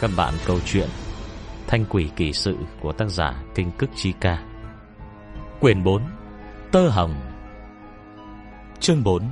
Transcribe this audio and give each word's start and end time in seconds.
các 0.00 0.10
bạn 0.16 0.34
câu 0.46 0.60
chuyện 0.66 0.88
Thanh 1.66 1.84
quỷ 1.88 2.08
kỳ 2.16 2.32
sự 2.32 2.56
của 2.80 2.92
tác 2.92 3.10
giả 3.10 3.42
Kinh 3.54 3.70
Cức 3.78 3.90
Chi 3.96 4.12
Ca. 4.20 4.42
Quyền 5.60 5.84
4 5.84 6.02
Tơ 6.72 6.88
Hồng. 6.88 7.14
Chương 8.80 9.02
4 9.02 9.22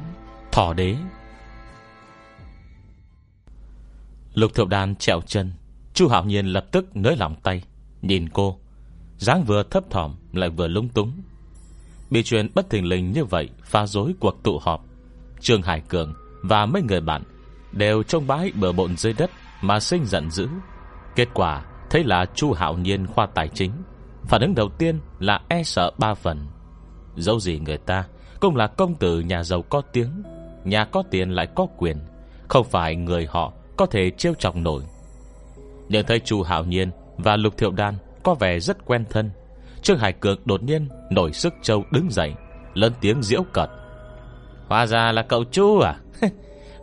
Thỏ 0.53 0.73
Đế. 0.73 0.97
Lục 4.35 4.55
Thượng 4.55 4.69
Đan 4.69 4.97
trèo 4.97 5.21
chân, 5.21 5.53
Chu 5.95 6.09
Hạo 6.09 6.25
Nhiên 6.25 6.47
lập 6.47 6.67
tức 6.73 6.97
nới 6.97 7.17
lỏng 7.17 7.37
tay, 7.43 7.63
Nhìn 8.03 8.29
cô. 8.29 8.59
Dáng 9.19 9.45
vừa 9.45 9.63
thấp 9.63 9.85
thỏm, 9.91 10.15
lại 10.33 10.51
vừa 10.51 10.69
lung 10.69 10.89
túng. 10.89 11.13
Bị 12.11 12.23
chuyện 12.23 12.49
bất 12.55 12.71
thình 12.71 12.85
lình 12.85 13.13
như 13.13 13.25
vậy 13.25 13.49
Phá 13.63 13.87
rối 13.87 14.15
cuộc 14.21 14.43
tụ 14.43 14.59
họp, 14.59 14.85
Trương 15.41 15.63
Hải 15.63 15.81
Cường 15.81 16.15
và 16.43 16.67
mấy 16.67 16.83
người 16.83 17.01
bạn 17.01 17.23
Đều 17.73 18.03
trông 18.03 18.27
bãi 18.27 18.53
bờ 18.55 18.73
bộn 18.73 18.97
dưới 18.97 19.13
đất. 19.13 19.31
Mà 19.61 19.81
sinh 19.81 20.05
giận 20.05 20.31
dữ. 20.31 20.49
Kết 21.17 21.29
quả 21.35 21.65
thấy 21.91 22.05
là 22.05 22.27
Chu 22.35 22.53
Hạo 22.53 22.75
Nhiên 22.75 23.07
khoa 23.07 23.27
tài 23.27 23.49
chính. 23.49 23.73
Phản 24.25 24.41
ứng 24.41 24.55
đầu 24.55 24.69
tiên 24.79 25.01
là 25.19 25.41
e 25.49 25.63
sợ 25.63 25.91
ba 25.99 26.15
phần. 26.15 26.47
Dẫu 27.17 27.41
gì 27.41 27.59
người 27.59 27.79
ta 27.79 28.05
Cũng 28.41 28.57
là 28.57 28.67
công 28.67 28.95
tử 28.95 29.21
nhà 29.21 29.43
giàu 29.43 29.63
có 29.63 29.83
tiếng, 29.93 30.23
Nhà 30.65 30.85
có 30.85 31.03
tiền 31.11 31.31
lại 31.31 31.47
có 31.55 31.67
quyền, 31.77 31.97
Không 32.49 32.67
phải 32.71 32.97
người 32.97 33.27
họ 33.31 33.53
có 33.77 33.87
thể 33.87 34.11
trêu 34.11 34.35
chọc 34.35 34.57
nổi. 34.57 34.83
Nhưng 35.89 36.07
thấy 36.07 36.21
Chu 36.21 36.43
Hạo 36.43 36.65
Nhiên 36.65 36.91
Và 37.17 37.37
Lục 37.37 37.57
Thiệu 37.59 37.71
Đan 37.71 37.95
Có 38.23 38.35
vẻ 38.35 38.61
rất 38.61 38.85
quen 38.85 39.05
thân, 39.11 39.31
Trương 39.83 39.99
Hải 39.99 40.13
Cường 40.13 40.39
đột 40.45 40.63
nhiên 40.63 40.89
nổi 41.11 41.33
sức 41.33 41.55
châu 41.63 41.85
đứng 41.91 42.11
dậy, 42.11 42.35
Lớn 42.75 42.93
tiếng 43.01 43.23
diễu 43.23 43.43
cợt. 43.53 43.71
Hóa 44.69 44.87
ra 44.87 45.13
là 45.13 45.23
cậu 45.23 45.45
Chu 45.45 45.79
à? 45.79 45.97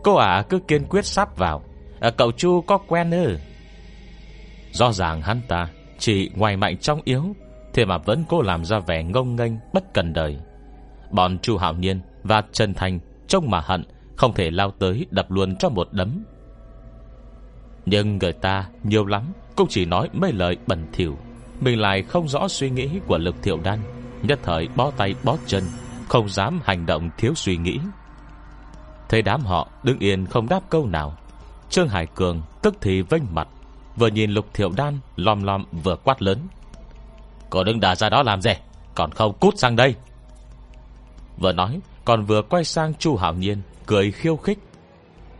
Cô 0.03 0.15
ả 0.15 0.43
cứ 0.49 0.59
kiên 0.67 0.85
quyết 0.89 1.05
sắp 1.05 1.37
vào 1.37 1.63
à, 2.05 2.11
Cậu 2.11 2.31
Chu 2.31 2.61
có 2.61 2.77
quen 2.77 3.11
ư? 3.11 3.37
Rõ 4.71 4.91
ràng 4.91 5.21
hắn 5.21 5.41
ta 5.47 5.69
Chỉ 5.99 6.29
ngoài 6.35 6.57
mạnh 6.57 6.77
trong 6.77 7.01
yếu 7.03 7.23
Thế 7.73 7.85
mà 7.85 7.97
vẫn 7.97 8.23
cố 8.29 8.41
làm 8.41 8.65
ra 8.65 8.79
vẻ 8.79 9.03
ngông 9.03 9.35
nghênh 9.35 9.51
Bất 9.73 9.93
cần 9.93 10.13
đời. 10.13 10.37
Bọn 11.11 11.37
Chu 11.39 11.57
Hạo 11.57 11.73
Niên 11.73 12.01
và 12.23 12.43
Trần 12.51 12.73
Thành 12.73 12.99
Trông 13.27 13.49
mà 13.49 13.61
hận 13.63 13.83
Không 14.15 14.33
thể 14.33 14.51
lao 14.51 14.71
tới 14.71 15.05
đập 15.11 15.31
luôn 15.31 15.55
cho 15.55 15.69
một 15.69 15.87
đấm. 15.91 16.23
Nhưng 17.85 18.17
người 18.17 18.33
ta 18.33 18.69
nhiều 18.83 19.05
lắm 19.05 19.23
Cũng 19.55 19.67
chỉ 19.69 19.85
nói 19.85 20.09
mấy 20.13 20.31
lời 20.31 20.57
bẩn 20.67 20.85
thỉu 20.93 21.17
Mình 21.61 21.79
lại 21.79 22.01
không 22.01 22.27
rõ 22.27 22.47
suy 22.47 22.69
nghĩ 22.69 22.89
của 23.07 23.17
lực 23.17 23.35
thiệu 23.43 23.59
đan 23.63 23.79
Nhất 24.21 24.39
thời 24.43 24.67
bó 24.75 24.91
tay 24.91 25.15
bó 25.23 25.37
chân 25.45 25.63
Không 26.09 26.29
dám 26.29 26.59
hành 26.63 26.85
động 26.85 27.09
thiếu 27.17 27.33
suy 27.35 27.57
nghĩ. 27.57 27.79
Thấy 29.09 29.21
đám 29.21 29.41
họ 29.41 29.67
đứng 29.83 29.99
yên 29.99 30.25
không 30.25 30.49
đáp 30.49 30.59
câu 30.69 30.85
nào 30.87 31.17
Trương 31.75 31.89
Hải 31.89 32.05
Cường 32.05 32.41
tức 32.61 32.75
thì 32.81 33.01
vênh 33.01 33.23
mặt, 33.31 33.47
Vừa 33.95 34.07
nhìn 34.07 34.31
Lục 34.31 34.45
Thiệu 34.53 34.71
Đan 34.77 34.99
Lom 35.15 35.43
lom 35.43 35.65
vừa 35.83 35.95
quát 35.95 36.21
lớn. 36.21 36.39
Cô 37.49 37.63
đừng 37.63 37.79
đà 37.79 37.95
ra 37.95 38.09
đó 38.09 38.23
làm 38.23 38.41
gì? 38.41 38.51
Còn 38.95 39.11
không 39.11 39.33
cút 39.39 39.57
sang 39.57 39.75
đây. 39.75 39.95
Vừa 41.37 41.51
nói, 41.51 41.79
còn 42.05 42.25
vừa 42.25 42.41
quay 42.41 42.63
sang 42.63 42.93
Chu 42.93 43.15
hảo 43.15 43.33
Nhiên, 43.33 43.61
Cười 43.85 44.11
khiêu 44.11 44.35
khích. 44.35 44.59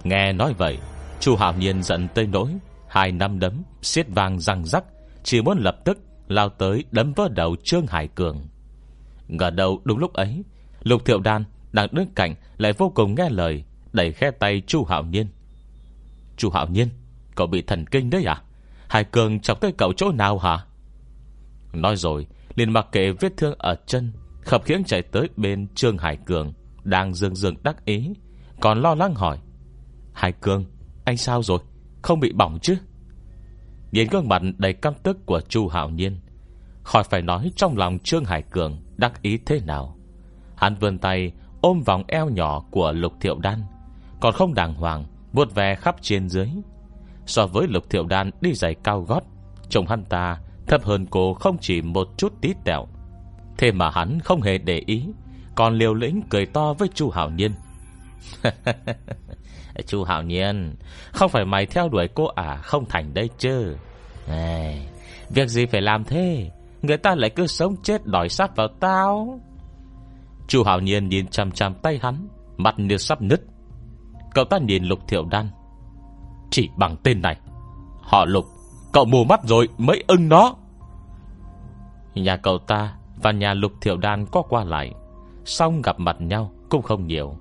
Nghe 0.03 0.33
nói 0.33 0.53
vậy, 0.58 0.77
Chu 1.19 1.36
hảo 1.36 1.53
Nhiên 1.53 1.83
giận 1.83 2.08
tơi 2.14 2.27
nỗi, 2.27 2.49
Hai 2.88 3.11
năm 3.11 3.39
đấm, 3.39 3.64
xiết 3.81 4.05
vang 4.09 4.39
răng 4.39 4.66
rắc, 4.66 4.83
Chỉ 5.23 5.42
muốn 5.42 5.58
lập 5.59 5.77
tức 5.86 5.97
lao 6.27 6.49
tới 6.49 6.83
đấm 6.92 7.14
vỡ 7.14 7.27
đầu 7.31 7.55
Trương 7.64 7.88
Hải 7.88 8.08
Cường. 8.08 8.47
Ngờ 9.27 9.49
đầu 9.49 9.82
đúng 9.83 9.98
lúc 9.98 10.14
ấy, 10.14 10.43
Lục 10.83 11.05
Thiệu 11.05 11.20
Đan 11.20 11.43
đang 11.71 11.88
đứng 11.92 12.08
cạnh 12.15 12.36
Lại 12.58 12.73
vô 12.73 12.92
cùng 12.95 13.15
nghe 13.15 13.30
lời, 13.30 13.64
Đẩy 13.93 14.11
khe 14.11 14.32
tay 14.32 14.61
Chu 14.67 14.86
hảo 14.86 15.04
Nhiên. 15.04 15.27
Chu 16.37 16.49
Hạo 16.49 16.67
Nhiên, 16.67 16.89
Cậu 17.35 17.47
bị 17.47 17.61
thần 17.61 17.85
kinh 17.85 18.09
đấy 18.09 18.23
à? 18.23 18.41
Hải 18.87 19.03
Cường 19.03 19.39
chọc 19.39 19.61
tới 19.61 19.73
cậu 19.77 19.93
chỗ 19.93 20.11
nào 20.11 20.37
hả? 20.37 20.65
Nói 21.73 21.95
rồi, 21.95 22.27
liền 22.55 22.71
mặc 22.71 22.87
kệ 22.91 23.11
vết 23.11 23.37
thương 23.37 23.55
ở 23.57 23.75
chân, 23.85 24.11
Khập 24.41 24.63
khiễng 24.65 24.83
chạy 24.83 25.01
tới 25.01 25.29
bên 25.37 25.67
Trương 25.75 25.97
Hải 25.97 26.17
Cường, 26.17 26.53
Đang 26.83 27.13
dương 27.13 27.35
dương 27.35 27.55
đắc 27.63 27.85
ý, 27.85 28.13
Còn 28.61 28.81
lo 28.81 28.95
lắng 28.95 29.15
hỏi. 29.15 29.39
Hải 30.13 30.31
Cường, 30.31 30.65
anh 31.05 31.17
sao 31.17 31.43
rồi? 31.43 31.59
Không 32.01 32.19
bị 32.19 32.31
bỏng 32.33 32.59
chứ? 32.61 32.77
Nhìn 33.91 34.07
gương 34.11 34.29
mặt 34.29 34.41
đầy 34.57 34.73
căm 34.73 34.93
tức 35.03 35.25
của 35.25 35.41
Chu 35.41 35.67
Hạo 35.67 35.89
Nhiên, 35.89 36.19
Khỏi 36.83 37.03
phải 37.03 37.21
nói 37.21 37.52
trong 37.55 37.77
lòng 37.77 37.99
Trương 37.99 38.25
Hải 38.25 38.41
Cường 38.41 38.81
Đắc 38.97 39.21
ý 39.21 39.37
thế 39.45 39.59
nào. 39.59 39.97
Hắn 40.55 40.75
vươn 40.75 40.97
tay 40.97 41.31
ôm 41.61 41.81
vòng 41.85 42.03
eo 42.07 42.29
nhỏ 42.29 42.65
của 42.71 42.91
Lục 42.91 43.13
Thiệu 43.21 43.39
Đan, 43.39 43.61
Còn 44.21 44.33
không 44.33 44.53
đàng 44.53 44.73
hoàng 44.73 45.05
Vuốt 45.35 45.55
ve 45.55 45.75
khắp 45.75 45.95
trên 46.01 46.29
dưới. 46.29 46.49
So 47.25 47.47
với 47.47 47.67
Lục 47.67 47.89
Thiệu 47.89 48.05
Đan 48.05 48.31
đi 48.41 48.53
giày 48.53 48.75
cao 48.83 49.01
gót 49.01 49.23
Trông 49.69 49.87
hắn 49.87 50.05
ta 50.05 50.37
thấp 50.67 50.83
hơn 50.83 51.05
cô 51.09 51.33
không 51.33 51.57
chỉ 51.61 51.81
một 51.81 52.07
chút 52.17 52.33
tí 52.41 52.53
tẹo. 52.65 52.87
Thế 53.57 53.71
mà 53.71 53.89
hắn 53.89 54.19
không 54.19 54.41
hề 54.41 54.57
để 54.57 54.83
ý 54.85 55.05
Còn 55.55 55.77
liều 55.77 55.93
lĩnh 55.93 56.21
cười 56.29 56.45
to 56.45 56.73
với 56.73 56.87
chu 56.93 57.09
Hảo 57.09 57.29
Nhiên. 57.29 57.51
Chu 59.87 60.03
Hảo 60.03 60.23
Nhiên 60.23 60.75
Không 61.11 61.31
phải 61.31 61.45
mày 61.45 61.65
theo 61.65 61.89
đuổi 61.89 62.07
cô 62.15 62.25
à 62.25 62.55
Không 62.55 62.85
thành 62.85 63.13
đây 63.13 63.29
chứ. 63.37 63.75
Này, 64.27 64.87
Việc 65.29 65.47
gì 65.47 65.65
phải 65.65 65.81
làm 65.81 66.03
thế? 66.03 66.52
Người 66.81 66.97
ta 66.97 67.15
lại 67.15 67.29
cứ 67.29 67.47
sống 67.47 67.75
chết 67.83 68.05
đòi 68.05 68.29
sát 68.29 68.55
vào 68.55 68.67
tao. 68.79 69.39
Chu 70.47 70.63
Hảo 70.63 70.79
Nhiên 70.79 71.09
nhìn 71.09 71.27
chăm 71.27 71.52
chăm 71.52 71.73
tay 71.73 71.99
hắn 72.02 72.27
Mặt 72.57 72.75
như 72.77 72.97
sắp 72.97 73.21
nứt. 73.21 73.41
Cậu 74.35 74.45
ta 74.45 74.57
nhìn 74.57 74.83
Lục 74.83 74.99
Thiệu 75.07 75.25
Đan. 75.25 75.49
Chỉ 76.51 76.69
bằng 76.77 76.95
tên 77.03 77.21
này. 77.21 77.37
Họ 78.01 78.25
Lục, 78.25 78.45
Cậu 78.93 79.05
mù 79.05 79.23
mắt 79.23 79.39
rồi, 79.43 79.69
mới 79.77 80.03
ưng 80.07 80.29
nó. 80.29 80.55
Nhà 82.15 82.37
cậu 82.37 82.57
ta 82.57 82.95
Và 83.23 83.31
nhà 83.31 83.53
Lục 83.53 83.71
Thiệu 83.81 83.97
Đan 83.97 84.25
có 84.25 84.41
qua 84.41 84.63
lại. 84.63 84.93
Xong 85.45 85.81
gặp 85.81 85.99
mặt 85.99 86.15
nhau 86.19 86.51
cũng 86.69 86.81
không 86.81 87.07
nhiều. 87.07 87.35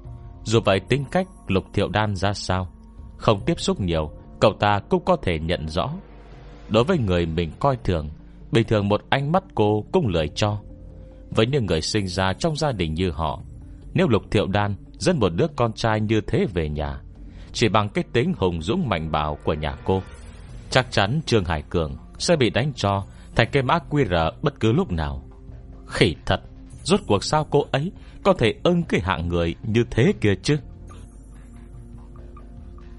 Dù 0.45 0.61
vậy 0.65 0.81
tính 0.81 1.05
cách 1.11 1.29
Lục 1.47 1.65
Thiệu 1.73 1.89
Đan 1.89 2.17
ra 2.17 2.33
sao? 2.33 2.69
Không 3.17 3.41
tiếp 3.47 3.61
xúc 3.61 3.81
nhiều, 3.81 4.11
Cậu 4.41 4.53
ta 4.53 4.81
cũng 4.91 5.05
có 5.05 5.17
thể 5.17 5.39
nhận 5.39 5.69
rõ. 5.69 5.91
Đối 6.69 6.85
với 6.85 6.99
người 6.99 7.27
mình 7.27 7.51
coi 7.59 7.77
thường, 7.77 8.09
Bình 8.53 8.67
thường 8.69 8.89
một 8.89 9.03
ánh 9.09 9.33
mắt 9.33 9.45
cô 9.55 9.85
cũng 9.93 10.07
lười 10.07 10.29
cho. 10.29 10.59
Với 11.31 11.47
những 11.47 11.67
người 11.67 11.81
sinh 11.81 12.07
ra 12.07 12.33
trong 12.33 12.57
gia 12.57 12.73
đình 12.73 12.95
như 12.95 13.11
họ, 13.11 13.41
Nếu 13.95 14.09
Lục 14.09 14.23
Thiệu 14.31 14.47
Đan 14.47 14.75
Dẫn 14.99 15.19
một 15.19 15.33
đứa 15.35 15.47
con 15.57 15.73
trai 15.73 16.01
như 16.01 16.21
thế 16.21 16.47
về 16.55 16.69
nhà. 16.69 17.01
Chỉ 17.53 17.69
bằng 17.69 17.89
cái 17.89 18.05
tính 18.13 18.33
hùng 18.37 18.63
dũng 18.63 18.89
mạnh 18.89 19.13
bạo 19.13 19.39
của 19.45 19.55
nhà 19.55 19.77
cô, 19.85 20.03
Chắc 20.71 20.87
chắn 20.91 21.21
Trương 21.27 21.45
Hải 21.45 21.63
Cường 21.63 21.97
Sẽ 22.19 22.37
bị 22.37 22.51
đánh 22.51 22.73
cho 22.77 23.05
Thành 23.37 23.49
cái 23.53 23.63
mã 23.63 23.79
QR 23.91 24.31
bất 24.43 24.61
cứ 24.61 24.73
lúc 24.73 24.93
nào. 24.93 25.23
Khỉ 25.87 26.15
thật, 26.27 26.41
Rốt 26.83 27.01
cuộc 27.07 27.25
sao 27.25 27.47
cô 27.51 27.65
ấy 27.71 27.93
Có 28.23 28.33
thể 28.33 28.55
ưng 28.63 28.83
cái 28.83 29.01
hạng 29.01 29.29
người 29.29 29.55
như 29.63 29.85
thế 29.91 30.13
kia 30.21 30.35
chứ? 30.43 30.57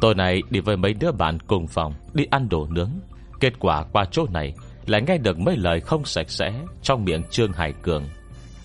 Tối 0.01 0.15
nay 0.15 0.41
đi 0.49 0.59
với 0.59 0.77
mấy 0.77 0.93
đứa 0.93 1.11
bạn 1.11 1.39
cùng 1.39 1.67
phòng, 1.67 1.93
Đi 2.13 2.25
ăn 2.31 2.49
đồ 2.49 2.67
nướng. 2.69 2.91
Kết 3.39 3.59
quả 3.59 3.83
qua 3.91 4.05
chỗ 4.11 4.25
này 4.31 4.53
Lại 4.85 5.01
nghe 5.07 5.17
được 5.17 5.39
mấy 5.39 5.57
lời 5.57 5.79
không 5.79 6.05
sạch 6.05 6.29
sẽ 6.29 6.61
Trong 6.81 7.05
miệng 7.05 7.23
Trương 7.31 7.53
Hải 7.53 7.73
Cường. 7.81 8.03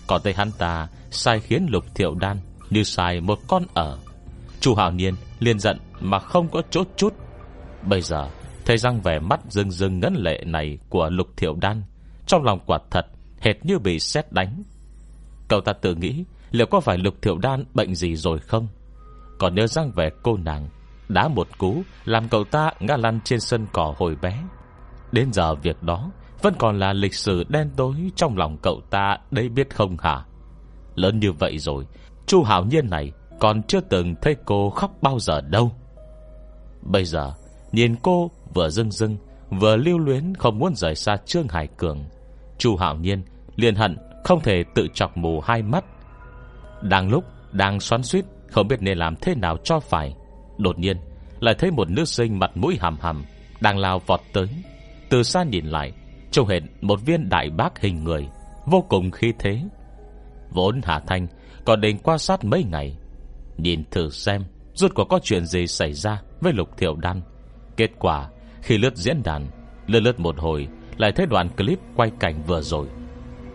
Còn 0.07 0.21
thấy 0.23 0.33
hắn 0.33 0.51
ta 0.57 0.87
sai 1.11 1.39
khiến 1.39 1.67
Lục 1.69 1.83
Thiệu 1.95 2.15
Đan 2.15 2.37
như 2.71 2.83
sai 2.83 3.21
một 3.21 3.39
con 3.47 3.63
ở. 3.73 3.97
Chu 4.59 4.75
hào 4.75 4.91
Niên 4.91 5.15
liền 5.39 5.59
giận 5.59 5.77
Mà 5.99 6.19
không 6.19 6.49
có 6.49 6.61
chỗ 6.69 6.83
chút. 6.97 7.13
Bây 7.83 8.01
giờ 8.01 8.29
thấy 8.65 8.77
răng 8.77 9.01
vẻ 9.01 9.19
mắt 9.19 9.39
rưng 9.49 9.71
rưng 9.71 9.99
ngấn 9.99 10.13
lệ 10.15 10.43
này 10.45 10.77
Của 10.89 11.09
Lục 11.09 11.27
Thiệu 11.37 11.55
Đan, 11.61 11.83
Trong 12.25 12.43
lòng 12.43 12.59
quả 12.65 12.79
thật 12.91 13.05
Hệt 13.39 13.65
như 13.65 13.79
bị 13.79 13.99
xét 13.99 14.31
đánh. 14.31 14.63
Cậu 15.47 15.61
ta 15.61 15.73
tự 15.73 15.95
nghĩ 15.95 16.23
Liệu 16.51 16.67
có 16.67 16.79
phải 16.79 16.97
Lục 16.97 17.15
Thiệu 17.21 17.37
Đan 17.37 17.65
bệnh 17.73 17.95
gì 17.95 18.15
rồi 18.15 18.39
không? 18.39 18.67
Còn 19.39 19.55
nhớ 19.55 19.67
răng 19.67 19.91
vẻ 19.95 20.09
cô 20.23 20.37
nàng, 20.37 20.69
Đá 21.09 21.27
một 21.27 21.47
cú 21.57 21.81
Làm 22.05 22.29
cậu 22.29 22.43
ta 22.43 22.71
ngã 22.79 22.97
lăn 22.97 23.19
trên 23.23 23.39
sân 23.39 23.67
cỏ 23.73 23.93
hồi 23.97 24.15
bé. 24.21 24.43
Đến 25.11 25.33
giờ 25.33 25.55
việc 25.55 25.83
đó, 25.83 26.11
Vẫn 26.41 26.53
còn 26.59 26.79
là 26.79 26.93
lịch 26.93 27.15
sử 27.15 27.43
đen 27.49 27.69
tối 27.75 27.95
Trong 28.15 28.37
lòng 28.37 28.57
cậu 28.61 28.81
ta, 28.89 29.17
đây 29.31 29.49
biết 29.49 29.75
không 29.75 29.97
hả? 29.97 30.25
Lớn 30.95 31.19
như 31.19 31.31
vậy 31.31 31.57
rồi 31.57 31.85
Chu 32.31 32.43
Hảo 32.43 32.65
Nhiên 32.65 32.89
này 32.89 33.11
Còn 33.39 33.63
chưa 33.63 33.79
từng 33.79 34.15
thấy 34.21 34.35
cô 34.45 34.69
khóc 34.69 34.91
bao 35.01 35.19
giờ 35.19 35.41
đâu. 35.41 35.71
Bây 36.81 37.05
giờ, 37.05 37.33
Nhìn 37.71 37.95
cô 38.01 38.31
vừa 38.53 38.69
dưng 38.69 38.91
dưng 38.91 39.17
Vừa 39.49 39.75
lưu 39.75 39.99
luyến 39.99 40.35
không 40.35 40.59
muốn 40.59 40.75
rời 40.75 40.95
xa 40.95 41.17
Trương 41.25 41.47
Hải 41.47 41.67
Cường, 41.67 42.03
Chu 42.57 42.75
Hảo 42.75 42.95
Nhiên 42.95 43.23
liền 43.55 43.75
hận 43.75 43.97
Không 44.23 44.41
thể 44.41 44.63
tự 44.75 44.87
chọc 44.93 45.17
mù 45.17 45.41
hai 45.41 45.61
mắt. 45.61 45.85
Đang 46.81 47.09
lúc 47.09 47.23
Đang 47.51 47.79
xoắn 47.79 48.03
suýt 48.03 48.25
Không 48.47 48.67
biết 48.67 48.81
nên 48.81 48.97
làm 48.97 49.15
thế 49.15 49.35
nào 49.35 49.57
cho 49.63 49.79
phải, 49.79 50.15
Đột 50.57 50.79
nhiên 50.79 50.97
Lại 51.39 51.55
thấy 51.57 51.71
một 51.71 51.89
nữ 51.89 52.05
sinh 52.05 52.39
mặt 52.39 52.51
mũi 52.55 52.77
hàm 52.81 52.97
hàm 53.01 53.23
Đang 53.61 53.77
lao 53.77 53.99
vọt 53.99 54.21
tới. 54.33 54.47
Từ 55.09 55.23
xa 55.23 55.43
nhìn 55.43 55.65
lại, 55.65 55.91
Trông 56.31 56.47
hệt 56.47 56.63
một 56.81 56.99
viên 57.05 57.29
đại 57.29 57.49
bác 57.49 57.79
hình 57.79 58.03
người, 58.03 58.27
Vô 58.65 58.85
cùng 58.89 59.11
khí 59.11 59.33
thế. 59.39 59.61
Vốn 60.49 60.81
Hà 60.83 60.99
Thanh 60.99 61.27
còn 61.65 61.81
định 61.81 61.97
quan 62.03 62.19
sát 62.19 62.45
mấy 62.45 62.63
ngày. 62.63 62.97
Nhìn 63.57 63.83
thử 63.91 64.09
xem, 64.09 64.43
Rốt 64.73 64.91
cuộc 64.95 65.03
có 65.03 65.19
chuyện 65.23 65.45
gì 65.45 65.67
xảy 65.67 65.93
ra 65.93 66.21
Với 66.41 66.53
Lục 66.53 66.77
Thiệu 66.77 66.95
Đan. 66.95 67.21
Kết 67.77 67.91
quả, 67.99 68.29
Khi 68.61 68.77
lướt 68.77 68.97
diễn 68.97 69.23
đàn, 69.23 69.47
Lướt 69.87 69.99
lướt 69.99 70.19
một 70.19 70.39
hồi, 70.39 70.67
Lại 70.97 71.11
thấy 71.11 71.25
đoạn 71.25 71.49
clip 71.49 71.79
quay 71.95 72.11
cảnh 72.19 72.43
vừa 72.47 72.61
rồi. 72.61 72.87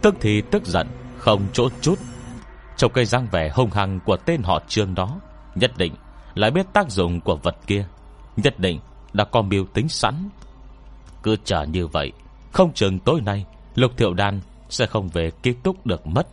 Tức 0.03 0.14
thì 0.20 0.43
tức 0.50 0.67
giận, 0.67 0.87
Không 1.19 1.47
chỗ 1.53 1.69
chút. 1.81 1.99
Trong 2.76 2.93
cây 2.93 3.05
răng 3.05 3.26
vẻ 3.32 3.50
hung 3.55 3.70
hăng 3.70 4.00
của 4.00 4.17
tên 4.17 4.43
họ 4.43 4.62
trương 4.69 4.94
đó, 4.94 5.20
Nhất 5.55 5.73
định 5.76 5.94
lại 6.35 6.50
biết 6.50 6.67
tác 6.73 6.91
dụng 6.91 7.20
của 7.20 7.37
vật 7.37 7.56
kia. 7.67 7.87
Nhất 8.37 8.58
định 8.58 8.81
đã 9.12 9.25
có 9.25 9.43
mưu 9.43 9.67
tính 9.75 9.88
sẵn. 9.88 10.14
Cứ 11.23 11.37
chờ 11.44 11.62
như 11.62 11.87
vậy, 11.87 12.12
Không 12.53 12.73
chừng 12.73 12.99
tối 12.99 13.20
nay, 13.20 13.44
Lục 13.75 13.93
thiệu 13.97 14.14
đan 14.14 14.41
sẽ 14.69 14.87
không 14.87 15.08
về 15.08 15.31
ký 15.43 15.53
túc 15.53 15.87
được 15.87 16.06
mất. 16.06 16.26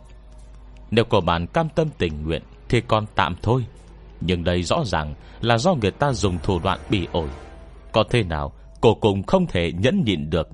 Nếu 0.94 1.04
cô 1.04 1.20
bạn 1.20 1.46
cam 1.46 1.68
tâm 1.68 1.88
tình 1.98 2.22
nguyện 2.22 2.42
Thì 2.68 2.80
còn 2.80 3.06
tạm 3.14 3.36
thôi. 3.42 3.64
Nhưng 4.20 4.44
đây 4.44 4.62
rõ 4.62 4.84
ràng 4.84 5.14
là 5.40 5.58
do 5.58 5.74
người 5.74 5.90
ta 5.90 6.12
dùng 6.12 6.38
thủ 6.42 6.60
đoạn 6.64 6.78
bị 6.90 7.06
ổi. 7.12 7.28
Có 7.92 8.04
thế 8.10 8.22
nào 8.22 8.52
Cô 8.80 8.94
cùng 8.94 9.22
không 9.22 9.46
thể 9.46 9.72
nhẫn 9.72 10.02
nhịn 10.04 10.30
được. 10.30 10.48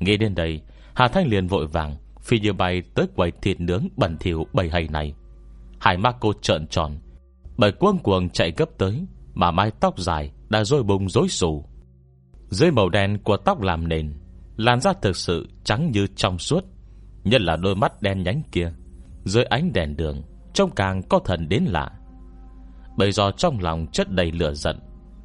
Nghĩ 0.00 0.16
đến 0.16 0.34
đây, 0.34 0.60
Hà 0.94 1.08
Thanh 1.08 1.26
liền 1.26 1.46
vội 1.46 1.66
vàng 1.66 1.96
Phi 2.20 2.40
như 2.40 2.52
bay 2.52 2.82
tới 2.94 3.06
quầy 3.16 3.30
thịt 3.42 3.60
nướng 3.60 3.88
bẩn 3.96 4.16
thỉu 4.20 4.46
bầy 4.52 4.70
hay 4.70 4.88
này. 4.90 5.14
Hai 5.80 5.96
mắt 5.96 6.16
cô 6.20 6.32
trợn 6.42 6.66
tròn, 6.66 6.98
Bởi 7.56 7.72
cuông 7.72 7.98
cuồng 7.98 8.30
chạy 8.30 8.52
gấp 8.56 8.68
tới, 8.78 9.06
Mà 9.34 9.50
mái 9.50 9.70
tóc 9.80 9.98
dài 9.98 10.32
đã 10.48 10.64
rôi 10.64 10.82
bùng 10.82 11.08
rối 11.08 11.28
xù. 11.28 11.64
Dưới 12.48 12.70
màu 12.70 12.88
đen 12.88 13.18
của 13.24 13.36
tóc 13.36 13.60
làm 13.60 13.88
nền, 13.88 14.14
Làn 14.56 14.80
da 14.80 14.92
thực 15.02 15.16
sự 15.16 15.48
trắng 15.64 15.90
như 15.90 16.06
trong 16.16 16.38
suốt, 16.38 16.64
Nhất 17.24 17.40
là 17.40 17.56
đôi 17.56 17.74
mắt 17.74 18.02
đen 18.02 18.22
nhánh 18.22 18.42
kia. 18.52 18.72
Dưới 19.24 19.44
ánh 19.44 19.72
đèn 19.72 19.96
đường, 19.96 20.22
Trông 20.52 20.70
càng 20.70 21.02
có 21.02 21.18
thần 21.18 21.48
đến 21.48 21.64
lạ. 21.64 21.90
Bởi 22.96 23.12
do 23.12 23.30
trong 23.30 23.60
lòng 23.60 23.86
chất 23.92 24.10
đầy 24.10 24.32
lửa 24.32 24.54
giận, 24.54 24.80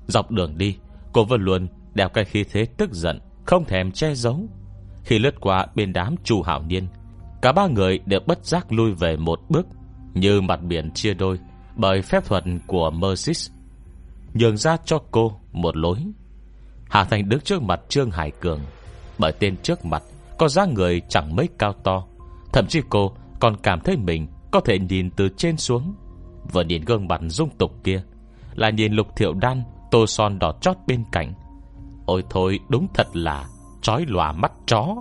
Dọc 0.08 0.32
đường 0.32 0.58
đi, 0.58 0.78
Cô 1.14 1.24
vẫn 1.24 1.42
luôn 1.42 1.68
đeo 1.94 2.10
cái 2.10 2.26
khí 2.26 2.44
thế 2.52 2.66
tức 2.66 2.94
giận, 2.94 3.20
Không 3.46 3.66
thèm 3.66 3.92
che 3.92 4.14
giấu. 4.16 4.40
Khi 5.04 5.20
lướt 5.20 5.42
qua 5.42 5.66
bên 5.76 5.94
đám 5.94 6.16
chu 6.24 6.42
hảo 6.42 6.64
niên, 6.64 6.88
Cả 7.42 7.52
ba 7.52 7.68
người 7.68 8.00
đều 8.06 8.20
bất 8.26 8.46
giác 8.46 8.72
lui 8.72 8.92
về 8.92 9.18
một 9.18 9.40
bước, 9.50 9.68
Như 10.14 10.42
mặt 10.42 10.62
biển 10.64 10.92
chia 10.92 11.14
đôi 11.14 11.40
Bởi 11.76 12.02
phép 12.02 12.26
thuật 12.26 12.44
của 12.68 12.92
Mersis 12.92 13.50
Nhường 14.34 14.58
ra 14.58 14.78
cho 14.86 15.02
cô 15.12 15.40
một 15.52 15.78
lối. 15.78 15.98
Hà 16.90 17.04
Thành 17.04 17.30
đứng 17.30 17.40
trước 17.40 17.62
mặt 17.62 17.82
Trương 17.90 18.12
Hải 18.12 18.32
Cường, 18.32 18.60
Bởi 19.18 19.32
tên 19.32 19.58
trước 19.58 19.86
mặt 19.86 20.04
Có 20.38 20.48
dáng 20.48 20.74
người 20.74 21.02
chẳng 21.10 21.36
mấy 21.36 21.50
cao 21.60 21.74
to, 21.84 22.04
Thậm 22.54 22.68
chí 22.68 22.82
cô 22.90 23.14
còn 23.40 23.58
cảm 23.64 23.80
thấy 23.80 23.98
mình 23.98 24.28
Có 24.52 24.60
thể 24.60 24.80
nhìn 24.80 25.10
từ 25.12 25.30
trên 25.38 25.58
xuống. 25.58 25.96
Vừa 26.52 26.64
nhìn 26.64 26.82
gương 26.82 27.08
mặt 27.08 27.22
dung 27.28 27.50
tục 27.50 27.72
kia 27.84 28.04
Là 28.56 28.70
nhìn 28.70 28.94
lục 28.94 29.08
thiệu 29.16 29.34
đan, 29.34 29.64
Tô 29.92 30.08
son 30.08 30.40
đỏ 30.40 30.54
chót 30.62 30.78
bên 30.88 31.04
cạnh. 31.12 31.34
Ôi 32.06 32.24
thôi, 32.30 32.60
đúng 32.70 32.88
thật 32.94 33.08
là 33.14 33.46
Chói 33.82 34.06
lòa 34.08 34.32
mắt 34.32 34.52
chó. 34.68 34.96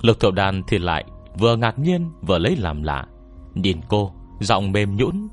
Lục 0.00 0.20
thiệu 0.20 0.30
đan 0.30 0.62
thì 0.66 0.78
lại 0.78 1.04
Vừa 1.38 1.56
ngạc 1.56 1.78
nhiên, 1.78 2.10
vừa 2.22 2.38
lấy 2.38 2.56
làm 2.56 2.82
lạ. 2.82 3.06
Nhìn 3.54 3.80
cô, 3.88 4.12
Giọng 4.40 4.72
mềm 4.72 4.96
nhũn. 4.96 5.28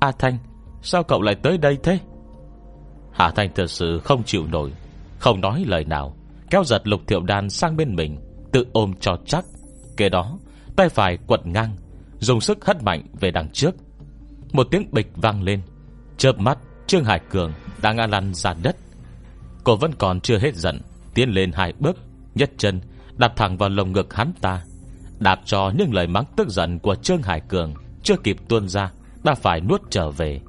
A 0.00 0.12
Thanh, 0.18 0.38
Sao 0.82 1.02
cậu 1.02 1.22
lại 1.22 1.34
tới 1.34 1.58
đây 1.58 1.78
thế? 1.82 1.98
Hà 3.12 3.30
Thanh 3.30 3.50
thật 3.54 3.66
sự 3.66 3.98
không 3.98 4.22
chịu 4.24 4.46
nổi, 4.46 4.72
Không 5.18 5.40
nói 5.40 5.64
lời 5.66 5.84
nào, 5.84 6.16
Kéo 6.50 6.64
giật 6.64 6.82
lục 6.84 7.00
thiệu 7.06 7.20
đan 7.20 7.50
sang 7.50 7.76
bên 7.76 7.94
mình. 7.96 8.18
Tự 8.52 8.66
ôm 8.72 8.92
cho 9.00 9.16
chắc. 9.26 9.44
Kế 9.96 10.08
đó, 10.08 10.38
tay 10.76 10.88
phải 10.88 11.18
quật 11.26 11.46
ngang, 11.46 11.76
Dùng 12.18 12.40
sức 12.40 12.64
hất 12.64 12.82
mạnh 12.82 13.02
về 13.20 13.30
đằng 13.30 13.48
trước. 13.52 13.74
Một 14.52 14.66
tiếng 14.70 14.88
bịch 14.92 15.10
vang 15.16 15.42
lên, 15.42 15.62
Chớp 16.16 16.38
mắt, 16.38 16.58
Trương 16.86 17.04
Hải 17.04 17.20
Cường 17.30 17.52
đã 17.82 17.92
ngã 17.92 18.06
lăn 18.06 18.34
ra 18.34 18.54
đất. 18.62 18.76
Cô 19.64 19.76
vẫn 19.76 19.92
còn 19.98 20.20
chưa 20.20 20.38
hết 20.38 20.56
giận, 20.56 20.80
Tiến 21.14 21.28
lên 21.28 21.52
hai 21.52 21.72
bước 21.78 21.96
Nhất 22.34 22.50
chân, 22.58 22.80
đạp 23.16 23.32
thẳng 23.36 23.56
vào 23.56 23.68
lồng 23.68 23.92
ngực 23.92 24.14
hắn 24.14 24.32
ta. 24.40 24.62
Đạp 25.20 25.40
cho 25.44 25.72
những 25.78 25.94
lời 25.94 26.06
mắng 26.06 26.24
tức 26.36 26.48
giận 26.48 26.78
của 26.78 26.94
Trương 26.94 27.22
Hải 27.22 27.40
Cường 27.40 27.74
Chưa 28.02 28.16
kịp 28.16 28.36
tuôn 28.48 28.68
ra, 28.68 28.92
Đã 29.24 29.34
phải 29.34 29.60
nuốt 29.60 29.82
trở 29.90 30.10
về. 30.10 30.40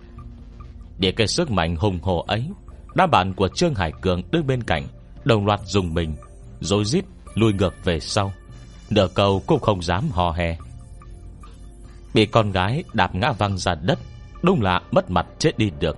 Để 0.97 1.11
cái 1.11 1.27
sức 1.27 1.51
mạnh 1.51 1.75
hùng 1.75 1.99
hồ 2.01 2.25
ấy, 2.27 2.49
Đám 2.95 3.11
bạn 3.11 3.33
của 3.33 3.47
Trương 3.47 3.75
Hải 3.75 3.91
Cường 4.01 4.21
đứng 4.31 4.47
bên 4.47 4.63
cạnh, 4.63 4.83
Đồng 5.23 5.45
loạt 5.45 5.59
dùng 5.65 5.93
mình 5.93 6.15
Rồi 6.59 6.85
rít 6.85 7.05
lui 7.35 7.53
ngược 7.53 7.73
về 7.83 7.99
sau. 7.99 8.33
Nửa 8.89 9.07
cầu 9.07 9.43
cũng 9.47 9.59
không 9.59 9.81
dám 9.81 10.09
hò 10.11 10.31
hè. 10.31 10.57
Bị 12.13 12.25
con 12.25 12.51
gái 12.51 12.83
đạp 12.93 13.15
ngã 13.15 13.31
văng 13.31 13.57
ra 13.57 13.75
đất, 13.75 13.99
Đúng 14.43 14.61
là 14.61 14.81
mất 14.91 15.11
mặt 15.11 15.25
chết 15.39 15.57
đi 15.57 15.71
được. 15.79 15.97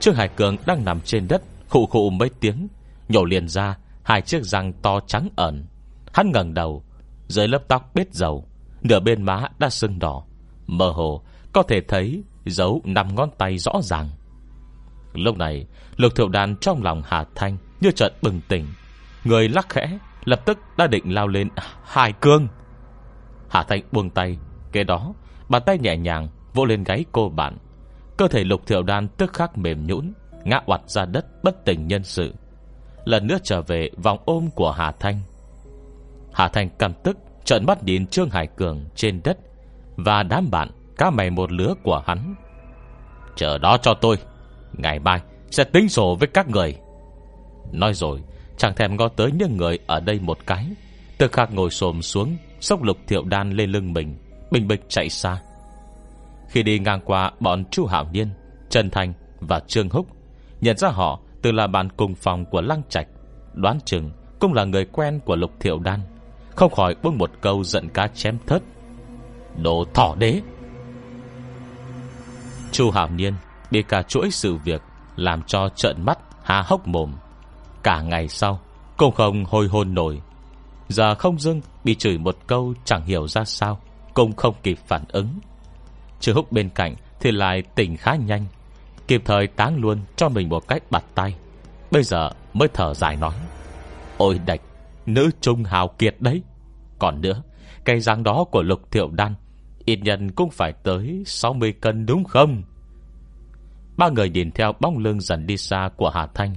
Trương 0.00 0.14
Hải 0.14 0.28
Cường 0.28 0.56
đang 0.66 0.84
nằm 0.84 1.00
trên 1.00 1.28
đất, 1.28 1.42
Khụ 1.68 1.86
khụ 1.86 2.10
mấy 2.10 2.30
tiếng, 2.40 2.68
Nhổ 3.08 3.24
liền 3.24 3.48
ra 3.48 3.78
hai 4.02 4.22
chiếc 4.22 4.44
răng 4.44 4.72
to 4.72 5.00
trắng 5.00 5.28
ẩn. 5.36 5.66
Hắn 6.12 6.32
ngẩng 6.32 6.54
đầu, 6.54 6.84
Dưới 7.28 7.48
lớp 7.48 7.62
tóc 7.68 7.90
bết 7.94 8.14
dầu, 8.14 8.46
Nửa 8.82 9.00
bên 9.00 9.22
má 9.22 9.44
đã 9.58 9.70
sưng 9.70 9.98
đỏ. 9.98 10.24
Mơ 10.66 10.90
hồ, 10.90 11.22
có 11.52 11.62
thể 11.62 11.80
thấy 11.88 12.22
Dấu 12.46 12.80
nằm 12.84 13.14
ngón 13.14 13.30
tay 13.38 13.58
rõ 13.58 13.72
ràng. 13.82 14.08
Lúc 15.14 15.36
này 15.36 15.66
Lục 15.96 16.12
thiệu 16.16 16.28
đàn 16.28 16.56
trong 16.56 16.82
lòng 16.82 17.02
Hà 17.06 17.24
Thanh 17.34 17.56
Như 17.80 17.90
trận 17.90 18.12
bừng 18.22 18.40
tỉnh. 18.48 18.66
Người 19.24 19.48
lắc 19.48 19.68
khẽ 19.68 19.98
Lập 20.24 20.40
tức 20.44 20.58
đã 20.76 20.86
định 20.86 21.14
lao 21.14 21.28
lên 21.28 21.48
Hải 21.82 22.12
cương. 22.12 22.48
Hà 23.48 23.62
Thanh 23.62 23.82
buông 23.92 24.10
tay 24.10 24.38
Kế 24.72 24.84
đó, 24.84 25.12
bàn 25.48 25.62
tay 25.66 25.78
nhẹ 25.78 25.96
nhàng 25.96 26.28
Vỗ 26.54 26.64
lên 26.64 26.84
gáy 26.84 27.04
cô 27.12 27.28
bạn. 27.28 27.56
Cơ 28.16 28.28
thể 28.28 28.44
lục 28.44 28.66
thiệu 28.66 28.82
đan 28.82 29.08
tức 29.08 29.32
khắc 29.32 29.58
mềm 29.58 29.86
nhũn, 29.86 30.12
Ngã 30.44 30.60
oặt 30.66 30.80
ra 30.86 31.04
đất 31.04 31.44
bất 31.44 31.64
tỉnh 31.64 31.86
nhân 31.86 32.04
sự. 32.04 32.34
Lần 33.04 33.26
nữa 33.26 33.38
trở 33.42 33.62
về 33.62 33.90
vòng 33.96 34.18
ôm 34.24 34.50
của 34.54 34.70
Hà 34.70 34.92
Thanh. 34.92 35.20
Hà 36.32 36.48
Thanh 36.48 36.68
căm 36.78 36.92
tức 37.04 37.18
Trận 37.44 37.66
mắt 37.66 37.84
nhìn 37.84 38.06
Trương 38.06 38.30
Hải 38.30 38.46
Cường 38.46 38.84
trên 38.94 39.20
đất 39.24 39.38
Và 39.96 40.22
đám 40.22 40.50
bạn 40.50 40.70
Cá 40.96 41.10
mày 41.10 41.30
một 41.30 41.52
lứa 41.52 41.74
của 41.82 42.02
hắn. 42.06 42.34
Chờ 43.36 43.58
đó 43.58 43.76
cho 43.82 43.94
tôi, 43.94 44.16
Ngày 44.72 44.98
mai 44.98 45.20
sẽ 45.50 45.64
tính 45.64 45.88
sổ 45.88 46.16
với 46.20 46.28
các 46.28 46.48
người. 46.48 46.76
Nói 47.72 47.94
rồi 47.94 48.22
Chẳng 48.60 48.74
thèm 48.74 48.96
ngó 48.96 49.08
tới 49.08 49.30
những 49.32 49.56
người 49.56 49.78
ở 49.86 50.00
đây 50.00 50.20
một 50.20 50.38
cái. 50.46 50.66
Từ 51.18 51.28
khắc 51.28 51.52
ngồi 51.52 51.70
xồm 51.70 52.02
xuống, 52.02 52.36
Sốc 52.60 52.82
lục 52.82 52.96
thiệu 53.06 53.24
đan 53.24 53.50
lên 53.50 53.70
lưng 53.70 53.92
mình, 53.92 54.16
Bình 54.50 54.68
bịch 54.68 54.80
chạy 54.88 55.08
xa. 55.08 55.40
Khi 56.48 56.62
đi 56.62 56.78
ngang 56.78 57.00
qua 57.04 57.32
bọn 57.40 57.64
Chu 57.70 57.86
Hảo 57.86 58.08
Niên 58.12 58.28
Trần 58.70 58.90
Thành 58.90 59.12
và 59.40 59.60
Trương 59.60 59.88
Húc, 59.88 60.06
Nhận 60.60 60.76
ra 60.76 60.88
họ 60.88 61.20
từ 61.42 61.52
là 61.52 61.66
bạn 61.66 61.88
cùng 61.96 62.14
phòng 62.14 62.44
của 62.44 62.60
Lăng 62.60 62.82
Trạch, 62.88 63.06
Đoán 63.54 63.78
chừng 63.84 64.10
cũng 64.40 64.52
là 64.52 64.64
người 64.64 64.84
quen 64.84 65.20
của 65.24 65.36
Lục 65.36 65.50
Thiệu 65.60 65.78
Đan, 65.78 66.00
Không 66.54 66.72
khỏi 66.72 66.94
buông 67.02 67.18
một 67.18 67.30
câu 67.40 67.64
giận 67.64 67.88
cá 67.88 68.06
chém 68.06 68.38
thớt. 68.46 68.62
Đồ 69.56 69.84
thỏ 69.94 70.14
đế! 70.18 70.40
Chu 72.72 72.90
Hảo 72.90 73.08
Niên 73.08 73.34
Bị 73.70 73.82
cả 73.82 74.02
chuỗi 74.02 74.30
sự 74.30 74.56
việc 74.56 74.82
Làm 75.16 75.42
cho 75.42 75.68
trợn 75.68 75.96
mắt, 76.04 76.18
há 76.42 76.62
hốc 76.66 76.88
mồm. 76.88 77.12
Cả 77.82 78.02
ngày 78.02 78.28
sau 78.28 78.60
Cũng 78.96 79.14
không 79.14 79.44
hồi 79.44 79.68
hôn 79.68 79.94
nổi. 79.94 80.20
Giờ 80.88 81.14
không 81.14 81.38
dưng 81.38 81.60
bị 81.84 81.94
chửi 81.94 82.18
một 82.18 82.36
câu 82.46 82.74
Chẳng 82.84 83.04
hiểu 83.04 83.28
ra 83.28 83.44
sao, 83.44 83.80
Cũng 84.14 84.32
không 84.32 84.54
kịp 84.62 84.78
phản 84.86 85.04
ứng. 85.08 85.38
Chưa 86.20 86.32
húc 86.32 86.52
bên 86.52 86.70
cạnh 86.70 86.94
Thì 87.20 87.30
lại 87.30 87.62
tỉnh 87.74 87.96
khá 87.96 88.14
nhanh, 88.14 88.46
Kịp 89.08 89.22
thời 89.24 89.46
táng 89.46 89.76
luôn 89.76 89.98
cho 90.16 90.28
mình 90.28 90.48
một 90.48 90.68
cách 90.68 90.82
bặt 90.90 91.04
tay. 91.14 91.34
Bây 91.90 92.02
giờ 92.02 92.30
mới 92.52 92.68
thở 92.74 92.94
dài 92.94 93.16
nói, 93.16 93.34
Ôi 94.18 94.40
đạch, 94.46 94.60
Nữ 95.06 95.30
trung 95.40 95.64
hào 95.64 95.88
kiệt 95.88 96.16
đấy. 96.20 96.42
Còn 96.98 97.20
nữa 97.20 97.42
Cây 97.84 98.00
răng 98.00 98.22
đó 98.22 98.44
của 98.50 98.62
lục 98.62 98.90
thiệu 98.90 99.10
đan, 99.10 99.34
Ít 99.84 99.96
nhân 99.96 100.30
cũng 100.30 100.50
phải 100.50 100.72
tới 100.72 101.22
60 101.26 101.72
cân 101.80 102.06
đúng 102.06 102.24
không? 102.24 102.62
Ba 103.96 104.08
người 104.08 104.30
nhìn 104.30 104.50
theo 104.50 104.72
bóng 104.80 104.98
lưng 104.98 105.20
dần 105.20 105.46
đi 105.46 105.56
xa 105.56 105.90
của 105.96 106.10
Hà 106.10 106.26
Thanh, 106.34 106.54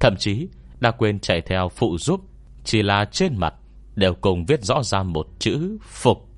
Thậm 0.00 0.14
chí 0.18 0.48
đã 0.80 0.90
quên 0.90 1.20
chạy 1.20 1.40
theo 1.40 1.68
phụ 1.68 1.98
giúp, 1.98 2.20
Chỉ 2.64 2.82
là 2.82 3.04
trên 3.04 3.36
mặt 3.36 3.54
Đều 3.94 4.14
cùng 4.14 4.44
viết 4.46 4.64
rõ 4.64 4.82
ra 4.82 5.02
một 5.02 5.26
chữ 5.38 5.78
Phục. 5.82 6.28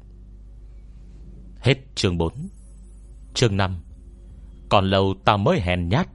Hết 1.61 1.75
chương 1.95 2.19
4 2.19 2.33
Chương 3.35 3.57
5 3.57 3.77
Còn 4.69 4.91
lâu 4.91 5.15
ta 5.25 5.37
mới 5.37 5.61
hèn 5.61 5.89
nhát. 5.89 6.09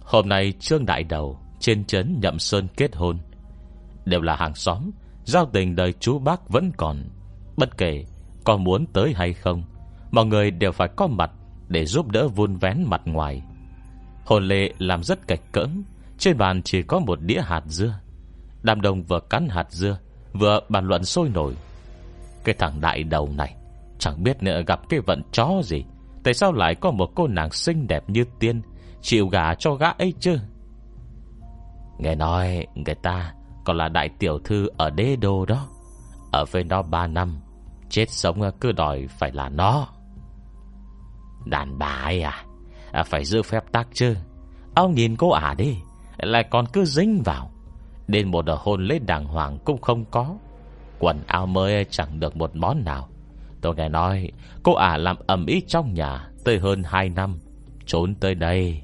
Hôm 0.00 0.28
nay 0.28 0.52
trương 0.60 0.86
đại 0.86 1.04
đầu 1.04 1.38
Trên 1.60 1.84
trấn 1.84 2.18
Nhậm 2.22 2.38
Sơn 2.38 2.68
kết 2.76 2.96
hôn. 2.96 3.18
Đều 4.04 4.20
là 4.20 4.36
hàng 4.36 4.54
xóm, 4.54 4.90
Giao 5.24 5.46
tình 5.52 5.76
đời 5.76 5.92
chú 6.00 6.18
bác 6.18 6.48
vẫn 6.48 6.72
còn. 6.76 7.04
Bất 7.56 7.78
kể 7.78 8.04
có 8.44 8.56
muốn 8.56 8.86
tới 8.92 9.12
hay 9.16 9.32
không, 9.32 9.62
Mọi 10.10 10.26
người 10.26 10.50
đều 10.50 10.72
phải 10.72 10.88
có 10.96 11.06
mặt 11.06 11.30
Để 11.68 11.86
giúp 11.86 12.10
đỡ 12.10 12.28
vun 12.28 12.56
vén 12.56 12.84
mặt 12.86 13.00
ngoài. 13.04 13.42
Hồn 14.24 14.44
lệ 14.48 14.72
làm 14.78 15.02
rất 15.02 15.26
cạch 15.26 15.52
cỡng 15.52 15.82
trên 16.20 16.38
bàn 16.38 16.62
chỉ 16.62 16.82
có 16.82 16.98
một 16.98 17.20
đĩa 17.20 17.40
hạt 17.40 17.62
dưa. 17.66 17.94
Đàm 18.62 18.80
đồng 18.80 19.02
vừa 19.02 19.20
cắn 19.20 19.48
hạt 19.48 19.66
dưa 19.70 19.98
Vừa 20.32 20.60
bàn 20.68 20.84
luận 20.84 21.04
sôi 21.04 21.28
nổi. 21.28 21.56
Cái 22.44 22.54
thằng 22.58 22.80
đại 22.80 23.04
đầu 23.04 23.28
này 23.36 23.56
Chẳng 23.98 24.22
biết 24.22 24.42
nữa 24.42 24.62
gặp 24.66 24.80
cái 24.88 25.00
vận 25.00 25.22
chó 25.32 25.60
gì. 25.64 25.84
Tại 26.24 26.34
sao 26.34 26.52
lại 26.52 26.74
có 26.74 26.90
một 26.90 27.10
cô 27.14 27.26
nàng 27.26 27.50
xinh 27.50 27.86
đẹp 27.86 28.10
như 28.10 28.24
tiên 28.40 28.62
Chịu 29.00 29.28
gả 29.28 29.54
cho 29.54 29.74
gã 29.74 29.88
ấy 29.88 30.14
chứ? 30.20 30.38
Nghe 31.98 32.14
nói 32.14 32.66
người 32.74 32.94
ta 32.94 33.34
Còn 33.64 33.76
là 33.76 33.88
đại 33.88 34.08
tiểu 34.18 34.38
thư 34.38 34.68
ở 34.76 34.90
đế 34.90 35.16
đô 35.16 35.46
đó. 35.46 35.68
Ở 36.32 36.44
với 36.50 36.64
nó 36.64 36.82
3 36.82 37.06
năm 37.06 37.40
Chết 37.88 38.10
sống 38.10 38.40
cứ 38.60 38.72
đòi 38.72 39.06
phải 39.06 39.32
là 39.32 39.48
nó. 39.48 39.88
Đàn 41.44 41.78
bà 41.78 42.00
ấy 42.04 42.22
à, 42.22 42.44
à 42.92 43.02
Phải 43.02 43.24
giữ 43.24 43.42
phép 43.42 43.64
tắc 43.72 43.88
chứ. 43.92 44.16
Ông 44.74 44.94
nhìn 44.94 45.16
cô 45.16 45.30
ả 45.30 45.54
đi. 45.54 45.76
Lại 46.22 46.44
còn 46.50 46.66
cứ 46.66 46.84
dính 46.84 47.22
vào. 47.24 47.50
Đến 48.08 48.30
một 48.30 48.44
hôn 48.58 48.84
lễ 48.84 48.98
đàng 48.98 49.24
hoàng 49.24 49.58
cũng 49.64 49.80
không 49.80 50.04
có. 50.04 50.36
Quần 50.98 51.20
áo 51.26 51.46
mới 51.46 51.86
chẳng 51.90 52.20
được 52.20 52.36
một 52.36 52.56
món 52.56 52.84
nào. 52.84 53.08
Tôi 53.60 53.74
nghe 53.76 53.88
nói, 53.88 54.30
Cô 54.62 54.74
ả 54.74 54.96
làm 54.96 55.16
ẩm 55.26 55.46
ý 55.46 55.60
trong 55.66 55.94
nhà 55.94 56.28
Tới 56.44 56.58
hơn 56.58 56.82
2 56.82 57.08
năm. 57.08 57.38
Trốn 57.86 58.14
tới 58.14 58.34
đây. 58.34 58.82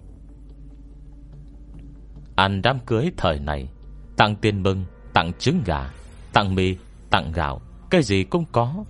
Ăn 2.36 2.62
đám 2.62 2.78
cưới 2.86 3.10
thời 3.16 3.38
này, 3.38 3.68
Tặng 4.16 4.36
tiền 4.36 4.62
mừng, 4.62 4.84
Tặng 5.12 5.32
trứng 5.38 5.62
gà, 5.64 5.90
Tặng 6.32 6.54
mì, 6.54 6.76
Tặng 7.10 7.32
gạo, 7.32 7.60
Cái 7.90 8.02
gì 8.02 8.24
cũng 8.24 8.44
có. 8.52 8.84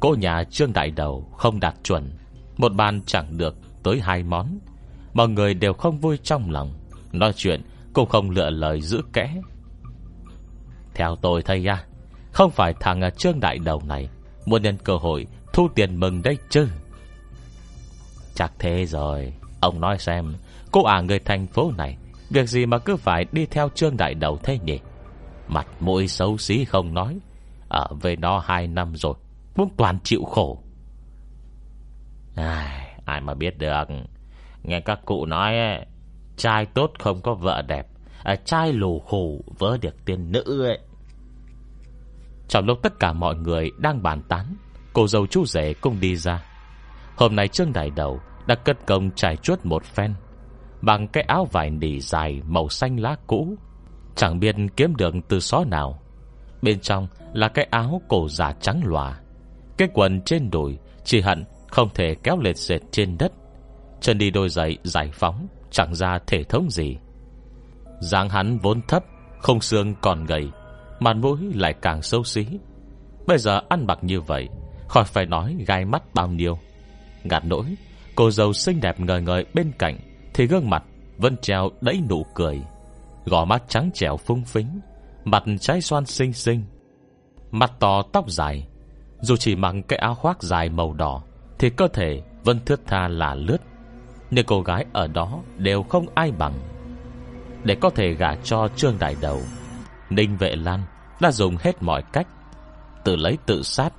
Cô 0.00 0.14
nhà 0.14 0.44
trương 0.44 0.72
đại 0.72 0.90
đầu 0.90 1.28
không 1.36 1.60
đạt 1.60 1.74
chuẩn, 1.82 2.12
Một 2.56 2.74
bàn 2.74 3.00
chẳng 3.06 3.38
được 3.38 3.56
tới 3.82 4.00
hai 4.00 4.22
món. 4.22 4.58
Mọi 5.14 5.28
người 5.28 5.54
đều 5.54 5.72
không 5.72 5.98
vui 5.98 6.18
trong 6.22 6.50
lòng. 6.50 6.74
Nói 7.14 7.32
chuyện 7.36 7.62
cũng 7.92 8.08
không 8.08 8.30
lựa 8.30 8.50
lời 8.50 8.80
giữ 8.80 9.02
kẽ. 9.12 9.34
Theo 10.94 11.16
tôi 11.16 11.42
thấy 11.42 11.62
ra 11.62 11.84
Không 12.32 12.50
phải 12.50 12.74
thằng 12.80 13.00
à, 13.00 13.10
trương 13.10 13.40
đại 13.40 13.58
đầu 13.58 13.82
này 13.86 14.08
Muốn 14.46 14.62
nhân 14.62 14.76
cơ 14.84 14.96
hội 14.96 15.26
thu 15.52 15.68
tiền 15.74 16.00
mừng 16.00 16.22
đây 16.22 16.38
chứ. 16.48 16.68
Chắc 18.34 18.52
thế 18.58 18.86
rồi 18.86 19.32
Ông 19.60 19.80
nói 19.80 19.98
xem 19.98 20.34
Cô 20.72 20.84
à 20.84 21.00
người 21.00 21.18
thành 21.18 21.46
phố 21.46 21.72
này 21.76 21.96
Việc 22.30 22.48
gì 22.48 22.66
mà 22.66 22.78
cứ 22.78 22.96
phải 22.96 23.24
đi 23.32 23.46
theo 23.46 23.68
trương 23.74 23.96
đại 23.96 24.14
đầu 24.14 24.38
thế 24.42 24.58
nhỉ? 24.58 24.80
Mặt 25.48 25.66
mũi 25.80 26.08
xấu 26.08 26.38
xí 26.38 26.64
không 26.64 26.94
nói 26.94 27.18
Ở 27.68 27.86
về 28.00 28.16
nó 28.16 28.38
hai 28.38 28.66
năm 28.66 28.96
rồi 28.96 29.14
Muốn 29.56 29.68
toàn 29.76 29.98
chịu 30.04 30.24
khổ. 30.24 30.62
Ai, 32.36 33.00
ai 33.04 33.20
mà 33.20 33.34
biết 33.34 33.58
được. 33.58 33.84
Nghe 34.62 34.80
các 34.80 35.00
cụ 35.04 35.26
nói 35.26 35.54
Trai 36.36 36.66
tốt 36.66 36.92
không 36.98 37.20
có 37.22 37.34
vợ 37.34 37.62
đẹp. 37.62 37.86
À, 38.22 38.36
Trai 38.36 38.72
lù 38.72 39.00
khủ 39.00 39.44
vỡ 39.58 39.78
được 39.80 40.04
tiên 40.04 40.32
nữ 40.32 40.64
ấy. 40.66 40.78
Trong 42.48 42.66
lúc 42.66 42.78
tất 42.82 43.00
cả 43.00 43.12
mọi 43.12 43.34
người 43.34 43.70
đang 43.78 44.02
bàn 44.02 44.22
tán 44.28 44.56
Cô 44.92 45.06
dâu 45.06 45.26
chú 45.26 45.44
rể 45.44 45.74
cũng 45.74 46.00
đi 46.00 46.16
ra. 46.16 46.44
Hôm 47.16 47.36
nay 47.36 47.48
Trương 47.48 47.72
Đại 47.72 47.90
Đầu 47.90 48.20
Đã 48.46 48.54
cất 48.54 48.86
công 48.86 49.10
trải 49.10 49.36
chuốt 49.36 49.64
một 49.64 49.84
phen 49.84 50.14
Bằng 50.80 51.08
cái 51.08 51.24
áo 51.24 51.48
vải 51.52 51.70
nỉ 51.70 52.00
dài 52.00 52.42
Màu 52.46 52.68
xanh 52.68 53.00
lá 53.00 53.16
cũ. 53.26 53.56
Chẳng 54.14 54.40
biết 54.40 54.56
kiếm 54.76 54.96
được 54.96 55.14
từ 55.28 55.40
xó 55.40 55.64
nào. 55.64 56.02
Bên 56.62 56.80
trong 56.80 57.08
là 57.32 57.48
cái 57.48 57.66
áo 57.70 58.00
cổ 58.08 58.28
giả 58.28 58.52
trắng 58.60 58.80
lòa. 58.84 59.20
Cái 59.76 59.88
quần 59.94 60.20
trên 60.20 60.50
đùi 60.50 60.78
Chỉ 61.04 61.20
hận 61.20 61.44
không 61.68 61.88
thể 61.94 62.14
kéo 62.22 62.38
lệt 62.38 62.56
dệt 62.56 62.80
trên 62.90 63.18
đất. 63.18 63.32
Chân 64.00 64.18
đi 64.18 64.30
đôi 64.30 64.48
giày 64.48 64.78
giải 64.82 65.10
phóng 65.12 65.46
Chẳng 65.74 65.94
ra 65.94 66.18
thể 66.26 66.44
thống 66.44 66.70
gì. 66.70 66.96
Dáng 68.00 68.28
hắn 68.28 68.58
vốn 68.58 68.80
thấp, 68.88 69.04
Không 69.38 69.60
xương 69.60 69.94
còn 70.00 70.24
gầy 70.26 70.50
Mặt 71.00 71.16
mũi 71.16 71.38
lại 71.54 71.74
càng 71.82 72.02
xấu 72.02 72.24
xí. 72.24 72.46
Bây 73.26 73.38
giờ 73.38 73.60
ăn 73.68 73.86
mặc 73.86 73.98
như 74.02 74.20
vậy, 74.20 74.48
Khỏi 74.88 75.04
phải 75.04 75.26
nói 75.26 75.56
gai 75.66 75.84
mắt 75.84 76.02
bao 76.14 76.28
nhiêu. 76.28 76.58
Ngạt 77.24 77.44
nỗi, 77.44 77.64
Cô 78.14 78.30
dâu 78.30 78.52
xinh 78.52 78.80
đẹp 78.80 79.00
ngời 79.00 79.22
ngời 79.22 79.44
bên 79.54 79.72
cạnh, 79.78 79.98
Thì 80.34 80.46
gương 80.46 80.70
mặt 80.70 80.84
vẫn 81.18 81.36
treo 81.36 81.70
đẫy 81.80 82.02
nụ 82.08 82.26
cười. 82.34 82.62
Gò 83.24 83.44
mắt 83.44 83.62
trắng 83.68 83.90
trẻo 83.94 84.16
phung 84.16 84.44
phính, 84.44 84.80
Mặt 85.24 85.42
trái 85.60 85.80
xoan 85.80 86.06
xinh 86.06 86.32
xinh, 86.32 86.64
Mặt 87.50 87.72
to 87.78 88.02
tóc 88.12 88.30
dài. 88.30 88.66
Dù 89.20 89.36
chỉ 89.36 89.56
mặc 89.56 89.74
cái 89.88 89.98
áo 89.98 90.14
khoác 90.14 90.42
dài 90.42 90.68
màu 90.68 90.92
đỏ, 90.92 91.22
Thì 91.58 91.70
cơ 91.70 91.88
thể 91.88 92.22
vẫn 92.44 92.60
thướt 92.64 92.80
tha 92.86 93.08
là 93.08 93.34
lướt. 93.34 93.58
Nhưng 94.34 94.46
cô 94.46 94.60
gái 94.60 94.84
ở 94.92 95.06
đó 95.06 95.40
Đều 95.56 95.82
không 95.82 96.06
ai 96.14 96.30
bằng, 96.30 96.52
Để 97.64 97.74
có 97.74 97.90
thể 97.90 98.14
gả 98.14 98.34
cho 98.34 98.68
Trương 98.76 98.98
Đại 98.98 99.16
Đầu, 99.20 99.40
Ninh 100.10 100.36
Vệ 100.36 100.56
Lan 100.56 100.82
Đã 101.20 101.32
dùng 101.32 101.56
hết 101.60 101.82
mọi 101.82 102.02
cách 102.12 102.26
Tự 103.04 103.16
lấy 103.16 103.38
tự 103.46 103.62
sát 103.62 103.92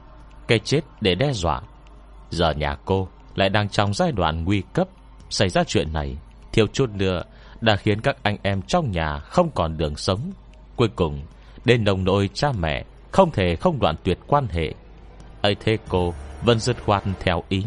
Cây 0.48 0.60
chết 0.60 0.82
để 1.02 1.16
đe 1.16 1.34
dọa. 1.34 1.62
Giờ 2.30 2.52
nhà 2.52 2.78
cô 2.86 3.08
lại 3.36 3.50
đang 3.50 3.70
trong 3.70 3.94
giai 3.94 4.12
đoạn 4.12 4.44
nguy 4.44 4.64
cấp, 4.74 4.88
Xảy 5.30 5.50
ra 5.50 5.64
chuyện 5.64 5.94
này 5.94 6.18
Thiếu 6.52 6.68
chút 6.74 6.90
nữa 6.90 7.24
Đã 7.62 7.76
khiến 7.76 8.02
các 8.02 8.18
anh 8.24 8.38
em 8.44 8.62
trong 8.62 8.92
nhà 8.92 9.20
Không 9.20 9.50
còn 9.56 9.78
đường 9.78 9.96
sống. 9.96 10.32
Cuối 10.76 10.90
cùng, 10.96 11.22
Đến 11.66 11.84
nồng 11.84 12.04
nội 12.04 12.30
cha 12.34 12.52
mẹ 12.52 12.86
Không 13.12 13.32
thể 13.32 13.56
không 13.56 13.80
đoạn 13.80 13.96
tuyệt 14.04 14.20
quan 14.28 14.48
hệ. 14.48 14.74
Ấy 15.42 15.56
thế 15.60 15.78
cô 15.90 16.14
vẫn 16.44 16.60
dứt 16.60 16.84
khoát 16.86 17.04
theo 17.20 17.44
ý. 17.50 17.66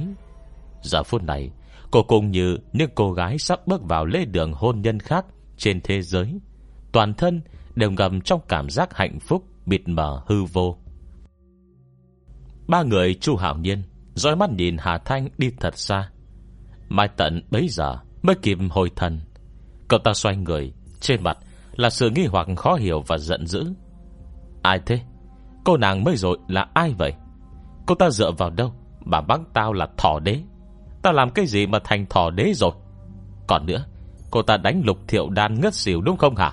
Giờ 0.82 1.02
phút 1.02 1.22
này 1.22 1.50
Cô 1.90 2.02
cũng 2.02 2.30
như 2.30 2.58
những 2.72 2.90
cô 2.94 3.12
gái 3.12 3.38
sắp 3.38 3.66
bước 3.66 3.82
vào 3.82 4.06
lễ 4.06 4.24
đường 4.24 4.52
hôn 4.52 4.82
nhân 4.82 5.00
khác 5.00 5.26
Trên 5.56 5.80
thế 5.80 6.02
giới, 6.02 6.40
Toàn 6.92 7.14
thân 7.14 7.40
đều 7.74 7.90
ngầm 7.90 8.20
trong 8.20 8.40
cảm 8.48 8.70
giác 8.70 8.96
hạnh 8.96 9.18
phúc 9.20 9.44
Bịt 9.66 9.88
mờ, 9.88 10.22
hư 10.26 10.44
vô. 10.44 10.76
Ba 12.68 12.82
người 12.82 13.14
chu 13.14 13.36
hảo 13.36 13.56
nhiên 13.56 13.82
dõi 14.14 14.36
mắt 14.36 14.50
nhìn 14.50 14.76
Hà 14.78 14.98
Thanh 14.98 15.28
đi 15.38 15.50
thật 15.60 15.78
xa. 15.78 16.10
Mai 16.88 17.08
tận 17.16 17.42
bấy 17.50 17.68
giờ 17.68 17.98
Mới 18.22 18.36
kịp 18.42 18.58
hồi 18.70 18.90
thần. 18.96 19.20
Cậu 19.88 19.98
ta 19.98 20.12
xoay 20.12 20.36
người, 20.36 20.72
Trên 21.00 21.22
mặt 21.22 21.38
là 21.72 21.90
sự 21.90 22.10
nghi 22.10 22.26
hoặc 22.26 22.46
khó 22.56 22.74
hiểu 22.74 23.02
và 23.06 23.18
giận 23.18 23.46
dữ. 23.46 23.64
Ai 24.62 24.80
thế? 24.86 25.00
Cô 25.64 25.76
nàng 25.76 26.04
mới 26.04 26.16
rồi 26.16 26.38
là 26.48 26.68
ai 26.74 26.94
vậy? 26.98 27.12
Cô 27.86 27.94
ta 27.94 28.10
dựa 28.10 28.30
vào 28.38 28.50
đâu? 28.50 28.72
Bà 29.06 29.20
bác 29.20 29.40
tao 29.54 29.72
là 29.72 29.88
thỏ 29.96 30.20
đế 30.20 30.40
ta 31.02 31.12
làm 31.12 31.30
cái 31.30 31.46
gì 31.46 31.66
mà 31.66 31.78
thành 31.84 32.06
thỏ 32.06 32.30
đế 32.30 32.52
rồi? 32.54 32.72
Còn 33.46 33.66
nữa, 33.66 33.84
Cô 34.30 34.42
ta 34.42 34.56
đánh 34.56 34.82
lục 34.84 34.98
thiệu 35.08 35.30
đan 35.30 35.60
ngất 35.60 35.74
xỉu 35.74 36.00
đúng 36.00 36.16
không 36.16 36.36
hả? 36.36 36.52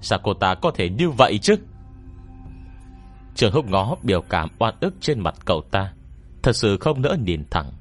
Sao 0.00 0.18
cô 0.22 0.34
ta 0.34 0.54
có 0.54 0.70
thể 0.74 0.90
như 0.90 1.10
vậy 1.10 1.38
chứ? 1.38 1.56
Trường 3.34 3.52
húc 3.52 3.66
ngó 3.68 3.96
biểu 4.02 4.20
cảm 4.20 4.48
oan 4.58 4.74
ức 4.80 4.94
trên 5.00 5.20
mặt 5.20 5.34
cậu 5.44 5.62
ta, 5.70 5.92
Thật 6.42 6.56
sự 6.56 6.76
không 6.76 7.02
nỡ 7.02 7.16
nhìn 7.24 7.44
thẳng. 7.50 7.72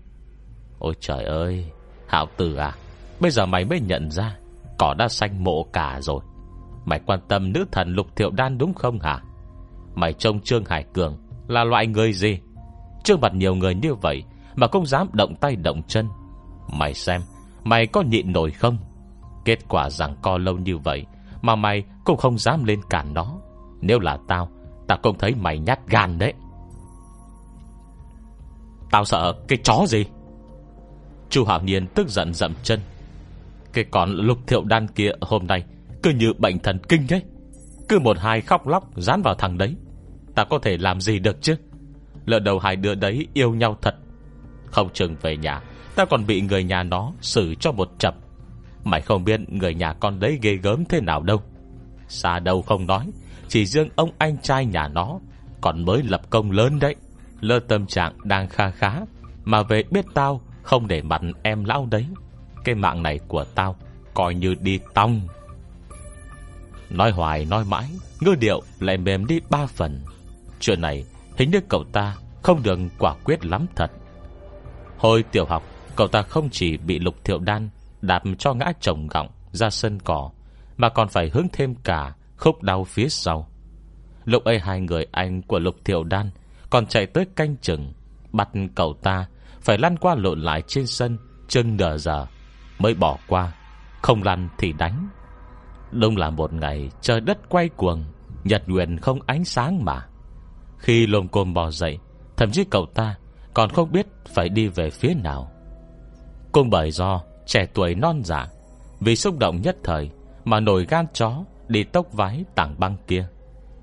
Ôi 0.79 0.93
trời 0.99 1.23
ơi, 1.23 1.71
Hạo 2.07 2.27
tử 2.37 2.55
à 2.55 2.75
Bây 3.19 3.31
giờ 3.31 3.45
mày 3.45 3.65
mới 3.65 3.79
nhận 3.79 4.11
ra, 4.11 4.37
Cỏ 4.77 4.93
đã 4.97 5.07
xanh 5.07 5.43
mộ 5.43 5.63
cả 5.73 6.01
rồi. 6.01 6.21
Mày 6.85 6.99
quan 7.05 7.19
tâm 7.27 7.53
nữ 7.53 7.65
thần 7.71 7.93
lục 7.93 8.15
thiệu 8.15 8.31
đan 8.31 8.57
đúng 8.57 8.73
không 8.73 8.99
hả? 8.99 9.21
Mày 9.95 10.13
trông 10.13 10.39
Trương 10.39 10.65
Hải 10.65 10.85
Cường 10.93 11.17
Là 11.47 11.63
loại 11.63 11.87
người 11.87 12.13
gì? 12.13 12.39
Trương 13.03 13.21
mặt 13.21 13.33
nhiều 13.33 13.55
người 13.55 13.75
như 13.75 13.93
vậy 13.93 14.23
mà 14.55 14.67
không 14.67 14.85
dám 14.85 15.07
động 15.13 15.35
tay 15.35 15.55
động 15.55 15.81
chân. 15.87 16.07
Mày 16.73 16.93
xem, 16.93 17.21
Mày 17.63 17.87
có 17.87 18.01
nhịn 18.01 18.31
nổi 18.31 18.51
không? 18.51 18.77
Kết 19.45 19.59
quả 19.69 19.89
rằng 19.89 20.15
co 20.21 20.37
lâu 20.37 20.57
như 20.57 20.77
vậy 20.77 21.05
Mà 21.41 21.55
mày 21.55 21.83
cũng 22.05 22.17
không 22.17 22.37
dám 22.37 22.63
lên 22.63 22.79
cản 22.89 23.13
nó. 23.13 23.37
Nếu 23.81 23.99
là 23.99 24.17
tao 24.27 24.49
Tao 24.87 24.97
cũng 25.03 25.17
thấy 25.17 25.35
mày 25.35 25.59
nhát 25.59 25.87
gan 25.87 26.19
đấy. 26.19 26.33
Tao 28.91 29.05
sợ 29.05 29.33
cái 29.47 29.57
chó 29.63 29.85
gì? 29.87 30.05
Chu 31.29 31.45
Hảo 31.45 31.61
Niên 31.61 31.87
tức 31.87 32.09
giận 32.09 32.33
dậm 32.33 32.53
chân. 32.63 32.79
Cái 33.73 33.85
con 33.91 34.09
lục 34.09 34.37
thiệu 34.47 34.63
đan 34.63 34.87
kia 34.87 35.11
hôm 35.21 35.47
nay 35.47 35.63
Cứ 36.03 36.09
như 36.09 36.33
bệnh 36.37 36.59
thần 36.59 36.79
kinh 36.89 37.07
ấy 37.09 37.23
Cứ 37.89 37.99
một 37.99 38.17
hai 38.19 38.41
khóc 38.41 38.67
lóc 38.67 38.97
dán 38.97 39.21
vào 39.21 39.35
thằng 39.35 39.57
đấy. 39.57 39.75
Ta 40.35 40.43
có 40.43 40.59
thể 40.59 40.77
làm 40.77 41.01
gì 41.01 41.19
được 41.19 41.41
chứ? 41.41 41.55
Lỡ 42.25 42.39
đầu 42.39 42.59
hai 42.59 42.75
đứa 42.75 42.95
đấy 42.95 43.27
yêu 43.33 43.53
nhau 43.53 43.77
thật 43.81 43.95
không 44.71 44.89
chừng 44.93 45.15
về 45.21 45.37
nhà. 45.37 45.61
Ta 45.95 46.05
còn 46.05 46.25
bị 46.27 46.41
người 46.41 46.63
nhà 46.63 46.83
nó 46.83 47.13
xử 47.21 47.55
cho 47.55 47.71
một 47.71 47.89
chập. 47.99 48.15
Mày 48.83 49.01
không 49.01 49.23
biết 49.23 49.39
người 49.47 49.73
nhà 49.73 49.93
con 49.93 50.19
đấy 50.19 50.39
ghê 50.41 50.55
gớm 50.55 50.85
thế 50.85 51.01
nào 51.01 51.23
đâu. 51.23 51.41
Xa 52.07 52.39
đâu 52.39 52.61
không 52.61 52.87
nói, 52.87 53.11
Chỉ 53.47 53.65
riêng 53.65 53.89
ông 53.95 54.11
anh 54.17 54.37
trai 54.41 54.65
nhà 54.65 54.87
nó 54.87 55.19
Còn 55.61 55.85
mới 55.85 56.03
lập 56.03 56.21
công 56.29 56.51
lớn 56.51 56.79
đấy. 56.79 56.95
Lơ 57.41 57.59
tâm 57.59 57.85
trạng 57.85 58.13
đang 58.23 58.49
kha 58.49 58.71
khá, 58.71 58.99
Mà 59.43 59.63
về 59.63 59.83
biết 59.91 60.05
tao 60.13 60.41
không 60.63 60.87
để 60.87 61.01
mặt 61.01 61.21
em 61.43 61.63
lão 61.63 61.87
đấy. 61.91 62.05
Cái 62.63 62.75
mạng 62.75 63.03
này 63.03 63.19
của 63.27 63.45
tao 63.55 63.75
Coi 64.13 64.35
như 64.35 64.55
đi 64.61 64.79
tong. 64.93 65.21
Nói 66.89 67.11
hoài 67.11 67.45
nói 67.45 67.65
mãi, 67.65 67.89
Ngư 68.21 68.35
điệu 68.35 68.61
lại 68.79 68.97
mềm 68.97 69.25
đi 69.25 69.39
ba 69.49 69.65
phần. 69.65 70.01
Chuyện 70.59 70.81
này 70.81 71.05
hình 71.37 71.51
như 71.51 71.59
cậu 71.69 71.83
ta 71.83 72.15
Không 72.41 72.63
được 72.63 72.79
quả 72.99 73.15
quyết 73.23 73.45
lắm 73.45 73.65
thật. 73.75 73.91
Hồi 75.01 75.23
tiểu 75.31 75.45
học, 75.45 75.63
Cậu 75.95 76.07
ta 76.07 76.21
không 76.21 76.49
chỉ 76.51 76.77
bị 76.77 76.99
lục 76.99 77.15
thiệu 77.23 77.39
đan 77.39 77.69
Đạp 78.01 78.23
cho 78.37 78.53
ngã 78.53 78.65
chồng 78.79 79.07
gọng 79.07 79.27
ra 79.51 79.69
sân 79.69 79.99
cỏ, 79.99 80.31
Mà 80.77 80.89
còn 80.89 81.07
phải 81.07 81.29
hướng 81.33 81.47
thêm 81.53 81.75
cả 81.75 82.13
Khúc 82.37 82.63
đau 82.63 82.83
phía 82.83 83.09
sau. 83.09 83.49
Lúc 84.25 84.43
ấy 84.43 84.59
hai 84.59 84.81
người 84.81 85.05
anh 85.11 85.41
của 85.41 85.59
lục 85.59 85.75
thiệu 85.85 86.03
đan 86.03 86.29
Còn 86.69 86.85
chạy 86.85 87.05
tới 87.05 87.25
canh 87.35 87.57
chừng, 87.57 87.93
Bắt 88.31 88.49
cậu 88.75 88.93
ta 89.03 89.27
phải 89.61 89.77
lăn 89.77 89.97
qua 89.97 90.15
lộn 90.15 90.41
lại 90.41 90.61
trên 90.67 90.87
sân 90.87 91.17
chân 91.47 91.77
nửa 91.77 91.97
giờ 91.97 92.25
Mới 92.79 92.93
bỏ 92.93 93.17
qua, 93.27 93.51
Không 94.01 94.23
lăn 94.23 94.49
thì 94.57 94.73
đánh. 94.73 95.09
Đông 95.91 96.17
là 96.17 96.29
một 96.29 96.53
ngày 96.53 96.89
trời 97.01 97.21
đất 97.21 97.49
quay 97.49 97.69
cuồng, 97.69 98.03
Nhật 98.43 98.63
nguyện 98.67 98.97
không 98.97 99.19
ánh 99.25 99.45
sáng 99.45 99.85
mà. 99.85 100.07
Khi 100.77 101.07
lồm 101.07 101.27
cồm 101.27 101.53
bò 101.53 101.71
dậy, 101.71 101.97
Thậm 102.37 102.51
chí 102.51 102.63
cậu 102.63 102.85
ta 102.85 103.15
còn 103.53 103.69
không 103.69 103.91
biết 103.91 104.07
Phải 104.27 104.49
đi 104.49 104.67
về 104.67 104.89
phía 104.89 105.13
nào. 105.23 105.51
Cũng 106.51 106.69
bởi 106.69 106.91
do 106.91 107.21
trẻ 107.45 107.67
tuổi 107.73 107.95
non 107.95 108.21
giả 108.23 108.47
dạ, 108.49 108.53
Vì 108.99 109.15
xúc 109.15 109.37
động 109.39 109.61
nhất 109.61 109.77
thời 109.83 110.09
Mà 110.45 110.59
nổi 110.59 110.85
gan 110.89 111.05
chó 111.13 111.43
đi 111.67 111.83
tốc 111.83 112.13
vái 112.13 112.43
tảng 112.55 112.75
băng 112.77 112.97
kia. 113.07 113.27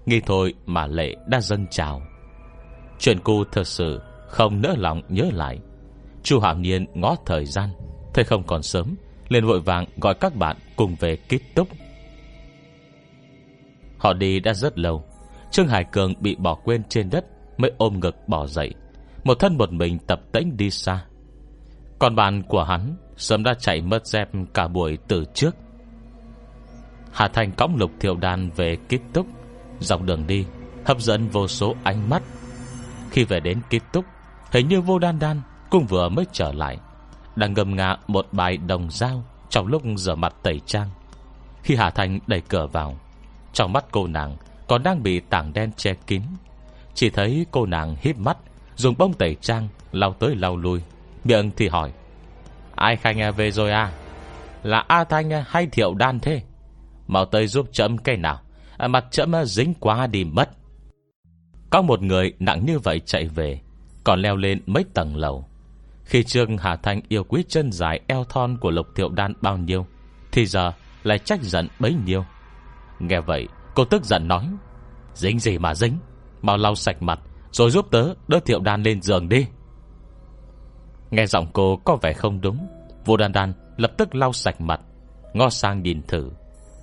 Nghi 0.07 0.21
thôi 0.27 0.55
mà 0.67 0.87
lệ 0.87 1.15
đã 1.27 1.41
dâng 1.41 1.67
trào. 1.71 2.03
Chuyện 2.99 3.19
cu 3.21 3.45
thật 3.53 3.67
sự 3.67 4.01
Không 4.29 4.61
nỡ 4.61 4.75
lòng 4.77 5.03
nhớ 5.09 5.25
lại. 5.33 5.59
Chu 6.23 6.41
Hạo 6.41 6.55
Niên 6.55 6.87
ngó 6.95 7.17
thời 7.27 7.45
gian 7.45 7.71
Thấy 8.15 8.25
không 8.25 8.43
còn 8.47 8.63
sớm 8.63 8.97
liền 9.29 9.47
vội 9.47 9.61
vàng 9.61 9.87
gọi 9.97 10.15
các 10.15 10.37
bạn 10.37 10.57
cùng 10.77 10.97
về 11.01 11.17
kết 11.17 11.41
túc. 11.55 11.69
Họ 13.99 14.13
đi 14.13 14.41
đã 14.41 14.55
rất 14.55 14.79
lâu 14.79 15.05
Trương 15.51 15.69
Hải 15.69 15.85
Cường 15.85 16.15
bị 16.21 16.37
bỏ 16.37 16.55
quên 16.55 16.83
trên 16.89 17.11
đất 17.11 17.25
Mới 17.57 17.73
ôm 17.79 18.01
ngực 18.01 18.29
bỏ 18.29 18.47
dậy. 18.47 18.75
Một 19.29 19.39
thân 19.39 19.59
một 19.59 19.73
mình 19.73 19.99
tập 19.99 20.21
tĩnh 20.33 20.57
đi 20.57 20.71
xa. 20.71 21.05
Còn 21.99 22.17
bạn 22.17 22.43
của 22.43 22.65
hắn 22.65 22.97
Sớm 23.17 23.43
đã 23.43 23.55
chạy 23.55 23.81
mất 23.81 24.07
dép 24.07 24.29
cả 24.55 24.69
buổi 24.69 24.99
từ 25.09 25.25
trước. 25.35 25.57
Hà 27.13 27.29
Thành 27.29 27.53
cõng 27.53 27.77
lục 27.77 27.91
thiệu 28.01 28.17
đàn 28.17 28.51
về 28.51 28.77
kết 28.89 28.99
túc, 29.13 29.27
Dọc 29.81 30.03
đường 30.03 30.27
đi, 30.27 30.47
Hấp 30.85 31.01
dẫn 31.01 31.29
vô 31.29 31.49
số 31.49 31.75
ánh 31.85 32.11
mắt. 32.11 32.23
Khi 33.11 33.25
về 33.25 33.41
đến 33.41 33.61
kết 33.71 33.81
túc, 33.93 34.05
Hình 34.51 34.69
như 34.69 34.81
vô 34.81 34.99
đan 34.99 35.19
đan 35.19 35.41
Cũng 35.71 35.87
vừa 35.87 36.09
mới 36.09 36.25
trở 36.33 36.53
lại, 36.53 36.79
Đang 37.37 37.55
ngầm 37.55 37.77
ngạ 37.77 37.97
một 38.07 38.27
bài 38.33 38.57
đồng 38.57 38.91
dao 38.91 39.25
Trong 39.49 39.67
lúc 39.67 39.83
rửa 39.97 40.15
mặt 40.15 40.35
tẩy 40.43 40.61
trang. 40.67 40.89
Khi 41.63 41.77
Hà 41.77 41.91
Thành 41.91 42.19
đẩy 42.27 42.41
cửa 42.41 42.67
vào, 42.67 42.97
Trong 43.53 43.73
mắt 43.73 43.85
cô 43.91 44.07
nàng 44.07 44.37
Còn 44.69 44.83
đang 44.83 45.03
bị 45.03 45.21
tảng 45.21 45.53
đen 45.53 45.73
che 45.77 45.95
kín. 46.07 46.23
Chỉ 46.95 47.11
thấy 47.11 47.47
cô 47.51 47.67
nàng 47.67 47.97
híp 48.01 48.19
mắt 48.19 48.39
Dùng 48.79 48.95
bông 48.99 49.15
tẩy 49.15 49.37
trang 49.41 49.69
lau 49.93 50.13
tới 50.13 50.37
lau 50.37 50.57
lui. 50.57 50.81
Miệng 51.25 51.51
thì 51.57 51.69
hỏi 51.69 51.93
Ai 52.75 52.97
Khanh 52.97 53.35
về 53.37 53.51
rồi 53.51 53.71
à? 53.71 53.93
Là 54.63 54.85
A 54.89 55.05
Thanh 55.05 55.31
hay 55.47 55.67
Thiệu 55.67 55.95
Đan 55.95 56.21
thế? 56.21 56.43
Mau 57.07 57.25
tới 57.25 57.47
giúp 57.47 57.69
chấm 57.73 57.99
cây 57.99 58.17
nào 58.17 58.41
à, 58.77 58.89
Mặt 58.89 59.05
chấm 59.11 59.33
dính 59.45 59.75
quá 59.81 60.07
đi 60.07 60.25
mất. 60.25 60.51
Có 61.71 61.83
một 61.83 62.03
người 62.03 62.33
nặng 62.39 62.67
như 62.67 62.79
vậy 62.79 63.01
chạy 63.07 63.27
về 63.27 63.61
Còn 64.05 64.23
leo 64.23 64.37
lên 64.37 64.63
mấy 64.67 64.85
tầng 64.95 65.17
lầu. 65.17 65.49
Khi 66.05 66.25
Trương 66.25 66.59
Hà 66.59 66.77
Thanh 66.77 67.01
yêu 67.09 67.25
quý 67.25 67.45
chân 67.49 67.73
dài 67.73 68.01
eo 68.07 68.25
thon 68.25 68.59
của 68.59 68.71
Lục 68.71 68.87
Thiệu 68.95 69.09
Đan 69.09 69.33
bao 69.41 69.57
nhiêu 69.57 69.87
Thì 70.33 70.47
giờ 70.47 70.73
lại 71.03 71.19
trách 71.19 71.43
giận 71.43 71.69
bấy 71.79 71.95
nhiêu. 72.07 72.25
Nghe 72.99 73.21
vậy 73.21 73.49
cô 73.75 73.85
tức 73.85 74.05
giận 74.05 74.29
nói 74.29 74.49
Dính 75.15 75.39
gì 75.39 75.59
mà 75.59 75.75
dính? 75.75 75.99
Mau 76.43 76.57
lau 76.57 76.75
sạch 76.75 77.03
mặt 77.03 77.21
rồi 77.52 77.71
giúp 77.71 77.87
tớ 77.90 78.14
đỡ 78.28 78.40
Thiệu 78.45 78.61
Đan 78.61 78.83
lên 78.83 79.02
giường 79.02 79.28
đi. 79.28 79.47
Nghe 81.11 81.26
giọng 81.26 81.47
cô 81.52 81.76
có 81.76 81.97
vẻ 82.02 82.12
không 82.12 82.40
đúng. 82.40 82.67
Vô 83.05 83.17
đan 83.17 83.33
đan 83.33 83.52
lập 83.76 83.90
tức 83.99 84.14
lau 84.14 84.33
sạch 84.33 84.61
mặt, 84.61 84.81
Ngó 85.33 85.50
sang 85.50 85.83
nhìn 85.83 86.02
thử. 86.02 86.31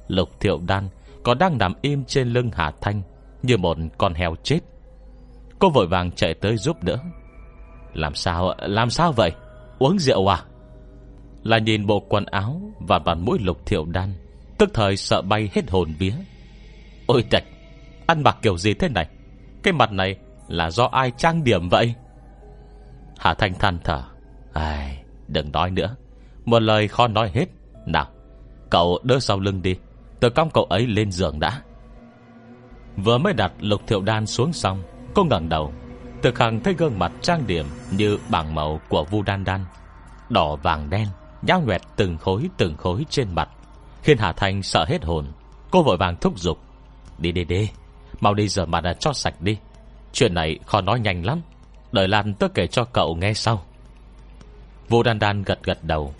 Lục 0.07 0.29
thiệu 0.39 0.59
đan 0.67 0.89
Còn 1.23 1.37
đang 1.37 1.57
nằm 1.57 1.73
im 1.81 2.05
trên 2.05 2.27
lưng 2.27 2.49
Hà 2.53 2.71
Thanh 2.81 3.01
Như 3.43 3.57
một 3.57 3.77
con 3.97 4.13
heo 4.13 4.35
chết. 4.43 4.59
Cô 5.59 5.69
vội 5.69 5.87
vàng 5.87 6.11
chạy 6.11 6.33
tới 6.33 6.57
giúp 6.57 6.83
đỡ. 6.83 6.97
Làm 7.93 8.15
sao 8.15 8.53
Làm 8.57 8.89
sao 8.89 9.11
vậy? 9.11 9.31
Uống 9.79 9.99
rượu 9.99 10.31
à? 10.31 10.43
Là 11.43 11.57
nhìn 11.57 11.85
bộ 11.85 11.99
quần 11.99 12.25
áo 12.25 12.61
Và 12.79 12.99
bàn 12.99 13.25
mũi 13.25 13.39
lục 13.41 13.65
thiệu 13.65 13.85
đan, 13.85 14.13
Tức 14.57 14.69
thời 14.73 14.97
sợ 14.97 15.21
bay 15.21 15.49
hết 15.53 15.69
hồn 15.69 15.93
vía. 15.99 16.13
Ôi 17.07 17.23
trạch 17.31 17.43
Ăn 18.07 18.23
mặc 18.23 18.37
kiểu 18.41 18.57
gì 18.57 18.73
thế 18.73 18.89
này? 18.89 19.07
Cái 19.63 19.73
mặt 19.73 19.91
này 19.91 20.15
là 20.47 20.71
do 20.71 20.85
ai 20.91 21.11
trang 21.17 21.43
điểm 21.43 21.69
vậy? 21.69 21.93
Hà 23.17 23.33
Thanh 23.33 23.53
than 23.53 23.79
thở. 23.83 24.03
Ai, 24.53 25.05
Đừng 25.27 25.51
nói 25.51 25.71
nữa. 25.71 25.95
Một 26.45 26.59
lời 26.59 26.87
khó 26.87 27.07
nói 27.07 27.31
hết. 27.33 27.45
Nào 27.85 28.07
Cậu 28.69 28.99
đỡ 29.03 29.19
sau 29.19 29.39
lưng 29.39 29.61
đi. 29.61 29.75
Tôi 30.19 30.31
cong 30.31 30.49
cậu 30.49 30.63
ấy 30.63 30.87
lên 30.87 31.11
giường 31.11 31.39
đã. 31.39 31.61
Vừa 32.97 33.17
mới 33.17 33.33
đặt 33.33 33.51
lục 33.59 33.81
thiệu 33.87 34.01
đan 34.01 34.25
xuống 34.25 34.53
xong 34.53 34.83
Cô 35.13 35.23
ngẩng 35.23 35.49
đầu. 35.49 35.73
Từ 36.21 36.31
khẳng 36.31 36.63
thấy 36.63 36.73
gương 36.73 36.99
mặt 36.99 37.11
trang 37.21 37.47
điểm 37.47 37.65
Như 37.91 38.17
bảng 38.29 38.55
màu 38.55 38.79
của 38.89 39.03
vu 39.03 39.21
đan 39.21 39.43
đan. 39.43 39.65
Đỏ 40.29 40.55
vàng 40.55 40.89
đen 40.89 41.07
Nhao 41.41 41.61
nhuẹt 41.61 41.81
từng 41.95 42.17
khối 42.17 42.49
từng 42.57 42.77
khối 42.77 43.05
trên 43.09 43.35
mặt. 43.35 43.49
Khiến 44.03 44.17
Hà 44.17 44.33
Thanh 44.33 44.63
sợ 44.63 44.85
hết 44.87 45.03
hồn. 45.03 45.25
Cô 45.71 45.83
vội 45.83 45.97
vàng 45.97 46.15
thúc 46.21 46.39
giục. 46.39 46.57
Đi 47.17 47.31
đi 47.31 47.43
đi. 47.43 47.69
Mau 48.19 48.33
đi 48.33 48.47
rửa 48.47 48.65
mặt 48.65 48.83
cho 48.99 49.13
sạch 49.13 49.41
đi. 49.41 49.57
Chuyện 50.15 50.33
này 50.33 50.59
khó 50.65 50.81
nói 50.81 50.99
nhanh 50.99 51.25
lắm. 51.25 51.41
Đợi 51.91 52.07
Lan 52.07 52.33
tớ 52.33 52.47
kể 52.47 52.67
cho 52.67 52.85
cậu 52.85 53.15
nghe 53.15 53.33
sau. 53.33 53.65
Vô 54.89 55.03
đan 55.03 55.19
đan 55.19 55.43
gật 55.43 55.63
gật 55.63 55.83
đầu. 55.83 56.13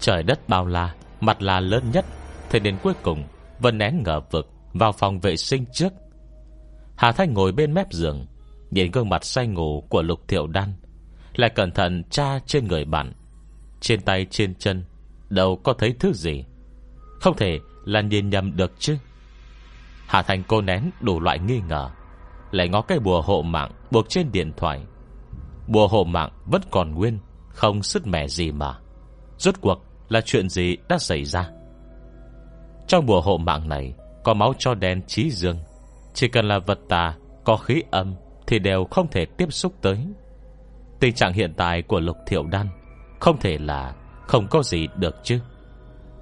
Trời 0.00 0.22
đất 0.22 0.48
bao 0.48 0.66
la, 0.66 0.94
Mặt 1.20 1.42
là 1.42 1.60
lớn 1.60 1.90
nhất. 1.92 2.04
Thế 2.50 2.58
đến 2.58 2.76
cuối 2.82 2.94
cùng 3.02 3.24
Vẫn 3.58 3.78
nén 3.78 4.02
ngờ 4.02 4.20
vực, 4.30 4.50
Vào 4.72 4.92
phòng 4.92 5.20
vệ 5.20 5.36
sinh 5.36 5.64
trước. 5.72 5.92
Hà 6.96 7.12
Thanh 7.12 7.34
ngồi 7.34 7.52
bên 7.52 7.74
mép 7.74 7.92
giường, 7.92 8.26
Nhìn 8.70 8.90
gương 8.90 9.08
mặt 9.08 9.24
say 9.24 9.46
ngủ 9.46 9.84
của 9.88 10.02
Lục 10.02 10.28
Thiệu 10.28 10.46
Đan. 10.46 10.72
Lại 11.36 11.50
cẩn 11.50 11.70
thận 11.70 12.02
tra 12.10 12.38
trên 12.46 12.68
người 12.68 12.84
bạn. 12.84 13.12
Trên 13.80 14.00
tay, 14.00 14.26
trên 14.30 14.54
chân, 14.54 14.84
Đâu 15.30 15.60
có 15.64 15.72
thấy 15.72 15.94
thứ 16.00 16.12
gì. 16.12 16.44
Không 17.20 17.36
thể 17.36 17.58
là 17.84 18.00
nhìn 18.00 18.30
nhầm 18.30 18.56
được 18.56 18.72
chứ. 18.78 18.96
Hà 20.06 20.22
Thành 20.22 20.42
cô 20.48 20.60
nén 20.60 20.90
đủ 21.00 21.20
loại 21.20 21.38
nghi 21.38 21.60
ngờ. 21.68 21.90
Lại 22.52 22.68
ngó 22.68 22.82
cái 22.82 22.98
bùa 22.98 23.22
hộ 23.22 23.42
mạng 23.42 23.70
Buộc 23.90 24.08
trên 24.08 24.32
điện 24.32 24.52
thoại. 24.56 24.80
Bùa 25.66 25.88
hộ 25.88 26.04
mạng 26.04 26.30
vẫn 26.46 26.62
còn 26.70 26.94
nguyên, 26.94 27.18
Không 27.48 27.82
sứt 27.82 28.06
mẻ 28.06 28.28
gì 28.28 28.52
mà. 28.52 28.78
Rốt 29.38 29.54
cuộc 29.60 29.84
là 30.08 30.20
chuyện 30.20 30.48
gì 30.48 30.76
đã 30.88 30.98
xảy 30.98 31.24
ra? 31.24 31.50
Trong 32.86 33.06
bùa 33.06 33.20
hộ 33.20 33.36
mạng 33.36 33.68
này 33.68 33.94
Có 34.24 34.34
máu 34.34 34.52
cho 34.58 34.74
đen 34.74 35.02
trí 35.06 35.30
dương. 35.30 35.58
Chỉ 36.14 36.28
cần 36.28 36.48
là 36.48 36.58
vật 36.58 36.78
tà, 36.88 37.14
Có 37.44 37.56
khí 37.56 37.82
âm 37.90 38.14
Thì 38.46 38.58
đều 38.58 38.84
không 38.90 39.08
thể 39.10 39.24
tiếp 39.24 39.52
xúc 39.52 39.72
tới. 39.82 40.06
Tình 41.00 41.14
trạng 41.14 41.32
hiện 41.32 41.54
tại 41.56 41.82
của 41.82 42.00
lục 42.00 42.16
thiệu 42.26 42.42
đan 42.46 42.66
Không 43.20 43.38
thể 43.40 43.58
là 43.58 43.94
Không 44.26 44.46
có 44.50 44.62
gì 44.62 44.86
được 44.96 45.14
chứ. 45.22 45.40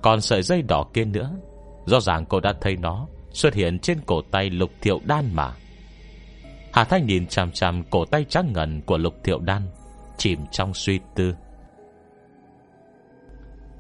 Còn 0.03 0.21
sợi 0.21 0.43
dây 0.43 0.63
đỏ 0.63 0.85
kia 0.95 1.05
nữa, 1.05 1.31
Rõ 1.87 2.01
ràng 2.01 2.25
cô 2.27 2.41
đã 2.41 2.53
thấy 2.61 2.77
nó 2.77 3.07
Xuất 3.31 3.55
hiện 3.55 3.79
trên 3.79 4.01
cổ 4.07 4.23
tay 4.31 4.51
lục 4.51 4.71
thiệu 4.81 5.01
đan 5.05 5.35
mà. 5.35 5.55
Hà 6.73 6.85
Thanh 6.85 7.07
nhìn 7.07 7.27
chằm 7.27 7.53
chằm 7.53 7.83
cổ 7.91 8.05
tay 8.05 8.25
trắng 8.29 8.53
ngần 8.53 8.81
của 8.87 8.99
lục 8.99 9.15
thiệu 9.25 9.39
đan, 9.39 9.63
Chìm 10.17 10.41
trong 10.53 10.75
suy 10.75 11.01
tư. 11.15 11.35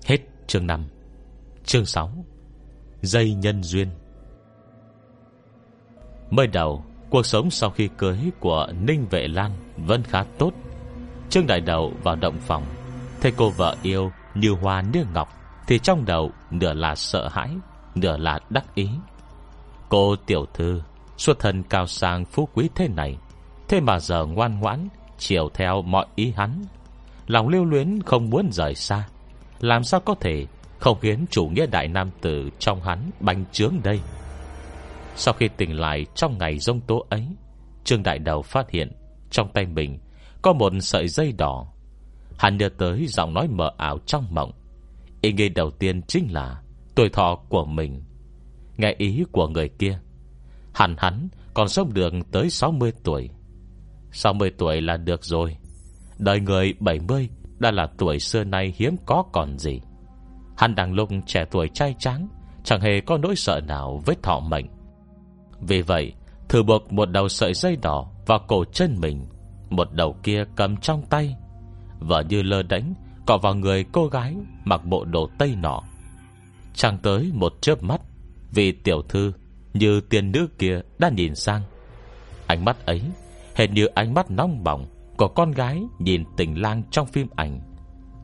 Hết 0.07 0.19
chương 0.47 0.67
5 0.67 0.85
Chương 1.65 1.87
6 1.87 2.11
Dây 3.03 3.35
nhân 3.35 3.63
duyên. 3.63 3.89
Mới 6.31 6.47
đầu, 6.47 6.85
Cuộc 7.11 7.27
sống 7.27 7.51
sau 7.51 7.71
khi 7.71 7.89
cưới 7.99 8.19
của 8.41 8.69
Ninh 8.81 9.07
Vệ 9.11 9.29
Lan 9.29 9.51
Vẫn 9.77 10.03
khá 10.03 10.25
tốt. 10.39 10.53
Trương 11.29 11.47
Đại 11.47 11.61
Đầu 11.61 11.93
vào 12.03 12.17
động 12.17 12.37
phòng, 12.41 12.65
Thấy 13.21 13.33
cô 13.37 13.51
vợ 13.51 13.77
yêu 13.83 14.11
như 14.35 14.51
hoa 14.51 14.83
như 14.93 15.05
ngọc, 15.15 15.29
Thì 15.67 15.79
trong 15.79 16.05
đầu 16.05 16.31
nửa 16.51 16.73
là 16.73 16.95
sợ 16.95 17.29
hãi, 17.29 17.51
Nửa 17.95 18.17
là 18.17 18.41
đắc 18.51 18.75
ý. 18.75 18.89
Cô 19.89 20.17
tiểu 20.27 20.47
thư 20.55 20.81
Xuất 21.21 21.39
thân 21.39 21.63
cao 21.63 21.87
sang 21.87 22.25
phú 22.25 22.49
quý 22.55 22.69
thế 22.75 22.89
này, 22.89 23.17
Thế 23.69 23.81
mà 23.81 23.99
giờ 23.99 24.27
ngoan 24.27 24.61
ngoãn, 24.61 24.89
Chiều 25.19 25.49
theo 25.55 25.83
mọi 25.83 26.07
ý 26.15 26.33
hắn. 26.37 26.65
Lòng 27.27 27.49
lưu 27.49 27.65
luyến 27.65 28.03
không 28.03 28.31
muốn 28.31 28.49
rời 28.53 28.75
xa, 28.75 29.09
Làm 29.61 29.85
sao 29.85 30.01
có 30.01 30.15
thể 30.21 30.47
Không 30.79 30.99
khiến 31.01 31.25
chủ 31.31 31.49
nghĩa 31.49 31.67
đại 31.67 31.89
nam 31.89 32.11
tử 32.21 32.51
Trong 32.59 32.83
hắn 32.83 33.11
bành 33.21 33.45
trướng 33.53 33.75
đây? 33.85 34.01
Sau 35.17 35.35
khi 35.35 35.49
tỉnh 35.57 35.81
lại 35.81 36.07
trong 36.15 36.39
ngày 36.39 36.59
rông 36.59 36.81
tố 36.81 37.07
ấy, 37.11 37.27
Trương 37.85 38.03
Đại 38.03 38.19
Đầu 38.19 38.43
phát 38.43 38.71
hiện 38.71 38.93
Trong 39.31 39.53
tay 39.53 39.67
mình 39.67 39.99
Có 40.43 40.53
một 40.53 40.73
sợi 40.81 41.09
dây 41.09 41.33
đỏ. 41.33 41.67
Hắn 42.39 42.57
nhớ 42.57 42.69
tới 42.79 43.07
giọng 43.09 43.35
nói 43.35 43.49
mờ 43.49 43.71
ảo 43.77 43.99
trong 44.07 44.27
mộng. 44.31 44.53
Ý 45.21 45.33
nghĩ 45.33 45.49
đầu 45.49 45.71
tiên 45.71 46.03
chính 46.03 46.33
là 46.33 46.63
Tuổi 46.95 47.09
thọ 47.09 47.39
của 47.49 47.65
mình. 47.65 48.03
Nghe 48.77 48.95
ý 48.99 49.25
của 49.33 49.49
người 49.49 49.69
kia 49.69 49.99
Hẳn 50.75 50.95
hắn 50.99 51.29
còn 51.55 51.69
sống 51.69 51.95
được 51.95 52.13
tới 52.33 52.51
60 52.51 52.93
tuổi. 53.05 53.31
60 54.13 54.51
tuổi 54.59 54.81
là 54.81 54.97
được 54.97 55.25
rồi. 55.25 55.57
Đời 56.19 56.41
người 56.41 56.75
70 56.81 57.29
Đã 57.59 57.71
là 57.71 57.87
tuổi 57.99 58.19
xưa 58.19 58.45
nay 58.45 58.75
hiếm 58.77 58.97
có 59.07 59.25
còn 59.33 59.59
gì. 59.59 59.81
Hắn 60.57 60.75
đang 60.75 60.93
lúc 60.93 61.09
trẻ 61.27 61.45
tuổi 61.51 61.69
trai 61.75 61.95
trắng 61.99 62.29
Chẳng 62.65 62.81
hề 62.81 63.01
có 63.01 63.19
nỗi 63.19 63.37
sợ 63.37 63.61
nào 63.61 64.03
với 64.07 64.17
thọ 64.23 64.41
mệnh. 64.41 64.67
Vì 65.61 65.83
vậy, 65.83 66.13
Thử 66.49 66.63
buộc 66.63 66.93
một 66.93 67.11
đầu 67.11 67.29
sợi 67.29 67.55
dây 67.55 67.77
đỏ 67.77 68.11
Vào 68.27 68.39
cổ 68.49 68.65
chân 68.65 68.97
mình, 69.01 69.27
Một 69.71 69.93
đầu 69.93 70.17
kia 70.23 70.45
cầm 70.57 70.77
trong 70.77 71.03
tay 71.11 71.37
Vợ 71.99 72.23
như 72.29 72.43
lơ 72.43 72.63
đánh, 72.63 72.95
Cọ 73.27 73.39
vào 73.39 73.55
người 73.55 73.85
cô 73.93 74.07
gái 74.07 74.37
Mặc 74.65 74.85
bộ 74.85 75.05
đồ 75.05 75.31
tây 75.39 75.57
nọ. 75.63 75.83
Chẳng 76.75 76.99
tới 76.99 77.31
một 77.35 77.53
chớp 77.61 77.83
mắt, 77.83 78.01
Vì 78.51 78.73
tiểu 78.73 79.03
thư 79.03 79.33
như 79.75 80.01
tiền 80.01 80.33
nữ 80.33 80.49
kia 80.59 80.81
đã 80.99 81.09
nhìn 81.09 81.35
sang. 81.35 81.63
Ánh 82.47 82.65
mắt 82.65 82.87
ấy, 82.87 83.03
Hệt 83.55 83.71
như 83.71 83.87
ánh 83.87 84.15
mắt 84.15 84.31
nóng 84.31 84.65
bỏng 84.65 84.87
Của 85.17 85.29
con 85.29 85.51
gái 85.51 85.83
nhìn 85.99 86.25
tình 86.37 86.63
lang 86.63 86.83
trong 86.91 87.07
phim 87.07 87.29
ảnh. 87.37 87.61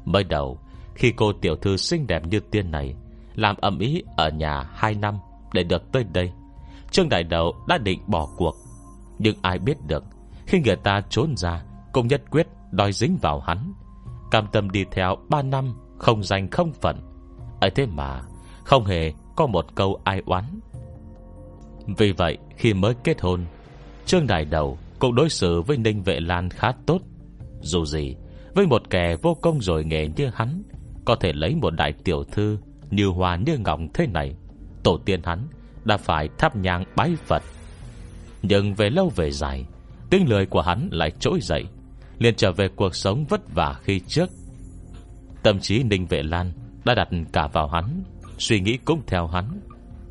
Mới 0.05 0.25
đầu, 0.25 0.59
Khi 0.95 1.13
cô 1.17 1.33
tiểu 1.33 1.57
thư 1.57 1.77
xinh 1.77 2.07
đẹp 2.07 2.27
như 2.27 2.41
tiên 2.41 2.71
này 2.71 2.95
Làm 3.35 3.57
ẩm 3.61 3.79
ý 3.79 4.03
ở 4.17 4.31
nhà 4.31 4.71
2 4.75 4.95
năm 4.95 5.19
Để 5.53 5.63
được 5.63 5.93
tới 5.93 6.05
đây, 6.13 6.33
Trương 6.91 7.09
Đại 7.09 7.25
Đầu 7.25 7.55
đã 7.69 7.79
định 7.79 8.01
bỏ 8.07 8.29
cuộc. 8.37 8.57
Nhưng 9.19 9.37
ai 9.43 9.59
biết 9.59 9.77
được, 9.87 10.05
Khi 10.47 10.61
người 10.61 10.77
ta 10.77 11.01
trốn 11.11 11.37
ra 11.37 11.63
Cũng 11.93 12.07
nhất 12.07 12.23
quyết 12.31 12.47
đòi 12.71 12.93
dính 12.93 13.17
vào 13.17 13.41
hắn. 13.41 13.73
Cam 14.31 14.47
tâm 14.53 14.71
đi 14.71 14.85
theo 14.91 15.17
3 15.29 15.43
năm 15.43 15.75
Không 15.99 16.23
danh 16.23 16.51
không 16.51 16.73
phận. 16.73 16.97
Ấy 17.61 17.71
thế 17.71 17.87
mà, 17.87 18.21
Không 18.65 18.85
hề 18.85 19.13
có 19.37 19.47
một 19.47 19.75
câu 19.75 20.01
ai 20.05 20.23
oán. 20.27 20.45
Vì 21.87 22.13
vậy, 22.13 22.39
khi 22.57 22.75
mới 22.75 22.95
kết 23.05 23.21
hôn, 23.21 23.45
Trương 24.07 24.27
Đại 24.27 24.45
Đầu 24.45 24.79
cũng 24.99 25.15
đối 25.15 25.29
xử 25.29 25.63
với 25.63 25.77
Ninh 25.77 26.03
Vệ 26.03 26.21
Lan 26.21 26.51
khá 26.51 26.73
tốt. 26.87 26.99
Dù 27.61 27.85
gì, 27.85 28.15
Với 28.55 28.67
một 28.67 28.91
kẻ 28.91 29.17
vô 29.23 29.37
công 29.43 29.61
rồi 29.61 29.85
nghề 29.85 30.09
như 30.17 30.31
hắn, 30.35 30.63
Có 31.05 31.17
thể 31.17 31.33
lấy 31.33 31.55
một 31.55 31.71
đại 31.71 31.93
tiểu 32.05 32.25
thư 32.25 32.59
Như 32.91 33.07
hoa 33.07 33.37
như 33.37 33.59
ngọc 33.59 33.81
thế 33.95 34.07
này, 34.07 34.35
Tổ 34.83 34.99
tiên 35.05 35.21
hắn 35.25 35.47
đã 35.85 35.97
phải 35.97 36.29
thắp 36.39 36.57
nhang 36.57 36.85
bái 36.97 37.17
Phật. 37.17 37.43
Nhưng 38.43 38.75
về 38.75 38.91
lâu 38.91 39.13
về 39.17 39.31
dài, 39.31 39.65
Tiếng 40.11 40.29
lời 40.29 40.47
của 40.47 40.61
hắn 40.61 40.89
lại 40.93 41.13
trỗi 41.21 41.41
dậy, 41.41 41.65
liền 42.19 42.35
trở 42.35 42.53
về 42.53 42.69
cuộc 42.77 42.95
sống 42.95 43.25
vất 43.25 43.55
vả 43.55 43.75
khi 43.83 44.01
trước. 44.01 44.31
Tâm 45.43 45.59
trí 45.61 45.83
Ninh 45.83 46.07
Vệ 46.07 46.23
Lan 46.23 46.53
Đã 46.85 46.95
đặt 46.95 47.09
cả 47.33 47.47
vào 47.47 47.69
hắn, 47.69 48.03
Suy 48.39 48.61
nghĩ 48.61 48.77
cũng 48.85 49.03
theo 49.07 49.27
hắn. 49.27 49.61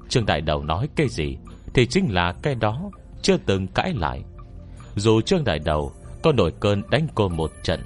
Trương 0.10 0.26
Đại 0.26 0.42
Đầu 0.42 0.64
nói 0.64 0.90
cái 0.96 1.08
gì 1.10 1.38
thì 1.76 1.86
chính 1.86 2.14
là 2.14 2.34
cái 2.42 2.56
đó, 2.56 2.92
Chưa 3.22 3.38
từng 3.38 3.68
cãi 3.68 3.94
lại. 3.94 4.24
Dù 4.96 5.22
Trương 5.22 5.44
Đại 5.44 5.60
Đầu 5.60 5.92
có 6.24 6.32
nổi 6.32 6.54
cơn 6.60 6.82
đánh 6.90 7.08
cô 7.16 7.30
một 7.30 7.52
trận 7.64 7.82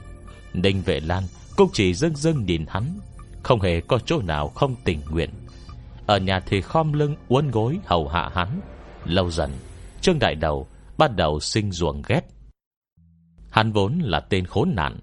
Ninh 0.53 0.81
Vệ 0.81 0.99
Lan 0.99 1.23
Cũng 1.55 1.69
chỉ 1.73 1.93
dưng 1.93 2.15
dưng 2.15 2.45
nhìn 2.45 2.65
hắn, 2.67 2.99
Không 3.43 3.61
hề 3.61 3.81
có 3.81 3.99
chỗ 3.99 4.21
nào 4.21 4.47
không 4.47 4.75
tình 4.83 5.01
nguyện. 5.09 5.29
Ở 6.07 6.17
nhà 6.17 6.39
thì 6.39 6.61
khom 6.61 6.93
lưng 6.93 7.15
uốn 7.27 7.51
gối 7.51 7.79
hầu 7.85 8.07
hạ 8.07 8.29
hắn. 8.33 8.61
Lâu 9.05 9.31
dần, 9.31 9.51
Trương 10.01 10.19
Đại 10.19 10.35
Đầu 10.35 10.67
bắt 10.97 11.15
đầu 11.15 11.39
sinh 11.39 11.71
ruộng 11.71 12.01
ghét. 12.07 12.21
Hắn 13.51 13.71
vốn 13.71 13.99
là 14.03 14.19
tên 14.19 14.45
khốn 14.45 14.71
nạn. 14.75 14.99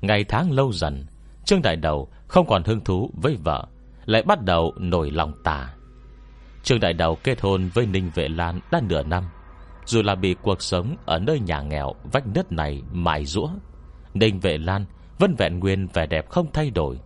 Ngày 0.00 0.24
tháng 0.24 0.50
lâu 0.50 0.72
dần, 0.72 1.06
Trương 1.44 1.62
Đại 1.62 1.76
Đầu 1.76 2.08
không 2.28 2.46
còn 2.46 2.64
hứng 2.64 2.84
thú 2.84 3.10
với 3.22 3.36
vợ, 3.44 3.66
Lại 4.04 4.22
bắt 4.22 4.44
đầu 4.44 4.74
nổi 4.78 5.10
lòng 5.10 5.32
tà. 5.44 5.74
Trương 6.62 6.80
Đại 6.80 6.92
Đầu 6.92 7.16
kết 7.24 7.40
hôn 7.40 7.70
với 7.74 7.86
Ninh 7.86 8.10
Vệ 8.14 8.28
Lan 8.28 8.60
đã 8.72 8.80
nửa 8.88 9.02
năm. 9.02 9.24
Dù 9.84 10.02
là 10.02 10.14
bị 10.14 10.34
cuộc 10.42 10.62
sống 10.62 10.96
Ở 11.06 11.18
nơi 11.18 11.40
nhà 11.40 11.62
nghèo 11.62 11.94
vách 12.12 12.26
nứt 12.26 12.52
này 12.52 12.82
mài 12.92 13.24
rũa, 13.24 13.48
Ninh 14.14 14.40
Vệ 14.40 14.58
Lan 14.58 14.84
Vẫn 15.18 15.34
vẹn 15.38 15.58
nguyên 15.58 15.86
vẻ 15.94 16.06
đẹp 16.06 16.28
không 16.28 16.46
thay 16.52 16.70
đổi. 16.70 17.00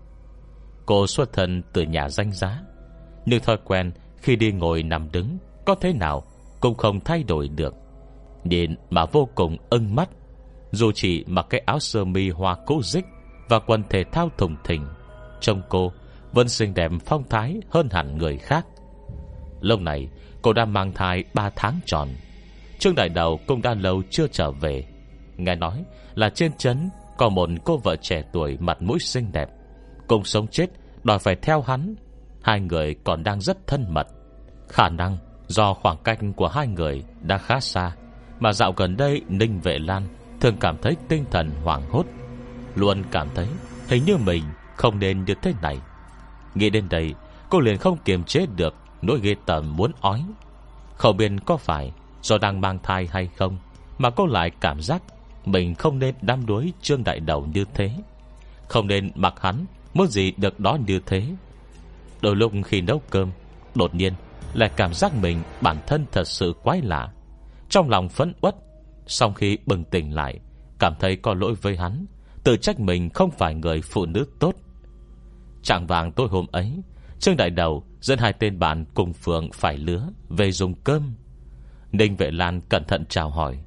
Cô 0.86 1.06
xuất 1.06 1.32
thân 1.32 1.62
từ 1.72 1.82
nhà 1.82 2.08
danh 2.08 2.32
giá, 2.32 2.60
Nhưng 3.26 3.42
thói 3.42 3.56
quen 3.64 3.92
Khi 4.16 4.36
đi 4.36 4.52
ngồi 4.52 4.82
nằm 4.82 5.12
đứng 5.12 5.38
Có 5.66 5.74
thế 5.74 5.92
nào 5.92 6.24
cũng 6.60 6.74
không 6.74 7.00
thay 7.00 7.22
đổi 7.22 7.48
được. 7.48 7.74
Nhìn 8.44 8.74
mà 8.90 9.04
vô 9.04 9.28
cùng 9.34 9.56
ưng 9.70 9.94
mắt, 9.94 10.10
Dù 10.72 10.92
chỉ 10.94 11.24
mặc 11.26 11.46
cái 11.50 11.62
áo 11.66 11.78
sơ 11.78 12.04
mi 12.04 12.30
hoa 12.30 12.56
cũ 12.66 12.82
dích 12.82 13.04
Và 13.48 13.58
quần 13.58 13.82
thể 13.90 14.04
thao 14.12 14.28
thùng 14.38 14.56
thình, 14.64 14.86
Trông 15.40 15.62
cô 15.68 15.92
vẫn 16.32 16.48
xinh 16.48 16.74
đẹp 16.74 16.90
phong 17.06 17.24
thái 17.28 17.60
Hơn 17.70 17.88
hẳn 17.90 18.18
người 18.18 18.38
khác 18.38 18.66
lâu 19.64 19.80
này 19.80 20.08
cô 20.42 20.52
đã 20.52 20.64
mang 20.64 20.92
thai 20.92 21.24
3 21.34 21.50
tháng 21.56 21.80
tròn. 21.86 22.08
Trương 22.78 22.94
Đại 22.94 23.08
Đầu 23.08 23.40
cũng 23.46 23.62
đã 23.62 23.74
lâu 23.74 24.02
chưa 24.10 24.26
trở 24.32 24.50
về. 24.50 24.84
Nghe 25.36 25.54
nói 25.54 25.84
là 26.14 26.30
trên 26.30 26.52
chấn 26.52 26.90
Có 27.18 27.28
một 27.28 27.48
cô 27.64 27.76
vợ 27.76 27.96
trẻ 27.96 28.22
tuổi 28.32 28.56
mặt 28.60 28.82
mũi 28.82 28.98
xinh 28.98 29.32
đẹp. 29.32 29.48
Cùng 30.08 30.24
sống 30.24 30.46
chết, 30.46 30.66
Đòi 31.04 31.18
phải 31.18 31.36
theo 31.42 31.62
hắn. 31.62 31.94
Hai 32.42 32.60
người 32.60 32.94
còn 33.04 33.22
đang 33.22 33.40
rất 33.40 33.66
thân 33.66 33.84
mật. 33.88 34.06
Khả 34.68 34.88
năng 34.88 35.18
do 35.46 35.74
khoảng 35.74 35.96
cách 36.04 36.18
của 36.36 36.48
hai 36.48 36.66
người 36.66 37.02
Đã 37.22 37.38
khá 37.38 37.60
xa, 37.60 37.92
Mà 38.40 38.52
dạo 38.52 38.72
gần 38.76 38.96
đây 38.96 39.22
Ninh 39.28 39.60
Vệ 39.60 39.78
Lan 39.78 40.02
Thường 40.40 40.56
cảm 40.60 40.76
thấy 40.82 40.96
tinh 41.08 41.24
thần 41.30 41.50
hoảng 41.64 41.82
hốt. 41.90 42.06
Luôn 42.74 43.02
cảm 43.10 43.28
thấy 43.34 43.46
hình 43.88 44.04
như 44.06 44.16
mình 44.16 44.42
Không 44.76 44.98
nên 44.98 45.24
như 45.24 45.34
thế 45.42 45.54
này. 45.62 45.78
Nghĩ 46.54 46.70
đến 46.70 46.86
đây, 46.90 47.14
cô 47.50 47.60
liền 47.60 47.78
không 47.78 47.98
kiềm 48.04 48.24
chế 48.24 48.46
được 48.56 48.74
Nỗi 49.06 49.20
ghê 49.22 49.34
tởm 49.46 49.76
muốn 49.76 49.92
ói. 50.00 50.24
Không 50.96 51.16
biết 51.16 51.32
có 51.46 51.56
phải 51.56 51.92
do 52.22 52.38
đang 52.38 52.60
mang 52.60 52.78
thai 52.82 53.08
hay 53.10 53.28
không, 53.36 53.58
Mà 53.98 54.10
cô 54.10 54.26
lại 54.26 54.50
cảm 54.60 54.80
giác 54.80 55.02
Mình 55.44 55.74
không 55.74 55.98
nên 55.98 56.14
đam 56.22 56.46
đuối 56.46 56.72
Trương 56.82 57.04
Đại 57.04 57.20
Đầu 57.20 57.46
như 57.54 57.64
thế. 57.74 57.90
Không 58.68 58.86
nên 58.86 59.10
mặc 59.14 59.34
hắn, 59.40 59.66
Muốn 59.94 60.06
gì 60.06 60.32
được 60.36 60.60
đó 60.60 60.78
như 60.86 61.00
thế. 61.06 61.26
Đôi 62.22 62.36
lúc 62.36 62.52
khi 62.64 62.80
nấu 62.80 63.02
cơm, 63.10 63.30
Đột 63.74 63.94
nhiên 63.94 64.12
lại 64.54 64.70
cảm 64.76 64.94
giác 64.94 65.14
mình 65.14 65.42
Bản 65.60 65.76
thân 65.86 66.06
thật 66.12 66.28
sự 66.28 66.54
quái 66.62 66.80
lạ. 66.80 67.12
Trong 67.68 67.90
lòng 67.90 68.08
phẫn 68.08 68.32
uất, 68.40 68.54
Sau 69.06 69.32
khi 69.32 69.58
bừng 69.66 69.84
tỉnh 69.84 70.14
lại, 70.14 70.40
Cảm 70.78 70.94
thấy 71.00 71.16
có 71.16 71.34
lỗi 71.34 71.54
với 71.62 71.76
hắn, 71.76 72.06
Tự 72.44 72.56
trách 72.56 72.80
mình 72.80 73.10
không 73.10 73.30
phải 73.30 73.54
người 73.54 73.80
phụ 73.80 74.06
nữ 74.06 74.26
tốt. 74.38 74.54
Trạng 75.62 75.86
vàng 75.86 76.12
tối 76.12 76.28
hôm 76.30 76.46
ấy 76.52 76.82
Trương 77.24 77.36
Đại 77.36 77.50
Đầu 77.50 77.84
dẫn 78.00 78.18
hai 78.18 78.32
tên 78.32 78.58
bạn 78.58 78.84
cùng 78.94 79.12
phường 79.12 79.50
phải 79.52 79.78
lứa 79.78 80.08
về 80.28 80.52
dùng 80.52 80.74
cơm. 80.74 81.14
Ninh 81.92 82.16
Vệ 82.16 82.30
Lan 82.30 82.60
cẩn 82.60 82.84
thận 82.84 83.04
chào 83.08 83.30
hỏi. 83.30 83.58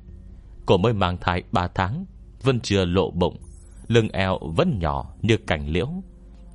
Cô 0.65 0.77
mới 0.77 0.93
mang 0.93 1.17
thai 1.21 1.43
3 1.51 1.67
tháng, 1.67 2.05
vẫn 2.43 2.59
chưa 2.59 2.85
lộ 2.85 3.11
bụng, 3.11 3.37
lưng 3.87 4.09
eo 4.09 4.39
vẫn 4.55 4.79
nhỏ 4.79 5.13
như 5.21 5.37
cành 5.37 5.67
liễu. 5.69 5.87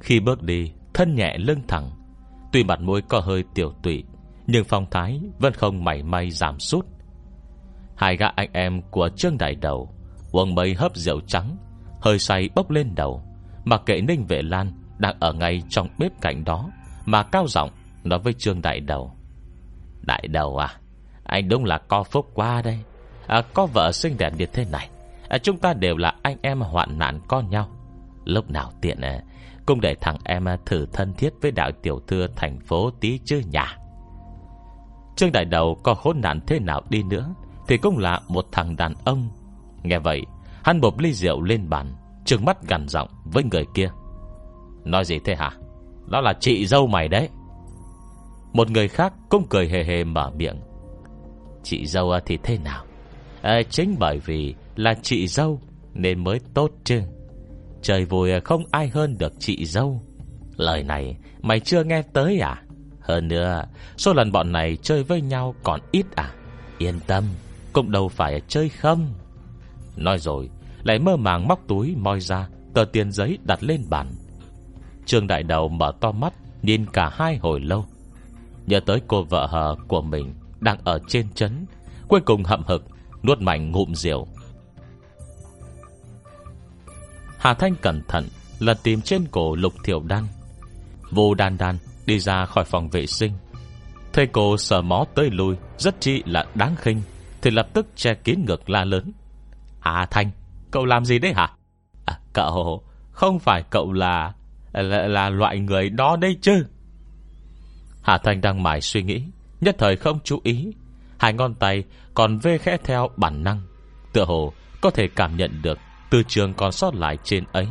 Khi 0.01 0.21
bước 0.21 0.43
đi, 0.43 0.73
thân 0.95 1.15
nhẹ 1.15 1.37
lưng 1.38 1.61
thẳng. 1.69 1.91
Tuy 2.53 2.65
mặt 2.65 2.81
mũi 2.81 3.03
có 3.09 3.21
hơi 3.21 3.45
tiểu 3.55 3.73
tụy, 3.83 4.05
nhưng 4.47 4.65
phong 4.65 4.87
thái 4.91 5.21
vẫn 5.38 5.53
không 5.53 5.85
mảy 5.85 6.03
may 6.03 6.31
giảm 6.31 6.59
sút. 6.59 6.87
Hai 7.97 8.17
gã 8.17 8.27
anh 8.27 8.51
em 8.53 8.83
của 8.91 9.09
Trương 9.17 9.38
Đại 9.38 9.55
Đầu 9.55 9.95
uống 10.33 10.55
mấy 10.55 10.75
hấp 10.75 10.97
rượu 10.97 11.21
trắng, 11.21 11.57
hơi 12.01 12.19
say 12.19 12.49
bốc 12.55 12.71
lên 12.71 12.95
đầu, 12.95 13.23
mặc 13.65 13.83
kệ 13.87 14.01
Ninh 14.01 14.27
Vệ 14.27 14.43
Lan 14.43 14.73
đang 14.99 15.17
ở 15.21 15.33
ngay 15.33 15.62
trong 15.69 15.88
bếp 15.99 16.21
cạnh 16.21 16.45
đó 16.45 16.71
mà 17.07 17.23
cao 17.23 17.47
giọng 17.49 17.71
nói 18.05 18.19
với 18.19 18.33
Trương 18.33 18.62
Đại 18.62 18.81
Đầu. 18.81 19.12
Đại 20.03 20.29
Đầu 20.29 20.57
à 20.57 20.75
Anh 21.25 21.49
đúng 21.49 21.65
là 21.65 21.79
có 21.79 22.03
phúc 22.03 22.31
quá 22.35 22.62
đây 22.62 22.79
à, 23.27 23.43
Có 23.55 23.67
vợ 23.67 23.93
xinh 23.93 24.17
đẹp 24.19 24.33
như 24.38 24.47
thế 24.47 24.65
này 24.73 24.88
à, 25.29 25.38
Chúng 25.38 25.59
ta 25.59 25.75
đều 25.75 25.97
là 25.97 26.15
anh 26.23 26.37
em 26.43 26.61
hoạn 26.61 26.99
nạn 26.99 27.21
con 27.29 27.51
nhau. 27.51 27.69
Lúc 28.25 28.51
nào 28.51 28.73
tiện 28.81 29.01
à, 29.01 29.21
Cũng 29.67 29.81
để 29.81 29.95
thằng 30.01 30.17
em 30.25 30.49
à, 30.49 30.57
thử 30.67 30.87
thân 30.93 31.12
thiết 31.15 31.33
Với 31.43 31.51
đạo 31.51 31.71
tiểu 31.83 32.01
thư 32.07 32.27
thành 32.37 32.61
phố 32.61 32.91
tí 32.91 33.19
chứ 33.25 33.43
nhà 33.51 33.77
Trương 35.17 35.33
Đại 35.33 35.45
Đầu 35.45 35.79
có 35.83 35.95
khốn 35.95 36.21
nạn 36.21 36.41
thế 36.47 36.59
nào 36.59 36.83
đi 36.88 37.03
nữa 37.03 37.35
Thì 37.69 37.77
cũng 37.77 37.99
là 37.99 38.21
một 38.29 38.47
thằng 38.53 38.77
đàn 38.77 38.95
ông. 39.05 39.29
Nghe 39.83 39.99
vậy 39.99 40.23
Hắn 40.65 40.81
bộp 40.81 40.99
ly 40.99 41.12
rượu 41.12 41.43
lên 41.43 41.69
bàn 41.69 41.93
Trừng 42.25 42.45
mắt 42.45 42.69
gằn 42.69 42.88
giọng 42.88 43.09
với 43.25 43.45
người 43.45 43.65
kia. 43.75 43.91
Nói 44.85 45.05
gì 45.05 45.19
thế 45.25 45.35
hả? 45.35 45.51
Đó 46.12 46.20
là 46.20 46.33
chị 46.40 46.66
dâu 46.66 46.87
mày 46.87 47.09
đấy. 47.09 47.29
Một 48.53 48.70
người 48.70 48.88
khác 48.88 49.12
cũng 49.29 49.46
cười 49.51 49.68
hề 49.68 49.85
hề 49.85 50.05
mở 50.05 50.31
miệng. 50.37 50.61
Chị 51.62 51.87
dâu 51.87 52.12
thì 52.27 52.38
thế 52.42 52.59
nào? 52.59 52.85
À, 53.42 53.62
Chính 53.70 53.96
bởi 53.98 54.18
vì 54.18 54.55
là 54.77 54.94
chị 55.03 55.29
dâu 55.29 55.61
Nên 55.94 56.25
mới 56.25 56.40
tốt 56.55 56.70
chứ. 56.85 57.03
Trời 57.83 58.05
vui 58.05 58.33
à, 58.33 58.40
không 58.44 58.64
ai 58.70 58.88
hơn 58.88 59.18
được 59.18 59.33
chị 59.38 59.64
dâu. 59.64 60.03
Lời 60.57 60.83
này 60.83 61.16
mày 61.42 61.61
chưa 61.61 61.85
nghe 61.85 62.03
tới 62.12 62.38
à? 62.38 62.62
Hơn 63.01 63.29
nữa 63.29 63.64
Số 63.96 64.12
lần 64.12 64.33
bọn 64.33 64.53
này 64.53 64.77
chơi 64.83 65.03
với 65.03 65.20
nhau 65.20 65.55
còn 65.62 65.81
ít 65.92 66.07
à? 66.14 66.35
Yên 66.79 67.01
tâm 67.07 67.25
Cũng 67.72 67.90
đâu 67.90 68.09
phải 68.09 68.40
chơi 68.48 68.68
không. 68.68 69.14
Nói 69.96 70.18
rồi 70.18 70.51
Lại 70.83 70.98
mơ 70.98 71.16
màng 71.16 71.48
móc 71.48 71.68
túi 71.68 71.94
moi 71.96 72.20
ra 72.20 72.48
Tờ 72.75 72.85
tiền 72.85 73.12
giấy 73.12 73.38
đặt 73.44 73.62
lên 73.62 73.85
bàn. 73.90 74.07
Trương 75.12 75.27
Đại 75.27 75.42
Đầu 75.42 75.68
mở 75.68 75.92
to 76.01 76.12
mắt 76.12 76.33
Nhìn 76.62 76.87
cả 76.92 77.11
hai 77.12 77.37
hồi 77.37 77.61
lâu. 77.61 77.87
Nhớ 78.66 78.81
tới 78.81 79.01
cô 79.09 79.22
vợ 79.22 79.46
hờ 79.46 79.77
của 79.88 80.03
mình 80.03 80.35
Đang 80.61 80.79
ở 80.85 80.98
trên 81.09 81.29
chấn 81.35 81.66
Cuối 82.09 82.20
cùng 82.20 82.44
hậm 82.44 82.62
hực 82.66 82.85
Nuốt 83.22 83.40
mạnh 83.40 83.70
ngụm 83.70 83.92
rượu. 83.92 84.27
Hà 87.38 87.55
Thanh 87.55 87.75
cẩn 87.83 88.03
thận 88.09 88.25
Lần 88.59 88.77
tìm 88.83 89.01
trên 89.01 89.25
cổ 89.31 89.55
lục 89.55 89.72
thiểu 89.85 90.03
đan. 90.03 90.25
Vô 91.11 91.35
đan 91.35 91.59
đan 91.59 91.79
đi 92.07 92.18
ra 92.18 92.44
khỏi 92.44 92.64
phòng 92.64 92.88
vệ 92.88 93.07
sinh. 93.07 93.33
Thấy 94.12 94.27
cô 94.27 94.57
sờ 94.57 94.83
mó 94.83 95.05
tới 95.14 95.31
lui 95.31 95.57
Rất 95.79 96.01
chi 96.01 96.22
là 96.27 96.46
đáng 96.55 96.77
khinh 96.77 97.03
Thì 97.42 97.51
lập 97.51 97.68
tức 97.72 97.87
che 97.96 98.14
kín 98.14 98.44
ngực 98.46 98.70
la 98.70 98.85
lớn. 98.85 99.12
Hà 99.81 100.07
Thanh 100.11 100.31
Cậu 100.70 100.85
làm 100.85 101.05
gì 101.05 101.18
đấy 101.18 101.33
hả? 101.33 101.53
À, 102.07 102.18
Cậu 102.33 102.83
Không 103.11 103.38
phải 103.38 103.62
cậu 103.70 103.92
là 103.92 104.33
là, 104.73 105.09
là 105.09 105.31
loại 105.31 105.59
người 105.59 105.91
đó 105.91 106.17
đây 106.17 106.39
chứ? 106.43 106.65
Hà 108.03 108.19
Thanh 108.19 108.41
đang 108.41 108.63
mải 108.63 108.81
suy 108.81 109.03
nghĩ 109.03 109.23
Nhất 109.61 109.75
thời 109.79 109.97
không 109.97 110.19
chú 110.25 110.41
ý. 110.43 110.73
Hai 111.19 111.33
ngón 111.33 111.55
tay 111.55 111.85
còn 112.15 112.39
vê 112.39 112.59
khẽ 112.59 112.77
theo 112.85 113.09
bản 113.17 113.45
năng 113.45 113.61
Tựa 114.13 114.25
hồ 114.25 114.53
có 114.81 114.91
thể 114.91 115.09
cảm 115.17 115.37
nhận 115.37 115.63
được 115.63 115.79
Từ 116.11 116.23
trường 116.29 116.55
còn 116.55 116.73
sót 116.73 116.95
lại 116.95 117.19
trên 117.25 117.45
ấy. 117.53 117.67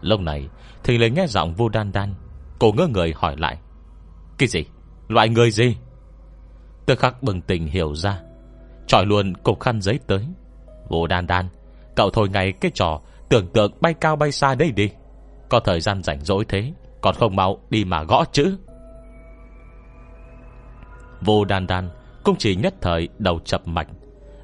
Lúc 0.00 0.20
này 0.20 0.48
Thì 0.84 0.98
lấy 0.98 1.10
nghe 1.10 1.26
giọng 1.26 1.54
vô 1.54 1.68
đan 1.68 1.92
đan 1.92 2.14
Cô 2.58 2.72
ngơ 2.72 2.86
người 2.86 3.14
hỏi 3.16 3.36
lại 3.38 3.58
Cái 4.38 4.48
gì? 4.48 4.64
Loại 5.08 5.28
người 5.28 5.50
gì? 5.50 5.76
Tư 6.86 6.94
khắc 6.94 7.22
bừng 7.22 7.40
tỉnh 7.40 7.66
hiểu 7.66 7.94
ra 7.94 8.20
Chọi 8.86 9.06
luôn 9.06 9.34
cục 9.34 9.60
khăn 9.60 9.80
giấy 9.80 9.98
tới. 10.06 10.26
Vô 10.88 11.06
đan 11.06 11.26
đan 11.26 11.48
Cậu 11.96 12.10
thôi 12.10 12.28
ngay 12.28 12.52
cái 12.52 12.70
trò 12.74 13.00
Tưởng 13.28 13.46
tượng 13.52 13.72
bay 13.80 13.94
cao 13.94 14.16
bay 14.16 14.32
xa 14.32 14.54
đây 14.54 14.72
đi. 14.72 14.90
Có 15.48 15.60
thời 15.60 15.80
gian 15.80 16.02
rảnh 16.02 16.20
rỗi 16.20 16.44
thế, 16.48 16.72
Còn 17.00 17.14
không 17.14 17.36
mau 17.36 17.58
đi 17.70 17.84
mà 17.84 18.02
gõ 18.02 18.24
chữ. 18.32 18.56
Vô 21.20 21.44
đan 21.44 21.66
đan 21.66 21.90
Cũng 22.24 22.36
chỉ 22.38 22.56
nhất 22.56 22.74
thời 22.80 23.08
đầu 23.18 23.40
chập 23.44 23.68
mạch. 23.68 23.88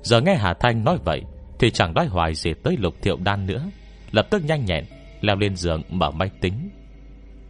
Giờ 0.02 0.20
nghe 0.20 0.34
Hà 0.34 0.54
Thanh 0.54 0.84
nói 0.84 0.98
vậy 1.04 1.22
Thì 1.58 1.70
chẳng 1.70 1.94
nói 1.94 2.06
hoài 2.06 2.34
gì 2.34 2.54
tới 2.62 2.76
lục 2.76 2.94
thiệu 3.02 3.16
đan 3.24 3.46
nữa. 3.46 3.64
Lập 4.10 4.26
tức 4.30 4.44
nhanh 4.44 4.64
nhẹn, 4.64 4.84
Leo 5.20 5.36
lên 5.36 5.56
giường 5.56 5.82
mở 5.90 6.10
máy 6.10 6.30
tính. 6.40 6.70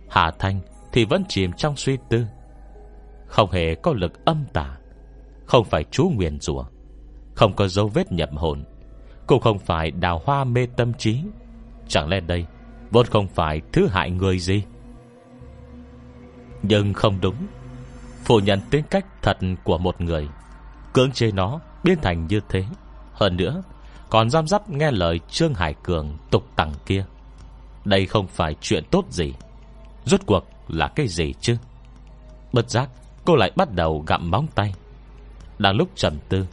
Hà 0.09 0.31
Thanh 0.38 0.61
thì 0.93 1.05
vẫn 1.05 1.25
chìm 1.29 1.53
trong 1.53 1.77
suy 1.77 1.99
tư. 2.09 2.27
Không 3.27 3.51
hề 3.51 3.75
có 3.75 3.93
lực 3.93 4.25
âm 4.25 4.45
tả 4.53 4.77
Không 5.47 5.64
phải 5.64 5.85
chú 5.90 6.12
nguyền 6.14 6.40
rủa, 6.40 6.64
Không 7.35 7.53
có 7.53 7.69
dấu 7.69 7.88
vết 7.88 8.12
nhập 8.12 8.31
hồn, 8.35 8.64
Cũng 9.27 9.40
không 9.40 9.59
phải 9.59 9.90
đào 9.90 10.23
hoa 10.25 10.45
mê 10.45 10.67
tâm 10.77 10.95
trí. 10.95 11.21
Chẳng 11.88 12.09
lẽ 12.09 12.21
đây 12.21 12.47
Vốn 12.95 13.07
không 13.07 13.29
phải 13.29 13.63
thứ 13.73 13.87
hại 13.87 14.11
người 14.11 14.39
gì. 14.39 14.63
Nhưng 16.63 16.93
không 16.93 17.21
đúng. 17.21 17.35
Phủ 18.25 18.41
nhận 18.41 18.61
tính 18.71 18.85
cách 18.91 19.07
thật 19.23 19.39
của 19.65 19.79
một 19.79 20.01
người, 20.01 20.29
Cưỡng 20.93 21.13
chế 21.13 21.31
nó 21.31 21.61
biến 21.85 21.99
thành 22.03 22.27
như 22.27 22.41
thế. 22.49 22.65
Hơn 23.13 23.37
nữa, 23.37 23.63
Còn 24.11 24.31
giam 24.31 24.47
dắp 24.47 24.71
nghe 24.71 24.91
lời 24.91 25.21
Trương 25.31 25.55
Hải 25.55 25.75
Cường 25.83 26.17
tục 26.31 26.45
tặng 26.57 26.73
kia. 26.87 27.05
Đây 27.85 28.07
không 28.07 28.27
phải 28.27 28.55
chuyện 28.61 28.85
tốt 28.91 29.05
gì. 29.11 29.33
Rốt 30.05 30.21
cuộc 30.27 30.45
là 30.69 30.89
cái 30.89 31.09
gì 31.09 31.35
chứ? 31.41 31.57
Bất 32.53 32.71
giác, 32.71 32.89
cô 33.25 33.37
lại 33.37 33.53
bắt 33.57 33.73
đầu 33.73 34.05
gặm 34.07 34.31
móng 34.31 34.47
tay. 34.55 34.75
Đang 35.59 35.77
lúc 35.77 35.89
trầm 35.95 36.19
tư 36.29 36.47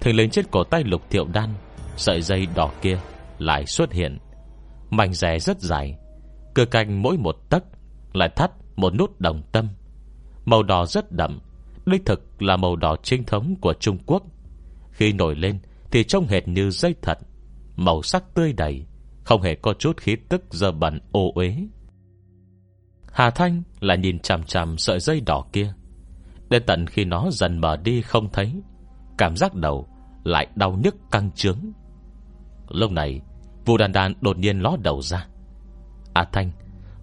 Thì 0.00 0.12
lên 0.12 0.30
trên 0.30 0.44
cổ 0.50 0.64
tay 0.64 0.84
lục 0.84 1.02
thiệu 1.10 1.26
đan, 1.32 1.50
Sợi 1.96 2.22
dây 2.22 2.46
đỏ 2.54 2.70
kia 2.82 2.98
Lại 3.38 3.66
xuất 3.66 3.92
hiện 3.92 4.18
Mảnh 4.90 5.12
rẻ 5.12 5.38
rất 5.38 5.60
dài. 5.60 5.98
Cơ 6.54 6.64
canh 6.64 7.02
mỗi 7.02 7.16
một 7.16 7.36
tấc 7.50 7.64
Lại 8.12 8.28
thắt 8.36 8.50
một 8.76 8.94
nút 8.94 9.20
đồng 9.20 9.42
tâm. 9.52 9.68
Màu 10.44 10.62
đỏ 10.62 10.86
rất 10.86 11.12
đậm, 11.12 11.40
Đích 11.86 12.06
thực 12.06 12.42
là 12.42 12.56
màu 12.56 12.76
đỏ 12.76 12.96
trinh 13.02 13.24
thống 13.24 13.54
của 13.60 13.74
Trung 13.80 13.98
Quốc. 14.06 14.22
Khi 14.90 15.12
nổi 15.12 15.34
lên 15.34 15.58
Thì 15.90 16.04
trông 16.04 16.26
hệt 16.26 16.48
như 16.48 16.70
dây 16.70 16.94
thật, 17.02 17.18
Màu 17.76 18.02
sắc 18.02 18.34
tươi 18.34 18.52
đầy, 18.52 18.86
Không 19.24 19.42
hề 19.42 19.54
có 19.54 19.74
chút 19.74 19.96
khí 19.96 20.16
tức 20.28 20.42
dơ 20.50 20.72
bẩn, 20.72 21.00
ô 21.12 21.32
uế. 21.34 21.56
Hà 23.12 23.30
Thanh 23.30 23.62
là 23.80 23.94
nhìn 23.94 24.18
chằm 24.18 24.44
chằm 24.44 24.78
sợi 24.78 25.00
dây 25.00 25.20
đỏ 25.20 25.44
kia. 25.52 25.74
Đến 26.50 26.62
tận 26.66 26.86
khi 26.86 27.04
nó 27.04 27.28
dần 27.30 27.58
mở 27.58 27.76
đi 27.76 28.02
không 28.02 28.28
thấy, 28.32 28.52
Cảm 29.18 29.36
giác 29.36 29.54
đầu 29.54 29.88
Lại 30.24 30.46
đau 30.54 30.78
nhức 30.84 30.96
căng 31.10 31.30
trướng. 31.32 31.58
Lúc 32.68 32.90
này 32.90 33.20
Vũ 33.68 33.76
đàn 33.76 33.92
đàn 33.92 34.14
đột 34.20 34.38
nhiên 34.38 34.60
ló 34.60 34.76
đầu 34.82 35.02
ra. 35.02 35.26
À 36.14 36.28
Thanh, 36.32 36.50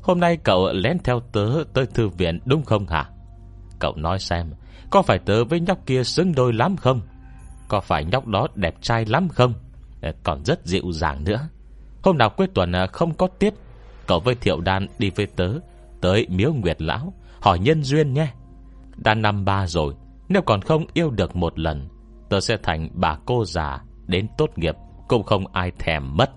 Hôm 0.02 0.20
nay 0.20 0.38
cậu 0.44 0.74
lén 0.74 0.98
theo 1.04 1.20
tớ 1.20 1.50
tới 1.74 1.86
thư 1.86 2.08
viện 2.08 2.40
đúng 2.46 2.64
không 2.64 2.88
hả? 2.88 3.10
Cậu 3.80 3.96
nói 3.96 4.20
xem, 4.20 4.54
Có 4.90 5.02
phải 5.02 5.20
tớ 5.20 5.44
với 5.44 5.60
nhóc 5.60 5.86
kia 5.86 6.04
xứng 6.04 6.36
đôi 6.36 6.54
lắm 6.54 6.76
không? 6.76 7.02
Có 7.68 7.80
phải 7.80 8.06
nhóc 8.06 8.28
đó 8.28 8.48
đẹp 8.56 8.76
trai 8.82 9.06
lắm 9.06 9.30
không? 9.30 9.54
Ờ, 10.02 10.12
còn 10.24 10.46
rất 10.46 10.66
dịu 10.66 10.92
dàng 10.92 11.24
nữa. 11.24 11.48
Hôm 12.04 12.18
nào 12.18 12.30
cuối 12.30 12.48
tuần 12.54 12.72
ờ, 12.72 12.88
không 12.88 13.14
có 13.14 13.28
tiết, 13.28 13.54
Cậu 14.08 14.20
với 14.20 14.36
Thiệu 14.36 14.62
Đan 14.62 14.88
đi 15.00 15.10
với 15.10 15.26
tớ, 15.26 15.50
Tới 16.02 16.28
miếu 16.30 16.54
Nguyệt 16.54 16.82
Lão, 16.82 17.14
Hỏi 17.42 17.60
nhân 17.60 17.84
duyên 17.84 18.14
nhé. 18.14 18.28
Đã 18.98 19.14
năm 19.14 19.46
ba 19.46 19.68
rồi, 19.68 19.94
Nếu 20.30 20.42
còn 20.42 20.62
không 20.62 20.86
yêu 20.94 21.12
được 21.12 21.36
một 21.36 21.60
lần, 21.60 21.88
Tớ 22.30 22.40
sẽ 22.40 22.58
thành 22.64 22.90
bà 22.94 23.18
cô 23.26 23.46
già, 23.46 23.82
Đến 24.08 24.28
tốt 24.38 24.50
nghiệp, 24.56 24.76
Cũng 25.08 25.24
không 25.24 25.48
ai 25.54 25.72
thèm 25.80 26.18
mất. 26.18 26.32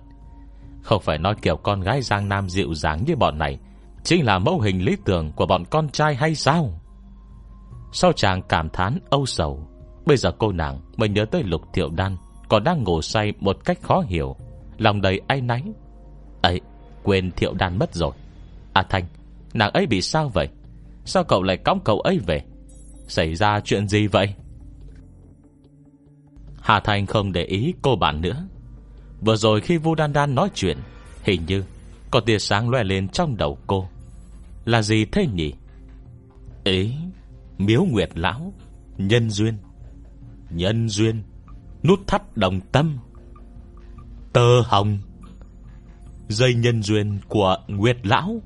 Không 0.89 1.01
phải 1.01 1.17
nói 1.17 1.35
kiểu 1.41 1.57
con 1.57 1.81
gái 1.81 2.01
Giang 2.01 2.29
Nam 2.29 2.49
dịu 2.49 2.73
dàng 2.73 3.03
như 3.07 3.15
bọn 3.15 3.37
này, 3.37 3.59
Chính 4.03 4.25
là 4.25 4.39
mẫu 4.39 4.59
hình 4.59 4.85
lý 4.85 4.97
tưởng 5.05 5.31
Của 5.31 5.45
bọn 5.45 5.65
con 5.65 5.89
trai 5.89 6.15
hay 6.15 6.35
sao? 6.35 6.81
Sau 7.91 8.11
chàng 8.13 8.41
cảm 8.41 8.69
thán 8.69 8.99
âu 9.09 9.25
sầu, 9.25 9.67
Bây 10.05 10.17
giờ 10.17 10.31
cô 10.37 10.51
nàng 10.51 10.81
mới 10.97 11.09
nhớ 11.09 11.25
tới 11.25 11.43
lục 11.43 11.61
thiệu 11.73 11.89
đan 11.89 12.17
Còn 12.47 12.63
đang 12.63 12.83
ngủ 12.83 13.01
say 13.01 13.33
một 13.39 13.57
cách 13.65 13.81
khó 13.81 14.03
hiểu. 14.07 14.35
Lòng 14.77 15.01
đầy 15.01 15.21
ai 15.27 15.41
náy, 15.41 15.63
ấy, 16.41 16.61
quên 17.03 17.31
thiệu 17.31 17.53
đan 17.53 17.79
mất 17.79 17.93
rồi. 17.93 18.11
À 18.73 18.83
Thanh, 18.89 19.05
Nàng 19.53 19.71
ấy 19.73 19.85
bị 19.85 20.01
sao 20.01 20.29
vậy? 20.29 20.47
Sao 21.05 21.23
cậu 21.23 21.43
lại 21.43 21.57
cõng 21.57 21.79
cậu 21.79 21.99
ấy 21.99 22.19
về? 22.27 22.41
Xảy 23.07 23.35
ra 23.35 23.59
chuyện 23.59 23.87
gì 23.87 24.07
vậy? 24.07 24.33
Hà 26.61 26.79
thanh 26.79 27.05
không 27.05 27.31
để 27.31 27.43
ý 27.43 27.73
cô 27.81 27.95
bạn 27.95 28.21
nữa. 28.21 28.47
Vừa 29.21 29.35
rồi 29.35 29.61
khi 29.61 29.77
Vu 29.77 29.95
Đan 29.95 30.13
Đan 30.13 30.35
nói 30.35 30.49
chuyện, 30.53 30.77
Hình 31.23 31.45
như 31.47 31.63
Có 32.11 32.19
tia 32.19 32.39
sáng 32.39 32.69
loe 32.69 32.83
lên 32.83 33.09
trong 33.09 33.37
đầu 33.37 33.57
cô. 33.67 33.89
Là 34.65 34.81
gì 34.81 35.05
thế 35.05 35.27
nhỉ? 35.27 35.53
Ấy 36.65 36.95
Miếu 37.57 37.85
Nguyệt 37.85 38.09
Lão, 38.15 38.53
Nhân 38.97 39.29
duyên. 39.29 39.57
Nhân 40.49 40.89
duyên, 40.89 41.23
Nút 41.83 42.07
thắt 42.07 42.37
đồng 42.37 42.61
tâm. 42.61 42.97
Tơ 44.33 44.61
hồng, 44.61 44.97
Dây 46.29 46.53
nhân 46.53 46.83
duyên 46.83 47.19
của 47.27 47.57
Nguyệt 47.67 47.97
Lão. 48.03 48.41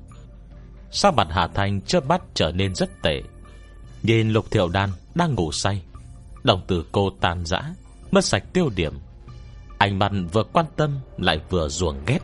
Sao 0.90 1.12
mặt 1.12 1.28
Hà 1.30 1.48
Thanh 1.48 1.80
chớp 1.80 2.06
bắt 2.06 2.22
trở 2.34 2.52
nên 2.52 2.74
rất 2.74 3.02
tệ? 3.02 3.22
Nhìn 4.02 4.30
Lục 4.30 4.50
Thiệu 4.50 4.68
Đan 4.68 4.90
đang 5.14 5.34
ngủ 5.34 5.52
say. 5.52 5.82
Đồng 6.42 6.60
tử 6.66 6.84
cô 6.92 7.10
tàn 7.20 7.44
giã 7.46 7.74
Mất 8.10 8.24
sạch 8.24 8.44
tiêu 8.52 8.70
điểm. 8.76 8.94
Ánh 9.78 9.98
mặt 9.98 10.12
vừa 10.32 10.44
quan 10.52 10.66
tâm 10.76 10.98
Lại 11.16 11.40
vừa 11.50 11.68
ruồng 11.68 11.96
ghét. 12.06 12.18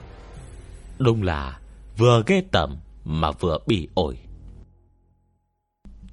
Đúng 0.99 1.23
là 1.23 1.59
vừa 1.97 2.23
ghê 2.27 2.43
tẩm 2.53 2.77
Mà 3.05 3.31
vừa 3.31 3.59
bị 3.67 3.89
ổi. 3.95 4.19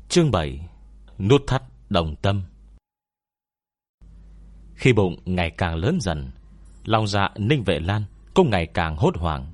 Chương 0.09 0.31
7 0.31 0.69
Nút 1.19 1.41
thắt 1.47 1.63
đồng 1.89 2.15
tâm. 2.15 2.41
Khi 4.75 4.93
bụng 4.93 5.15
ngày 5.25 5.51
càng 5.51 5.75
lớn 5.75 5.97
dần 6.01 6.31
Lòng 6.85 7.07
dạ 7.07 7.29
Ninh 7.35 7.63
Vệ 7.63 7.79
Lan 7.79 8.03
Cũng 8.33 8.49
ngày 8.49 8.65
càng 8.65 8.97
hốt 8.97 9.17
hoảng. 9.17 9.45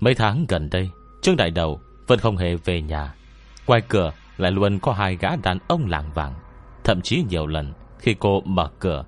Mấy 0.00 0.14
tháng 0.14 0.44
gần 0.48 0.70
đây, 0.70 0.90
Trương 1.22 1.36
Đại 1.36 1.50
Đầu 1.50 1.80
vẫn 2.06 2.18
không 2.18 2.36
hề 2.36 2.56
về 2.56 2.82
nhà. 2.82 3.14
Ngoài 3.66 3.82
cửa 3.88 4.12
lại 4.36 4.50
luôn 4.50 4.78
có 4.78 4.92
hai 4.92 5.16
gã 5.16 5.36
đàn 5.36 5.58
ông 5.68 5.86
làng 5.86 6.10
vàng. 6.14 6.34
Thậm 6.84 7.00
chí 7.00 7.24
nhiều 7.28 7.46
lần 7.46 7.72
Khi 7.98 8.14
cô 8.18 8.40
mở 8.40 8.70
cửa, 8.78 9.04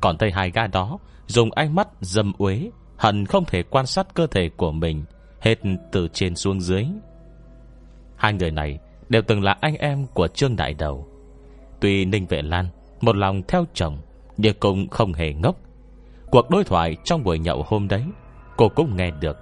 Còn 0.00 0.18
thấy 0.18 0.30
hai 0.30 0.50
gã 0.50 0.66
đó 0.66 0.98
Dùng 1.26 1.50
ánh 1.52 1.74
mắt 1.74 1.88
dâm 2.00 2.32
uế, 2.38 2.70
Hận 2.96 3.26
không 3.26 3.44
thể 3.44 3.62
quan 3.62 3.86
sát 3.86 4.14
cơ 4.14 4.26
thể 4.26 4.50
của 4.56 4.72
mình 4.72 5.04
Hết 5.40 5.58
từ 5.92 6.08
trên 6.12 6.36
xuống 6.36 6.60
dưới. 6.60 6.84
Hai 8.16 8.32
người 8.32 8.50
này 8.50 8.78
Đều 9.08 9.22
từng 9.22 9.42
là 9.42 9.56
anh 9.60 9.76
em 9.76 10.06
của 10.06 10.28
Trương 10.28 10.56
Đại 10.56 10.74
Đầu. 10.74 11.08
Tuy 11.80 12.04
Ninh 12.04 12.26
Vệ 12.26 12.42
Lan 12.42 12.68
Một 13.00 13.16
lòng 13.16 13.42
theo 13.48 13.64
chồng, 13.74 13.98
Nhưng 14.36 14.54
cũng 14.60 14.88
không 14.88 15.12
hề 15.12 15.32
ngốc. 15.32 15.56
Cuộc 16.30 16.50
đối 16.50 16.64
thoại 16.64 16.96
trong 17.04 17.24
buổi 17.24 17.38
nhậu 17.38 17.64
hôm 17.68 17.88
đấy, 17.88 18.04
Cô 18.56 18.68
cũng 18.68 18.96
nghe 18.96 19.10
được. 19.10 19.36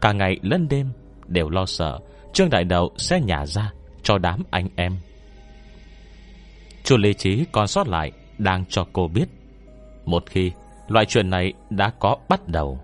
Cả 0.00 0.12
ngày 0.12 0.36
lẫn 0.42 0.68
đêm 0.68 0.86
đều 1.26 1.50
lo 1.50 1.66
sợ 1.66 1.98
Trương 2.32 2.50
Đại 2.50 2.64
đầu 2.64 2.90
sẽ 2.96 3.20
nhả 3.20 3.46
ra 3.46 3.72
Cho 4.02 4.18
đám 4.18 4.42
anh 4.50 4.68
em. 4.76 4.96
Chu 6.84 6.96
lý 6.96 7.14
trí 7.14 7.44
còn 7.52 7.66
sót 7.66 7.88
lại 7.88 8.12
Đang 8.38 8.64
cho 8.68 8.86
cô 8.92 9.08
biết, 9.08 9.26
Một 10.04 10.22
khi 10.26 10.52
loại 10.90 11.06
chuyện 11.06 11.30
này 11.30 11.52
đã 11.70 11.90
có 11.98 12.16
bắt 12.28 12.48
đầu 12.48 12.80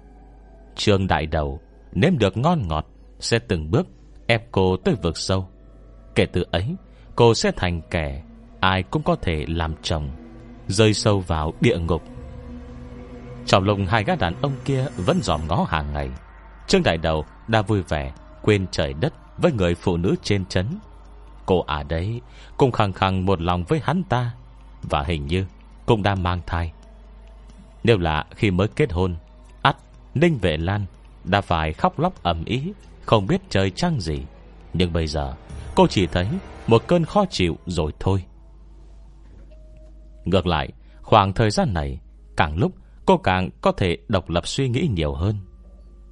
Trương 0.75 1.07
Đại 1.07 1.27
Đầu 1.27 1.61
Nếm 1.92 2.19
được 2.19 2.37
ngon 2.37 2.69
ngọt, 2.69 2.87
Sẽ 3.21 3.38
từng 3.38 3.71
bước 3.71 3.87
ép 4.27 4.53
cô 4.53 4.77
tới 4.77 4.95
vực 5.03 5.16
sâu 5.16 5.49
Kể 6.14 6.27
từ 6.27 6.45
ấy, 6.51 6.77
Cô 7.16 7.35
sẽ 7.35 7.53
thành 7.57 7.81
kẻ 7.90 8.23
Ai 8.61 8.83
cũng 8.83 9.03
có 9.03 9.16
thể 9.16 9.45
làm 9.49 9.75
chồng, 9.83 10.11
Rơi 10.69 10.95
sâu 10.95 11.21
vào 11.21 11.53
địa 11.61 11.79
ngục 11.79 12.03
Trong 13.47 13.64
lùng 13.64 13.87
hai 13.87 14.05
gã 14.05 14.14
đàn 14.16 14.35
ông 14.42 14.53
kia 14.64 14.87
Vẫn 14.97 15.19
dòm 15.23 15.40
ngó 15.49 15.66
hàng 15.69 15.92
ngày, 15.92 16.11
Trương 16.66 16.83
Đại 16.83 16.99
Đầu 16.99 17.25
đã 17.49 17.62
vui 17.62 17.83
vẻ 17.83 18.12
Quên 18.42 18.66
trời 18.71 18.95
đất 19.01 19.12
với 19.38 19.53
người 19.53 19.75
phụ 19.75 19.97
nữ 19.97 20.14
trên 20.23 20.47
chấn. 20.47 20.66
Cô 21.47 21.61
à 21.61 21.83
đấy 21.83 22.21
cũng 22.57 22.73
khăng 22.73 22.92
khăng 22.92 23.27
một 23.27 23.40
lòng 23.40 23.64
với 23.64 23.81
hắn 23.85 24.03
ta 24.03 24.33
và 24.83 25.03
hình 25.03 25.27
như 25.27 25.47
cũng 25.87 26.03
đang 26.03 26.23
mang 26.23 26.40
thai. 26.47 26.73
Nếu 27.87 27.99
là 27.99 28.25
khi 28.31 28.51
mới 28.51 28.68
kết 28.68 28.92
hôn, 28.92 29.16
ắt 29.62 29.77
Ninh 30.14 30.38
Vệ 30.38 30.57
Lan 30.57 30.87
đã 31.25 31.40
phải 31.40 31.72
khóc 31.72 31.99
lóc 31.99 32.22
ẩm 32.22 32.44
ý, 32.44 32.72
không 33.03 33.27
biết 33.27 33.40
trời 33.51 33.70
trăng 33.70 34.01
gì. 34.01 34.22
Nhưng 34.75 34.92
bây 34.92 35.07
giờ 35.07 35.35
Cô 35.75 35.87
chỉ 35.87 36.07
thấy 36.07 36.29
một 36.66 36.83
cơn 36.87 37.05
khó 37.05 37.25
chịu 37.31 37.57
rồi 37.66 37.92
thôi. 38.01 38.25
Ngược 40.25 40.46
lại 40.46 40.68
Khoảng 41.03 41.33
thời 41.33 41.51
gian 41.51 41.75
này 41.75 42.01
Càng 42.37 42.57
lúc 42.59 42.72
cô 43.07 43.16
càng 43.16 43.51
có 43.61 43.72
thể 43.72 43.99
độc 44.09 44.31
lập 44.31 44.46
suy 44.46 44.68
nghĩ 44.68 44.88
nhiều 44.94 45.14
hơn. 45.14 45.37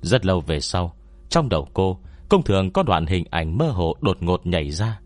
Rất 0.02 0.26
lâu 0.26 0.40
về 0.40 0.60
sau 0.60 0.94
Trong 1.28 1.48
đầu 1.48 1.68
cô 1.74 1.98
Công 2.28 2.42
thường 2.42 2.70
có 2.70 2.82
đoạn 2.82 3.06
hình 3.06 3.24
ảnh 3.30 3.58
mơ 3.58 3.68
hồ 3.68 3.96
đột 4.00 4.22
ngột 4.22 4.46
nhảy 4.46 4.70
ra 4.70 5.00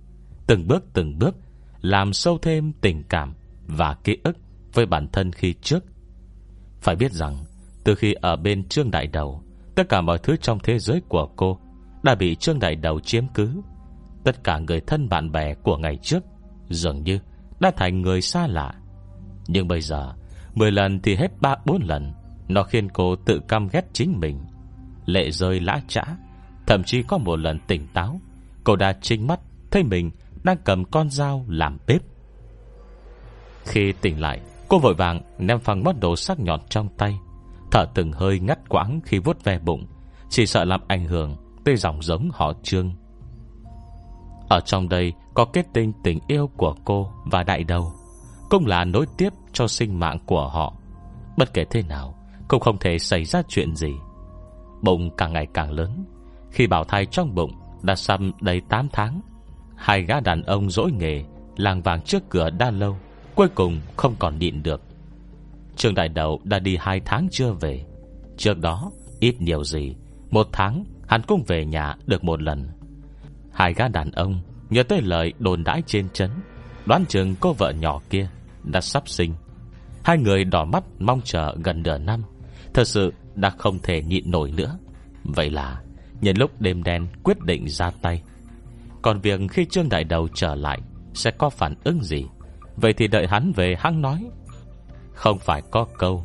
Từng 0.47 0.69
bước 0.69 0.85
từng 0.93 1.19
bước 1.19 1.37
Làm 1.81 2.13
sâu 2.13 2.39
thêm 2.39 2.73
tình 2.81 3.03
cảm 3.09 3.35
Và 3.67 3.95
ký 4.05 4.17
ức 4.25 4.37
với 4.73 4.87
bản 4.87 5.09
thân 5.13 5.33
khi 5.33 5.55
trước. 5.63 5.85
Phải 6.81 6.97
biết 6.97 7.13
rằng, 7.13 7.39
Từ 7.85 7.95
khi 7.95 8.13
ở 8.13 8.37
bên 8.37 8.69
Trương 8.69 8.91
Đại 8.91 9.07
Đầu, 9.07 9.43
Tất 9.75 9.89
cả 9.89 10.01
mọi 10.01 10.19
thứ 10.19 10.37
trong 10.37 10.59
thế 10.63 10.79
giới 10.79 11.03
của 11.09 11.29
cô 11.37 11.59
Đã 12.03 12.15
bị 12.15 12.35
Trương 12.35 12.59
Đại 12.59 12.77
Đầu 12.77 13.01
chiếm 13.01 13.25
cứ. 13.35 13.61
Tất 14.25 14.45
cả 14.45 14.59
người 14.59 14.81
thân 14.81 15.09
bạn 15.09 15.33
bè 15.33 15.55
của 15.55 15.77
ngày 15.77 15.97
trước 16.03 16.25
Dường 16.69 17.03
như 17.03 17.19
đã 17.61 17.71
thành 17.77 18.03
người 18.03 18.21
xa 18.21 18.47
lạ. 18.47 18.75
Nhưng 19.49 19.69
bây 19.69 19.81
giờ, 19.81 20.13
Mười 20.55 20.71
lần 20.71 21.01
thì 21.01 21.17
hết 21.17 21.41
ba 21.41 21.57
bốn 21.67 21.83
lần, 21.83 22.13
Nó 22.49 22.63
khiến 22.63 22.89
cô 22.89 23.17
tự 23.17 23.41
căm 23.49 23.69
ghét 23.69 23.83
chính 23.93 24.21
mình. 24.21 24.41
Lệ 25.07 25.31
rơi 25.31 25.61
lã 25.61 25.81
trã, 25.89 26.03
Thậm 26.67 26.83
chí 26.85 27.03
có 27.03 27.19
một 27.19 27.37
lần 27.37 27.59
tỉnh 27.67 27.87
táo, 27.95 28.21
Cô 28.65 28.77
đã 28.77 28.93
trinh 29.01 29.27
mắt, 29.27 29.41
Thấy 29.71 29.83
mình 29.83 30.11
đang 30.43 30.57
cầm 30.65 30.85
con 30.85 31.11
dao 31.11 31.45
làm 31.49 31.79
bếp. 31.87 32.03
Khi 33.65 33.93
tỉnh 33.93 34.21
lại 34.21 34.41
Cô 34.69 34.79
vội 34.79 34.95
vàng 34.95 35.21
ném 35.39 35.61
phăng 35.61 35.85
món 35.85 36.01
đồ 36.01 36.17
sắc 36.17 36.41
nhọn 36.41 36.61
trong 36.69 36.89
tay. 36.99 37.19
Thở 37.71 37.87
từng 37.95 38.13
hơi 38.13 38.41
ngắt 38.41 38.69
quãng 38.69 39.01
khi 39.05 39.19
vuốt 39.19 39.45
ve 39.45 39.59
bụng. 39.59 39.87
Chỉ 40.29 40.47
sợ 40.47 40.65
làm 40.65 40.81
ảnh 40.89 41.05
hưởng 41.05 41.37
Tới 41.65 41.77
dòng 41.77 42.03
giống 42.03 42.31
họ 42.33 42.53
trương. 42.63 42.93
Ở 44.49 44.61
trong 44.61 44.89
đây 44.89 45.13
Có 45.35 45.45
kết 45.45 45.67
tinh 45.73 45.93
tình 46.05 46.19
yêu 46.27 46.51
của 46.57 46.75
cô 46.85 47.11
Và 47.25 47.43
đại 47.43 47.65
đầu. 47.65 47.93
Cũng 48.51 48.67
là 48.67 48.85
nối 48.85 49.07
tiếp 49.19 49.33
cho 49.53 49.67
sinh 49.67 49.99
mạng 49.99 50.19
của 50.27 50.49
họ. 50.49 50.75
Bất 51.37 51.55
kể 51.55 51.65
thế 51.71 51.83
nào, 51.83 52.15
Cũng 52.49 52.61
không 52.61 52.79
thể 52.79 52.99
xảy 52.99 53.25
ra 53.25 53.43
chuyện 53.49 53.77
gì. 53.77 53.95
Bụng 54.83 55.11
càng 55.17 55.33
ngày 55.33 55.47
càng 55.55 55.71
lớn. 55.71 56.05
Khi 56.51 56.67
bảo 56.67 56.85
thai 56.85 57.07
trong 57.07 57.35
bụng 57.35 57.53
Đã 57.83 57.95
xăm 57.95 58.33
đầy 58.41 58.61
8 58.69 58.89
tháng, 58.93 59.21
Hai 59.77 60.03
gã 60.03 60.21
đàn 60.21 60.43
ông 60.43 60.71
dỗi 60.71 60.93
nghề 60.93 61.25
Làng 61.57 61.83
vàng 61.83 62.03
trước 62.03 62.23
cửa 62.31 62.51
đa 62.51 62.71
lâu. 62.71 62.97
Cuối 63.39 63.49
cùng 63.55 63.81
không 63.97 64.15
còn 64.19 64.39
nhịn 64.39 64.63
được. 64.63 64.83
Trương 65.77 65.95
Đại 65.95 66.09
Đầu 66.09 66.41
đã 66.45 66.59
đi 66.59 66.77
hai 66.81 67.01
tháng 67.05 67.29
chưa 67.31 67.53
về. 67.53 67.85
Trước 68.37 68.59
đó, 68.59 68.91
Ít 69.21 69.41
nhiều 69.41 69.65
gì, 69.65 69.95
Một 70.31 70.49
tháng 70.53 70.85
hắn 71.09 71.23
cũng 71.23 71.45
về 71.47 71.65
nhà 71.65 71.97
được 72.07 72.25
một 72.25 72.43
lần. 72.43 72.69
Hai 73.53 73.75
gã 73.75 73.89
đàn 73.89 74.11
ông 74.11 74.41
Nhớ 74.71 74.83
tới 74.83 75.01
lời 75.03 75.33
đồn 75.39 75.65
đãi 75.65 75.83
trên 75.87 76.09
chấn 76.13 76.31
Đoán 76.87 77.05
chừng 77.09 77.35
cô 77.41 77.53
vợ 77.53 77.73
nhỏ 77.73 78.01
kia 78.11 78.29
Đã 78.65 78.81
sắp 78.81 79.09
sinh. 79.09 79.35
Hai 80.05 80.19
người 80.19 80.45
đỏ 80.45 80.65
mắt 80.65 80.85
mong 80.99 81.21
chờ 81.25 81.55
gần 81.65 81.83
nửa 81.83 81.99
năm, 81.99 82.23
Thật 82.75 82.85
sự 82.85 83.13
đã 83.35 83.51
không 83.51 83.79
thể 83.83 84.03
nhịn 84.03 84.31
nổi 84.31 84.51
nữa. 84.51 84.79
Vậy 85.25 85.51
là, 85.51 85.83
Nhân 86.21 86.37
lúc 86.39 86.61
đêm 86.61 86.83
đen 86.83 87.07
quyết 87.23 87.41
định 87.41 87.69
ra 87.69 87.91
tay. 88.03 88.23
Còn 89.03 89.21
việc 89.21 89.41
khi 89.51 89.65
Trương 89.65 89.89
Đại 89.89 90.05
Đầu 90.05 90.29
trở 90.35 90.55
lại 90.55 90.81
Sẽ 91.15 91.31
có 91.31 91.51
phản 91.51 91.75
ứng 91.85 92.03
gì? 92.03 92.25
Vậy 92.81 92.93
thì 92.93 93.07
đợi 93.09 93.27
hắn 93.27 93.53
về, 93.53 93.77
hắn 93.79 94.03
nói. 94.03 94.25
Không 95.13 95.39
phải 95.39 95.63
có 95.71 95.87
câu, 95.99 96.25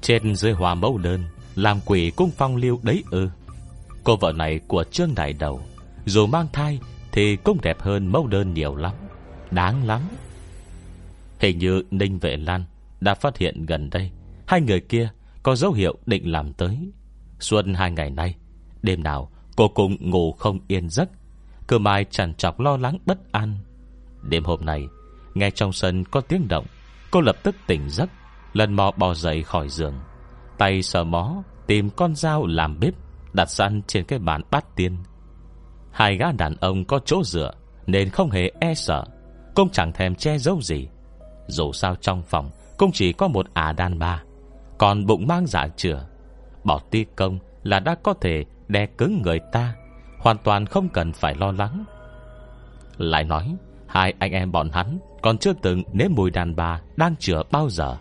Trên 0.00 0.36
dưới 0.36 0.52
hòa 0.52 0.74
mẫu 0.74 0.98
đơn, 0.98 1.24
Làm 1.54 1.80
quỷ 1.86 2.12
cung 2.16 2.30
phong 2.36 2.56
liêu 2.56 2.80
đấy 2.82 3.04
ư. 3.10 3.28
Cô 4.04 4.16
vợ 4.16 4.32
này 4.32 4.60
của 4.68 4.84
Trương 4.84 5.14
Đại 5.14 5.32
Đầu, 5.32 5.60
Dù 6.04 6.26
mang 6.26 6.46
thai 6.52 6.78
Thì 7.12 7.36
cũng 7.36 7.58
đẹp 7.62 7.80
hơn 7.80 8.06
mẫu 8.06 8.26
đơn 8.26 8.54
nhiều 8.54 8.76
lắm, 8.76 8.94
Đáng 9.50 9.86
lắm. 9.86 10.00
Hình 11.40 11.58
như 11.58 11.82
Ninh 11.90 12.18
Vệ 12.18 12.36
Lan 12.36 12.64
Đã 13.00 13.14
phát 13.14 13.38
hiện 13.38 13.66
gần 13.66 13.90
đây, 13.90 14.10
Hai 14.46 14.60
người 14.60 14.80
kia 14.80 15.08
có 15.42 15.56
dấu 15.56 15.72
hiệu 15.72 15.98
định 16.06 16.32
làm 16.32 16.52
tới. 16.52 16.78
Xuân 17.40 17.74
hai 17.74 17.90
ngày 17.90 18.10
nay, 18.10 18.34
Đêm 18.82 19.02
nào 19.02 19.30
cô 19.56 19.68
cũng 19.68 20.10
ngủ 20.10 20.32
không 20.32 20.58
yên 20.68 20.88
giấc 20.88 21.08
Cơ 21.66 21.78
mai 21.78 22.04
chẳng 22.10 22.34
chọc 22.34 22.60
lo 22.60 22.76
lắng 22.76 22.98
bất 23.06 23.32
an. 23.32 23.58
Đêm 24.22 24.44
hôm 24.44 24.64
nay 24.64 24.82
Nghe 25.34 25.50
trong 25.50 25.72
sân 25.72 26.04
có 26.04 26.20
tiếng 26.20 26.48
động, 26.48 26.66
Cô 27.10 27.20
lập 27.20 27.36
tức 27.42 27.56
tỉnh 27.66 27.88
giấc, 27.88 28.10
Lần 28.52 28.72
mò 28.72 28.90
bò 28.96 29.14
dậy 29.14 29.42
khỏi 29.42 29.68
giường. 29.68 29.94
Tay 30.58 30.82
sờ 30.82 31.04
mó, 31.04 31.42
Tìm 31.66 31.90
con 31.90 32.14
dao 32.14 32.46
làm 32.46 32.80
bếp, 32.80 32.94
Đặt 33.32 33.50
săn 33.50 33.82
trên 33.86 34.04
cái 34.04 34.18
bàn 34.18 34.42
bát 34.50 34.76
tiên. 34.76 34.96
Hai 35.92 36.16
gã 36.16 36.32
đàn 36.32 36.56
ông 36.60 36.84
có 36.84 36.98
chỗ 37.04 37.22
dựa, 37.24 37.52
Nên 37.86 38.10
không 38.10 38.30
hề 38.30 38.50
e 38.60 38.74
sợ. 38.74 39.04
Cũng 39.54 39.70
chẳng 39.70 39.92
thèm 39.92 40.14
che 40.14 40.38
giấu 40.38 40.60
gì. 40.60 40.88
Dù 41.46 41.72
sao 41.72 41.94
trong 42.00 42.22
phòng, 42.22 42.50
Cũng 42.78 42.92
chỉ 42.92 43.12
có 43.12 43.28
một 43.28 43.46
ả 43.54 43.72
đàn 43.72 43.98
ba 43.98 44.22
Còn 44.78 45.06
bụng 45.06 45.26
mang 45.26 45.46
dạ 45.46 45.68
chữa 45.76 46.06
Bỏ 46.64 46.80
ti 46.90 47.04
công 47.16 47.38
là 47.62 47.80
đã 47.80 47.94
có 48.02 48.14
thể 48.20 48.44
Đè 48.68 48.86
cứng 48.86 49.22
người 49.22 49.40
ta, 49.52 49.74
Hoàn 50.18 50.38
toàn 50.38 50.66
không 50.66 50.88
cần 50.88 51.12
phải 51.12 51.34
lo 51.34 51.52
lắng. 51.52 51.84
Lại 52.98 53.24
nói 53.24 53.56
Hai 53.94 54.14
anh 54.18 54.32
em 54.32 54.52
bọn 54.52 54.68
hắn 54.72 54.98
Còn 55.22 55.38
chưa 55.38 55.52
từng 55.62 55.82
nếm 55.92 56.10
mùi 56.16 56.30
đàn 56.30 56.56
bà 56.56 56.80
Đang 56.96 57.16
chữa 57.16 57.42
bao 57.52 57.70
giờ. 57.70 57.96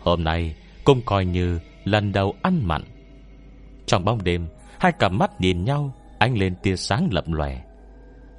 Hôm 0.00 0.24
nay 0.24 0.54
cũng 0.84 1.00
coi 1.04 1.24
như 1.24 1.58
lần 1.84 2.12
đầu 2.12 2.34
ăn 2.42 2.60
mặn. 2.64 2.82
Trong 3.86 4.04
bóng 4.04 4.24
đêm, 4.24 4.46
Hai 4.80 4.92
cặp 4.92 5.12
mắt 5.12 5.40
nhìn 5.40 5.64
nhau, 5.64 5.94
Ánh 6.18 6.38
lên 6.38 6.54
tia 6.62 6.76
sáng 6.76 7.08
lập 7.12 7.24
lòe. 7.26 7.60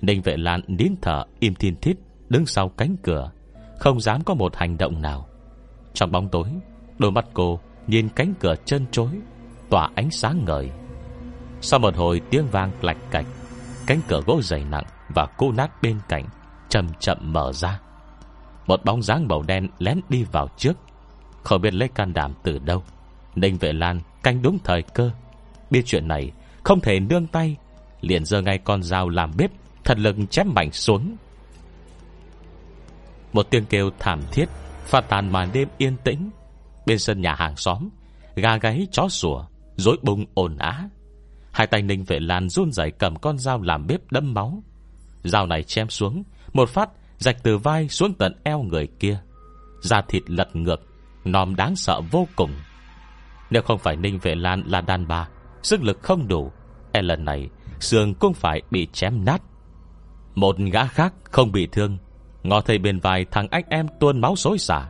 Ninh 0.02 0.22
vệ 0.22 0.38
lan 0.38 0.62
nín 0.68 0.96
thở, 1.02 1.24
im 1.40 1.56
thiên 1.56 1.76
thít, 1.76 1.98
Đứng 2.30 2.46
sau 2.46 2.70
cánh 2.70 2.96
cửa, 3.04 3.32
Không 3.80 4.00
dám 4.00 4.24
có 4.24 4.34
một 4.34 4.56
hành 4.56 4.78
động 4.78 5.02
nào. 5.02 5.28
Trong 5.94 6.12
bóng 6.12 6.30
tối, 6.30 6.48
Đôi 6.98 7.12
mắt 7.12 7.26
cô 7.34 7.60
nhìn 7.88 8.10
cánh 8.10 8.34
cửa 8.40 8.56
chân 8.66 8.86
chối 8.92 9.10
Tỏa 9.70 9.90
ánh 9.96 10.12
sáng 10.12 10.46
ngời. 10.46 10.70
Sau 11.62 11.80
một 11.80 11.96
hồi 11.96 12.22
tiếng 12.30 12.48
vang 12.52 12.72
lạch 12.82 12.98
cạch, 13.12 13.26
Cánh 13.88 14.00
cửa 14.08 14.22
gỗ 14.26 14.42
dày 14.42 14.66
nặng 14.66 14.86
Và 15.10 15.26
cô 15.38 15.52
nát 15.52 15.82
bên 15.82 16.00
cạnh 16.10 16.26
Chậm 16.76 16.88
chậm 17.00 17.34
mở 17.34 17.54
ra. 17.54 17.80
Một 18.68 18.86
bóng 18.86 19.02
dáng 19.02 19.28
màu 19.28 19.44
đen 19.44 19.68
lén 19.80 20.00
đi 20.10 20.24
vào 20.24 20.48
trước. 20.58 20.74
Không 21.44 21.62
biết 21.62 21.74
lấy 21.74 21.90
can 21.90 22.14
đảm 22.14 22.34
từ 22.44 22.60
đâu. 22.60 22.84
Ninh 23.36 23.58
Vệ 23.58 23.74
Lan 23.74 24.00
canh 24.24 24.42
đúng 24.42 24.58
thời 24.64 24.82
cơ. 24.82 25.12
Biết 25.70 25.82
chuyện 25.86 26.08
này, 26.08 26.32
Không 26.64 26.80
thể 26.82 27.00
nương 27.00 27.28
tay. 27.28 27.56
Liền 28.02 28.26
giơ 28.26 28.42
ngay 28.42 28.58
con 28.58 28.84
dao 28.84 29.10
làm 29.10 29.32
bếp, 29.38 29.52
Thật 29.84 30.00
lực 30.00 30.16
chém 30.30 30.54
mạnh 30.54 30.72
xuống. 30.72 31.16
Một 33.34 33.48
tiếng 33.50 33.66
kêu 33.66 33.90
thảm 34.00 34.22
thiết 34.32 34.46
Pha 34.86 35.02
tàn 35.02 35.32
màn 35.32 35.50
đêm 35.54 35.68
yên 35.78 35.98
tĩnh. 36.04 36.30
Bên 36.86 37.00
sân 37.00 37.22
nhà 37.22 37.36
hàng 37.36 37.56
xóm, 37.56 37.90
Gà 38.36 38.58
gáy 38.58 38.88
chó 38.92 39.08
sủa, 39.10 39.46
Rối 39.76 39.98
bùng 40.02 40.26
ồn 40.34 40.58
á. 40.58 40.90
Hai 41.52 41.68
tay 41.68 41.82
Ninh 41.82 42.04
Vệ 42.04 42.20
Lan 42.20 42.50
run 42.50 42.72
rẩy 42.72 42.92
cầm 42.92 43.16
con 43.16 43.38
dao 43.38 43.62
làm 43.62 43.88
bếp 43.88 44.12
đâm 44.12 44.34
máu. 44.34 44.64
Dao 45.24 45.48
này 45.48 45.64
chém 45.64 45.90
xuống 45.90 46.24
một 46.56 46.70
phát, 46.70 46.90
rạch 47.18 47.44
từ 47.44 47.58
vai 47.58 47.90
xuống 47.90 48.14
tận 48.14 48.34
eo 48.44 48.62
người 48.62 48.88
kia. 49.00 49.20
Da 49.82 50.02
thịt 50.02 50.24
lật 50.28 50.56
ngược, 50.56 50.82
Nòm 51.26 51.56
đáng 51.56 51.76
sợ 51.76 52.02
vô 52.12 52.28
cùng. 52.36 52.52
Nếu 53.50 53.62
không 53.62 53.80
phải 53.80 53.96
Ninh 53.96 54.20
Vệ 54.22 54.36
Lan 54.36 54.64
là 54.68 54.82
đàn 54.82 55.08
bà, 55.08 55.28
Sức 55.64 55.84
lực 55.84 56.00
không 56.02 56.28
đủ 56.28 56.52
E 56.92 57.02
lần 57.02 57.26
này, 57.26 57.50
xương 57.80 58.14
cũng 58.14 58.34
phải 58.34 58.62
bị 58.72 58.88
chém 58.94 59.26
nát. 59.26 59.42
Một 60.36 60.56
gã 60.58 60.86
khác 60.86 61.14
không 61.24 61.52
bị 61.52 61.68
thương, 61.72 61.98
Ngó 62.44 62.62
thấy 62.62 62.78
bên 62.78 63.00
vai 63.00 63.26
thằng 63.32 63.48
anh 63.52 63.64
em 63.70 63.88
tuôn 64.00 64.22
máu 64.22 64.36
xối 64.36 64.58
xả, 64.58 64.90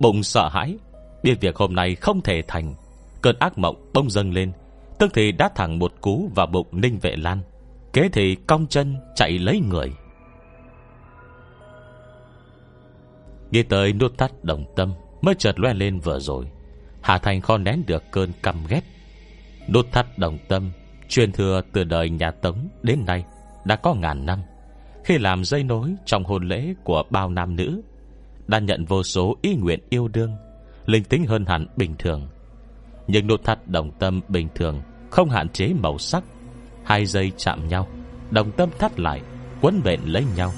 Bụng 0.00 0.22
sợ 0.22 0.48
hãi. 0.48 0.78
Biết 1.22 1.40
việc 1.40 1.56
hôm 1.56 1.74
nay 1.74 1.94
không 1.94 2.20
thể 2.20 2.42
thành, 2.48 2.74
Cơn 3.22 3.36
ác 3.38 3.58
mộng 3.58 3.90
bông 3.94 4.10
dâng 4.10 4.32
lên, 4.32 4.52
Tức 4.98 5.10
thì 5.14 5.32
đá 5.32 5.48
thẳng 5.54 5.78
một 5.78 5.92
cú 6.00 6.30
vào 6.34 6.46
bụng 6.46 6.66
Ninh 6.72 6.98
Vệ 6.98 7.16
Lan. 7.16 7.40
Kế 7.92 8.08
thì 8.12 8.34
cong 8.34 8.66
chân 8.66 8.96
chạy 9.14 9.38
lấy 9.38 9.60
người. 9.70 9.92
Nghĩ 13.50 13.62
tới 13.62 13.92
nút 13.92 14.18
tắt 14.18 14.32
đồng 14.44 14.64
tâm, 14.76 14.92
Mới 15.22 15.34
chợt 15.34 15.60
loe 15.60 15.74
lên 15.74 15.98
vừa 15.98 16.18
rồi. 16.18 16.46
Hà 17.00 17.18
Thành 17.18 17.40
khó 17.40 17.58
nén 17.58 17.82
được 17.86 18.02
cơn 18.10 18.30
căm 18.42 18.56
ghét. 18.68 18.80
Nút 19.68 19.86
thắt 19.92 20.18
đồng 20.18 20.38
tâm, 20.48 20.72
Truyền 21.08 21.32
thừa 21.32 21.60
từ 21.72 21.84
đời 21.84 22.10
nhà 22.10 22.30
Tống 22.30 22.68
đến 22.82 23.04
nay 23.06 23.24
Đã 23.64 23.76
có 23.76 23.94
ngàn 23.94 24.26
năm. 24.26 24.42
Khi 25.04 25.18
làm 25.18 25.44
dây 25.44 25.62
nối 25.62 25.94
trong 26.04 26.24
hôn 26.24 26.48
lễ 26.48 26.74
của 26.84 27.02
bao 27.10 27.30
nam 27.30 27.56
nữ, 27.56 27.80
Đã 28.46 28.58
nhận 28.58 28.84
vô 28.84 29.02
số 29.02 29.36
ý 29.42 29.54
nguyện 29.54 29.80
yêu 29.90 30.08
đương, 30.08 30.36
Linh 30.86 31.04
tính 31.04 31.24
hơn 31.26 31.44
hẳn 31.46 31.66
bình 31.76 31.94
thường. 31.98 32.28
Nhưng 33.06 33.26
nút 33.26 33.44
thắt 33.44 33.68
đồng 33.68 33.90
tâm 33.90 34.20
bình 34.28 34.48
thường 34.54 34.82
Không 35.10 35.30
hạn 35.30 35.48
chế 35.48 35.68
màu 35.68 35.98
sắc, 35.98 36.24
Hai 36.84 37.06
dây 37.06 37.32
chạm 37.36 37.68
nhau, 37.68 37.88
Đồng 38.30 38.52
tâm 38.52 38.68
thắt 38.78 39.00
lại, 39.00 39.22
Quấn 39.60 39.80
bện 39.84 40.00
lấy 40.04 40.24
nhau. 40.36 40.52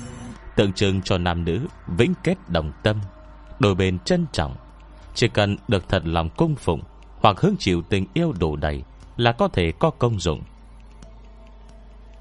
Tượng 0.59 0.72
trưng 0.72 1.02
cho 1.02 1.18
nam 1.18 1.44
nữ 1.44 1.66
Vĩnh 1.86 2.14
kết 2.24 2.38
đồng 2.48 2.72
tâm, 2.82 3.00
Đôi 3.59 3.74
bên 3.74 3.98
trân 3.98 4.26
trọng. 4.32 4.56
Chỉ 5.14 5.28
cần 5.28 5.56
được 5.68 5.88
thật 5.88 6.02
lòng 6.06 6.28
cung 6.36 6.54
phụng 6.54 6.80
Hoặc 7.20 7.40
hứng 7.40 7.56
chịu 7.59 7.82
tình 7.82 8.06
yêu 8.14 8.32
đủ 8.40 8.56
đầy 8.56 8.82
Là 9.16 9.32
có 9.32 9.48
thể 9.48 9.72
có 9.78 9.90
công 9.90 10.20
dụng. 10.20 10.42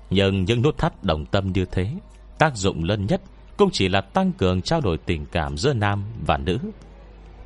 Nhưng 0.09 0.45
những 0.45 0.61
nút 0.61 0.77
thắt 0.77 1.03
đồng 1.03 1.25
tâm 1.25 1.51
như 1.51 1.65
thế, 1.65 1.93
Tác 2.37 2.55
dụng 2.55 2.83
lớn 2.83 3.05
nhất 3.05 3.21
Cũng 3.57 3.69
chỉ 3.71 3.89
là 3.89 4.01
tăng 4.01 4.31
cường 4.31 4.61
trao 4.61 4.81
đổi 4.81 4.97
tình 4.97 5.25
cảm 5.25 5.57
giữa 5.57 5.73
nam 5.73 6.03
và 6.25 6.37
nữ. 6.37 6.59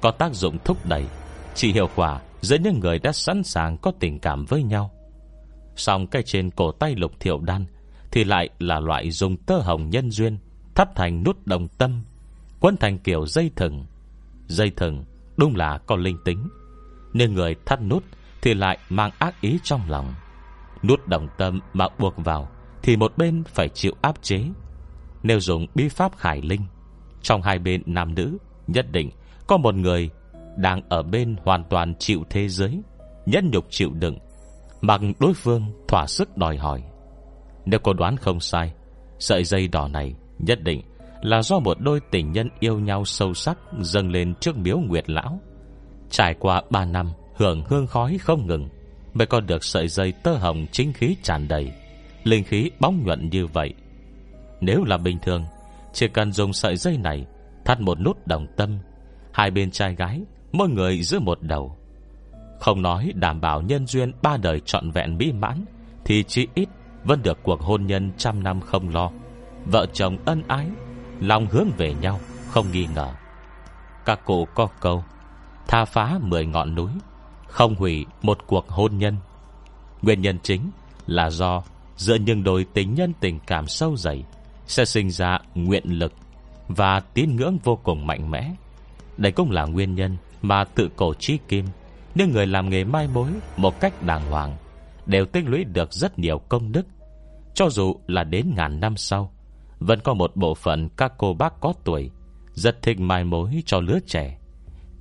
Có 0.02 0.12
tác 0.12 0.34
dụng 0.34 0.58
thúc 0.66 0.86
đẩy, 0.86 1.06
Chỉ 1.56 1.72
hiệu 1.72 1.90
quả 1.96 2.22
giữa 2.42 2.58
những 2.58 2.80
người 2.80 3.00
đã 3.00 3.12
sẵn 3.12 3.44
sàng 3.44 3.78
có 3.78 3.92
tình 4.00 4.20
cảm 4.20 4.46
với 4.46 4.64
nhau. 4.64 4.92
Song 5.76 6.08
cái 6.08 6.24
trên 6.24 6.52
cổ 6.52 6.72
tay 6.72 6.96
lục 6.96 7.12
thiệu 7.20 7.40
đan 7.40 7.66
Thì 8.12 8.24
lại 8.24 8.50
là 8.60 8.80
loại 8.80 9.12
dùng 9.12 9.38
tơ 9.38 9.58
hồng 9.58 9.90
nhân 9.90 10.12
duyên 10.12 10.38
thắp 10.82 10.96
thành 10.96 11.24
nút 11.24 11.48
đồng 11.48 11.68
tâm, 11.68 12.02
quấn 12.60 12.78
thành 12.78 12.98
kiểu 12.98 13.26
dây 13.26 13.52
thừng. 13.56 13.86
Dây 14.48 14.72
thừng 14.76 15.04
đúng 15.38 15.56
là 15.56 15.78
có 15.78 15.96
linh 15.96 16.18
tính, 16.26 16.50
Nên 17.14 17.34
người 17.34 17.56
thắt 17.66 17.82
nút 17.82 18.04
Thì 18.42 18.54
lại 18.54 18.78
mang 18.90 19.12
ác 19.20 19.42
ý 19.42 19.60
trong 19.64 19.90
lòng. 19.90 20.14
Nút 20.84 21.08
đồng 21.08 21.28
tâm 21.38 21.60
mà 21.74 21.88
buộc 22.00 22.14
vào 22.18 22.50
Thì 22.84 22.98
một 22.98 23.14
bên 23.18 23.44
phải 23.44 23.70
chịu 23.70 23.94
áp 24.02 24.22
chế. 24.22 24.44
Nếu 25.24 25.40
dùng 25.40 25.68
bi 25.76 25.90
pháp 25.90 26.18
khải 26.18 26.42
linh, 26.42 26.62
Trong 27.22 27.42
hai 27.42 27.60
bên 27.60 27.84
nam 27.86 28.16
nữ 28.16 28.38
Nhất 28.68 28.86
định 28.92 29.10
có 29.48 29.58
một 29.58 29.76
người 29.76 30.10
Đang 30.58 30.82
ở 30.90 31.04
bên 31.04 31.36
hoàn 31.44 31.64
toàn 31.70 31.96
chịu 32.00 32.24
thế 32.30 32.48
giới, 32.48 32.82
Nhẫn 33.26 33.52
nhục 33.52 33.66
chịu 33.70 33.90
đựng, 33.94 34.18
Mặc 34.82 35.02
đối 35.20 35.34
phương 35.34 35.86
thỏa 35.88 36.08
sức 36.08 36.38
đòi 36.38 36.58
hỏi. 36.58 36.84
Nếu 37.66 37.80
cô 37.84 37.94
đoán 37.94 38.18
không 38.18 38.40
sai, 38.40 38.74
Sợi 39.20 39.44
dây 39.44 39.68
đỏ 39.68 39.88
này 39.88 40.16
nhất 40.46 40.64
định 40.64 40.82
Là 41.22 41.42
do 41.42 41.60
một 41.60 41.78
đôi 41.80 42.00
tình 42.12 42.32
nhân 42.32 42.50
yêu 42.60 42.80
nhau 42.80 43.06
sâu 43.06 43.34
sắc 43.34 43.58
Dâng 43.80 44.12
lên 44.12 44.34
trước 44.36 44.58
miếu 44.58 44.78
Nguyệt 44.78 45.10
Lão. 45.10 45.40
Trải 46.10 46.36
qua 46.40 46.62
3 46.70 46.86
năm, 46.86 47.12
Hưởng 47.36 47.64
hương 47.68 47.88
khói 47.88 48.18
không 48.18 48.48
ngừng, 48.48 48.70
Mới 49.14 49.28
có 49.28 49.40
được 49.40 49.64
sợi 49.64 49.88
dây 49.88 50.12
tơ 50.12 50.34
hồng 50.34 50.66
chính 50.72 50.94
khí 50.94 51.16
tràn 51.24 51.48
đầy, 51.48 51.72
Linh 52.24 52.44
khí 52.44 52.72
bóng 52.80 53.04
nhuận 53.04 53.30
như 53.30 53.48
vậy. 53.48 53.74
Nếu 54.62 54.84
là 54.84 54.98
bình 54.98 55.18
thường, 55.22 55.46
Chỉ 55.94 56.08
cần 56.08 56.32
dùng 56.32 56.54
sợi 56.54 56.76
dây 56.76 56.98
này 56.98 57.26
Thắt 57.66 57.82
một 57.82 58.00
nút 58.00 58.28
đồng 58.28 58.48
tâm, 58.58 58.80
Hai 59.34 59.52
bên 59.52 59.72
trai 59.72 59.96
gái, 59.96 60.22
Mỗi 60.52 60.70
người 60.70 61.04
giữ 61.04 61.20
một 61.20 61.42
đầu. 61.42 61.78
Không 62.60 62.82
nói 62.82 63.12
đảm 63.16 63.42
bảo 63.42 63.62
nhân 63.62 63.88
duyên 63.88 64.12
Ba 64.22 64.38
đời 64.38 64.60
trọn 64.66 64.92
vẹn 64.92 65.18
mỹ 65.18 65.32
mãn, 65.32 65.66
Thì 66.06 66.24
chỉ 66.28 66.48
ít 66.54 66.70
vẫn 67.04 67.22
được 67.24 67.40
cuộc 67.44 67.62
hôn 67.62 67.86
nhân 67.86 68.12
Trăm 68.18 68.44
năm 68.44 68.62
không 68.62 68.90
lo. 68.90 69.12
Vợ 69.66 69.86
chồng 69.94 70.18
ân 70.26 70.44
ái, 70.48 70.68
Lòng 71.20 71.48
hướng 71.48 71.70
về 71.78 71.94
nhau, 71.94 72.20
Không 72.50 72.72
nghi 72.72 72.88
ngờ. 72.96 73.14
Các 74.06 74.26
cụ 74.26 74.48
có 74.56 74.68
câu, 74.80 75.04
Tha 75.68 75.86
phá 75.86 76.20
mười 76.22 76.46
ngọn 76.46 76.76
núi, 76.76 76.92
không 77.48 77.76
hủy 77.76 78.06
một 78.22 78.38
cuộc 78.48 78.70
hôn 78.70 78.98
nhân. 78.98 79.16
Nguyên 80.02 80.22
nhân 80.22 80.40
chính 80.44 80.72
là 81.08 81.30
do 81.30 81.64
Giữa 81.98 82.16
những 82.16 82.44
đôi 82.44 82.66
tình 82.74 82.96
nhân 82.96 83.14
tình 83.20 83.40
cảm 83.48 83.68
sâu 83.68 83.96
dày 83.96 84.24
Sẽ 84.68 84.86
sinh 84.86 85.12
ra 85.12 85.40
nguyện 85.56 85.84
lực 86.00 86.14
Và 86.68 87.00
tín 87.00 87.36
ngưỡng 87.36 87.58
vô 87.64 87.80
cùng 87.84 88.08
mạnh 88.08 88.32
mẽ. 88.32 88.52
Đây 89.18 89.32
cũng 89.32 89.52
là 89.52 89.66
nguyên 89.66 89.96
nhân 89.96 90.18
Mà 90.42 90.64
tự 90.64 90.90
cổ 90.96 91.14
trí 91.14 91.38
kim, 91.48 91.66
Những 92.16 92.32
người 92.32 92.48
làm 92.48 92.70
nghề 92.70 92.84
mai 92.84 93.08
mối 93.08 93.30
Một 93.58 93.80
cách 93.80 94.04
đàng 94.04 94.32
hoàng, 94.32 94.58
Đều 95.06 95.26
tích 95.26 95.44
lũy 95.48 95.64
được 95.64 95.94
rất 95.94 96.20
nhiều 96.20 96.42
công 96.50 96.72
đức, 96.72 96.86
Cho 97.54 97.70
dù 97.70 97.96
là 98.08 98.24
đến 98.24 98.54
ngàn 98.56 98.80
năm 98.80 98.98
sau. 98.98 99.32
Vẫn 99.82 100.00
có 100.04 100.14
một 100.14 100.36
bộ 100.36 100.56
phận 100.56 100.90
các 100.90 101.14
cô 101.18 101.34
bác 101.34 101.60
có 101.62 101.74
tuổi, 101.84 102.12
Rất 102.54 102.82
thích 102.82 103.00
mai 103.00 103.24
mối 103.24 103.64
cho 103.66 103.80
lứa 103.80 104.00
trẻ. 104.08 104.40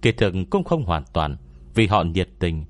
Kỳ 0.02 0.12
thực 0.12 0.34
cũng 0.50 0.64
không 0.64 0.84
hoàn 0.84 1.04
toàn 1.12 1.36
vì 1.74 1.86
họ 1.86 2.02
nhiệt 2.02 2.28
tình, 2.38 2.64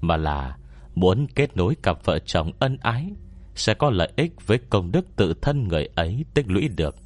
Mà 0.00 0.16
là 0.16 0.56
muốn 0.94 1.26
kết 1.34 1.56
nối 1.56 1.74
cặp 1.82 2.04
vợ 2.04 2.18
chồng 2.18 2.50
ân 2.58 2.76
ái 2.80 3.10
Sẽ 3.54 3.74
có 3.74 3.90
lợi 3.90 4.12
ích 4.16 4.32
với 4.46 4.58
công 4.70 4.92
đức 4.92 5.16
tự 5.16 5.34
thân 5.42 5.68
người 5.68 5.88
ấy 5.94 6.24
tích 6.34 6.50
lũy 6.50 6.68
được. 6.68 6.96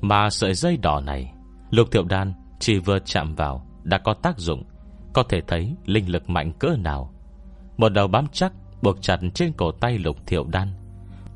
Mà 0.00 0.30
sợi 0.30 0.54
dây 0.54 0.76
đỏ 0.76 1.00
này, 1.00 1.32
Lục 1.70 1.88
thiệu 1.92 2.04
đan 2.04 2.32
chỉ 2.60 2.78
vừa 2.78 2.98
chạm 2.98 3.34
vào 3.34 3.66
Đã 3.82 3.98
có 3.98 4.14
tác 4.14 4.38
dụng, 4.38 4.64
Có 5.12 5.22
thể 5.22 5.40
thấy 5.46 5.76
linh 5.86 6.10
lực 6.10 6.30
mạnh 6.30 6.52
cỡ 6.58 6.76
nào. 6.78 7.14
Một 7.76 7.88
đầu 7.88 8.08
bám 8.08 8.26
chắc 8.32 8.52
Buộc 8.82 9.02
chặt 9.02 9.18
trên 9.34 9.52
cổ 9.52 9.72
tay 9.72 9.98
lục 9.98 10.16
thiệu 10.26 10.44
đan. 10.44 10.81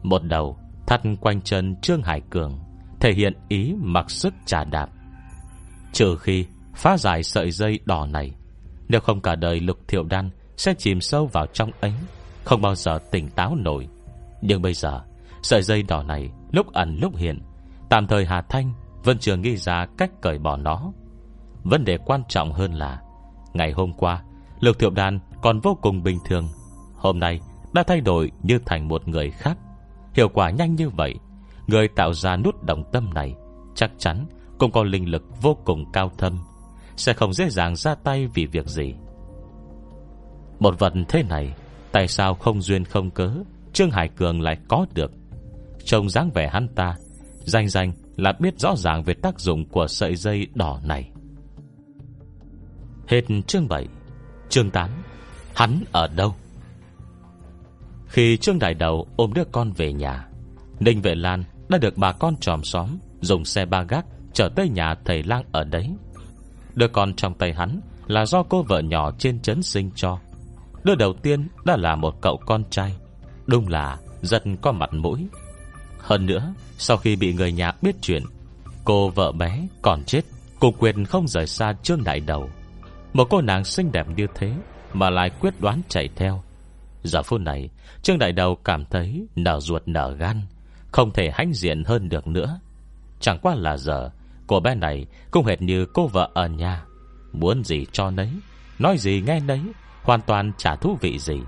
Một 0.07 0.22
đầu, 0.22 0.59
thắt 0.86 1.00
quanh 1.20 1.40
chân 1.40 1.76
Trương 1.82 2.02
Hải 2.02 2.20
Cường, 2.30 2.59
Thể 3.00 3.12
hiện 3.12 3.32
ý 3.48 3.74
mặc 3.78 4.11
sức 4.11 4.34
trả 4.44 4.64
đạp. 4.64 4.88
Trừ 5.92 6.16
khi 6.16 6.46
Phá 6.74 6.96
giải 6.96 7.22
sợi 7.22 7.50
dây 7.50 7.78
đỏ 7.84 8.07
này, 8.07 8.30
Nếu 8.88 9.00
không 9.00 9.20
cả 9.20 9.34
đời 9.34 9.61
lục 9.61 9.78
thiệu 9.88 10.02
đan 10.02 10.30
Sẽ 10.57 10.74
chìm 10.78 11.00
sâu 11.00 11.26
vào 11.26 11.46
trong 11.46 11.70
ấy, 11.80 11.92
Không 12.44 12.62
bao 12.62 12.74
giờ 12.74 12.98
tỉnh 13.11 13.30
táo 13.30 13.54
nổi. 13.54 13.88
Nhưng 14.42 14.62
bây 14.62 14.74
giờ, 14.74 15.02
Sợi 15.42 15.62
dây 15.62 15.82
đỏ 15.82 16.02
này 16.02 16.30
lúc 16.52 16.72
ẩn 16.72 16.98
lúc 17.00 17.16
hiện, 17.16 17.38
Tạm 17.88 18.07
thời 18.07 18.24
Hà 18.24 18.42
Thanh 18.48 18.72
Vẫn 19.04 19.18
chưa 19.18 19.36
nghĩ 19.36 19.57
ra 19.57 19.86
cách 19.98 20.11
cởi 20.22 20.38
bỏ 20.38 20.57
nó. 20.57 20.92
Vấn 21.62 21.84
đề 21.84 21.98
quan 22.07 22.22
trọng 22.28 22.52
hơn 22.52 22.72
là, 22.72 23.00
Ngày 23.54 23.72
hôm 23.72 23.92
qua, 23.92 24.22
Lục 24.61 24.78
thiệu 24.78 24.90
đan 24.90 25.18
còn 25.42 25.61
vô 25.61 25.78
cùng 25.82 26.02
bình 26.02 26.18
thường. 26.28 26.48
Hôm 26.96 27.20
nay 27.20 27.40
đã 27.74 27.82
thay 27.82 28.00
đổi 28.00 28.30
như 28.42 28.59
thành 28.66 28.88
một 28.88 29.09
người 29.09 29.30
khác. 29.30 29.59
Hiệu 30.17 30.29
quả 30.29 30.51
nhanh 30.51 30.75
như 30.75 30.89
vậy, 30.89 31.14
Người 31.67 31.89
tạo 31.89 32.12
ra 32.12 32.37
nút 32.37 32.62
động 32.62 32.85
tâm 32.93 33.14
này 33.14 33.35
Chắc 33.75 33.91
chắn 33.99 34.27
cũng 34.59 34.73
có 34.73 34.85
linh 34.85 35.11
lực 35.11 35.23
vô 35.43 35.57
cùng 35.64 35.93
cao 35.93 36.11
thâm, 36.19 36.39
sẽ 36.97 37.12
không 37.12 37.33
dễ 37.33 37.49
dàng 37.49 37.77
ra 37.77 37.95
tay 37.95 38.27
vì 38.35 38.47
việc 38.47 38.67
gì. 38.67 38.95
Một 40.59 40.79
vật 40.79 40.93
thế 41.09 41.23
này, 41.23 41.55
Tại 41.93 42.09
sao 42.09 42.35
không 42.35 42.61
duyên 42.61 42.85
không 42.85 43.11
cớ, 43.11 43.31
Trương 43.73 43.91
Hải 43.91 44.09
Cường 44.09 44.41
lại 44.41 44.57
có 44.69 44.87
được? 44.95 45.12
Trông 45.85 46.09
dáng 46.09 46.31
vẻ 46.35 46.49
hắn 46.53 46.69
ta, 46.69 46.97
Danh 47.45 47.69
danh 47.69 47.93
là 48.17 48.33
biết 48.41 48.61
rõ 48.61 48.77
ràng 48.77 49.03
Về 49.03 49.14
tác 49.14 49.41
dụng 49.41 49.69
của 49.69 49.87
sợi 49.87 50.17
dây 50.17 50.47
đỏ 50.55 50.81
này. 50.85 51.11
Hết 53.09 53.23
chương 53.47 53.69
7 53.69 53.89
Chương 54.49 54.71
8 54.71 54.91
Hắn 55.55 55.85
ở 55.93 56.09
đâu? 56.09 56.35
Khi 58.17 58.37
Trương 58.37 58.59
Đại 58.59 58.75
Đầu 58.75 59.07
ôm 59.17 59.33
đứa 59.33 59.45
con 59.53 59.73
về 59.73 59.93
nhà, 59.93 60.29
Ninh 60.81 61.03
Vệ 61.03 61.14
Lan 61.14 61.45
đã 61.69 61.79
được 61.79 61.97
bà 61.97 62.12
con 62.12 62.37
tròm 62.37 62.64
xóm 62.64 62.99
Dùng 63.21 63.45
xe 63.45 63.67
ba 63.67 63.83
gác 63.83 64.07
Trở 64.33 64.49
tới 64.57 64.69
nhà 64.69 64.95
thầy 65.05 65.23
lang 65.23 65.45
ở 65.53 65.64
đấy. 65.64 65.91
Đứa 66.75 66.89
con 66.89 67.14
trong 67.14 67.35
tay 67.35 67.53
hắn 67.53 67.81
Là 68.07 68.27
do 68.27 68.43
cô 68.43 68.62
vợ 68.62 68.81
nhỏ 68.81 69.11
trên 69.19 69.41
chấn 69.41 69.62
sinh 69.62 69.91
cho. 69.95 70.19
Đứa 70.85 70.95
đầu 70.95 71.12
tiên 71.23 71.49
đã 71.64 71.77
là 71.77 71.97
một 71.97 72.21
cậu 72.21 72.37
con 72.47 72.64
trai, 72.71 72.97
Đúng 73.47 73.69
là 73.69 73.99
rất 74.23 74.43
có 74.61 74.73
mặt 74.73 74.93
mũi. 74.93 75.27
Hơn 75.99 76.27
nữa, 76.27 76.55
Sau 76.79 76.97
khi 76.97 77.17
bị 77.17 77.33
người 77.33 77.53
nhà 77.53 77.73
biết 77.83 77.97
chuyện, 78.01 78.23
Cô 78.85 79.09
vợ 79.09 79.33
bé 79.33 79.69
còn 79.83 80.05
chết, 80.05 80.23
Cô 80.61 80.71
quyền 80.79 81.05
không 81.05 81.29
rời 81.29 81.47
xa 81.47 81.75
Trương 81.83 82.05
Đại 82.05 82.21
Đầu 82.21 82.51
Một 83.12 83.27
cô 83.31 83.41
nàng 83.41 83.64
xinh 83.64 83.93
đẹp 83.93 84.07
như 84.17 84.27
thế 84.35 84.53
Mà 84.93 85.11
lại 85.11 85.31
quyết 85.41 85.61
đoán 85.61 85.83
chạy 85.89 86.09
theo. 86.17 86.43
Giờ 87.07 87.22
phút 87.22 87.40
này, 87.40 87.70
Trương 88.02 88.18
Đại 88.18 88.32
Đầu 88.32 88.57
cảm 88.64 88.84
thấy 88.84 89.26
nở 89.36 89.61
ruột 89.61 89.82
nở 89.86 90.14
gan, 90.18 90.40
Không 90.92 91.11
thể 91.12 91.30
hãnh 91.34 91.52
diện 91.52 91.84
hơn 91.84 92.09
được 92.09 92.26
nữa. 92.26 92.61
Chẳng 93.20 93.38
qua 93.42 93.54
là 93.54 93.76
giờ, 93.76 94.11
Cô 94.46 94.61
bé 94.61 94.74
này 94.74 95.07
cũng 95.30 95.46
hệt 95.46 95.62
như 95.62 95.86
cô 95.86 96.07
vợ 96.07 96.30
ở 96.34 96.48
nhà. 96.48 96.84
Muốn 97.32 97.64
gì 97.64 97.86
cho 97.92 98.11
nấy, 98.11 98.30
Nói 98.78 98.98
gì 98.98 99.22
nghe 99.26 99.40
nấy, 99.40 99.61
Hoàn 100.02 100.20
toàn 100.20 100.52
chả 100.59 100.76
thú 100.76 100.96
vị 101.00 101.18
gì. 101.18 101.40